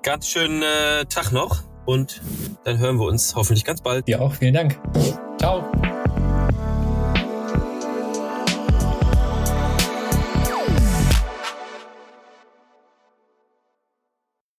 ganz 0.02 0.28
schönen 0.28 0.62
äh, 0.62 1.04
Tag 1.06 1.32
noch 1.32 1.62
und 1.86 2.20
dann 2.64 2.78
hören 2.78 2.96
wir 2.98 3.06
uns 3.06 3.34
hoffentlich 3.34 3.64
ganz 3.64 3.80
bald. 3.80 4.08
Dir 4.08 4.20
auch. 4.20 4.34
Vielen 4.34 4.54
Dank. 4.54 4.80
Ciao. 5.38 5.64